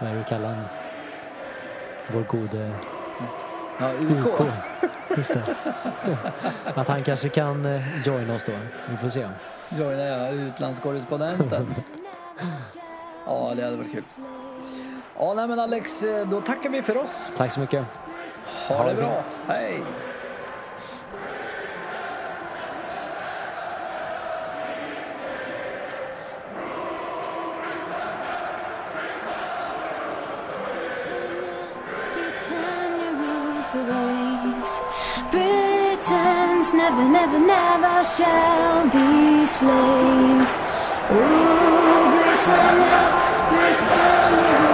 vad 0.00 0.08
är 0.08 0.12
det 0.12 0.18
vi 0.18 0.24
kallar 0.28 0.54
han? 0.54 0.64
Vår 2.12 2.22
gode 2.22 2.76
ja, 3.80 3.92
UK. 3.92 4.26
UK. 4.40 4.46
Just 5.16 5.34
det. 5.34 5.56
Att 6.74 6.88
han 6.88 7.02
kanske 7.02 7.28
kan 7.28 7.66
eh, 7.66 8.06
joina 8.06 8.34
oss 8.34 8.46
då. 8.46 8.52
Vi 8.90 8.96
får 8.96 9.08
se. 9.08 9.28
Joina 9.68 10.02
jag 10.02 10.34
utlandskorrespondenten. 10.34 11.74
ja, 13.26 13.52
det 13.56 13.62
hade 13.62 13.76
varit 13.76 13.92
kul. 13.92 14.04
Ja, 15.18 15.34
nej 15.34 15.48
men 15.48 15.58
Alex, 15.60 16.02
eh, 16.02 16.26
då 16.28 16.40
tackar 16.40 16.70
vi 16.70 16.82
för 16.82 17.04
oss. 17.04 17.30
Tack 17.36 17.52
så 17.52 17.60
mycket. 17.60 17.84
Ha, 18.68 18.76
Ha 18.76 18.84
det 18.84 18.90
det 18.90 18.96
bra. 18.96 19.22
fint. 19.22 19.42
Hej! 19.48 19.82
Britannia 32.14 33.10
rules 33.20 33.72
the 33.72 33.82
waves. 33.90 34.72
Britons 35.30 36.72
never, 36.72 37.04
never, 37.08 37.38
never 37.38 38.04
shall 38.04 38.88
be 38.94 39.46
slaves. 39.46 40.52
Oh, 41.10 42.02
Britannia, 42.14 43.00
Britannia 43.50 44.73